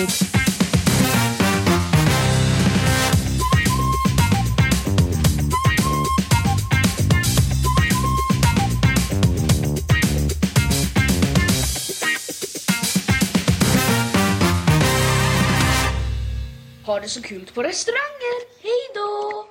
[16.86, 18.40] Ha det så kul på restauranger.
[18.62, 19.46] Hej då!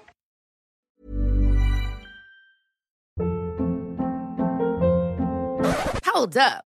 [6.13, 6.68] Hold up.